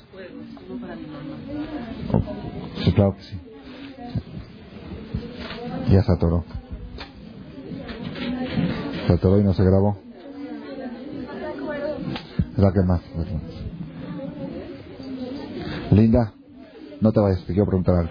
Oh, 2.12 2.22
sí, 2.84 2.92
claro 2.92 3.16
que 3.16 3.22
sí. 3.22 3.38
Ya 5.90 6.02
se 6.02 6.12
atoró. 6.12 6.44
Se 9.06 9.12
atoró 9.12 9.38
y 9.38 9.44
no 9.44 9.54
se 9.54 9.64
grabó. 9.64 9.98
que 12.56 12.82
más. 12.82 13.00
Linda, 15.92 16.32
no 17.00 17.12
te 17.12 17.20
vayas, 17.20 17.44
te 17.44 17.52
quiero 17.52 17.66
preguntar 17.66 17.94
algo. 17.96 18.10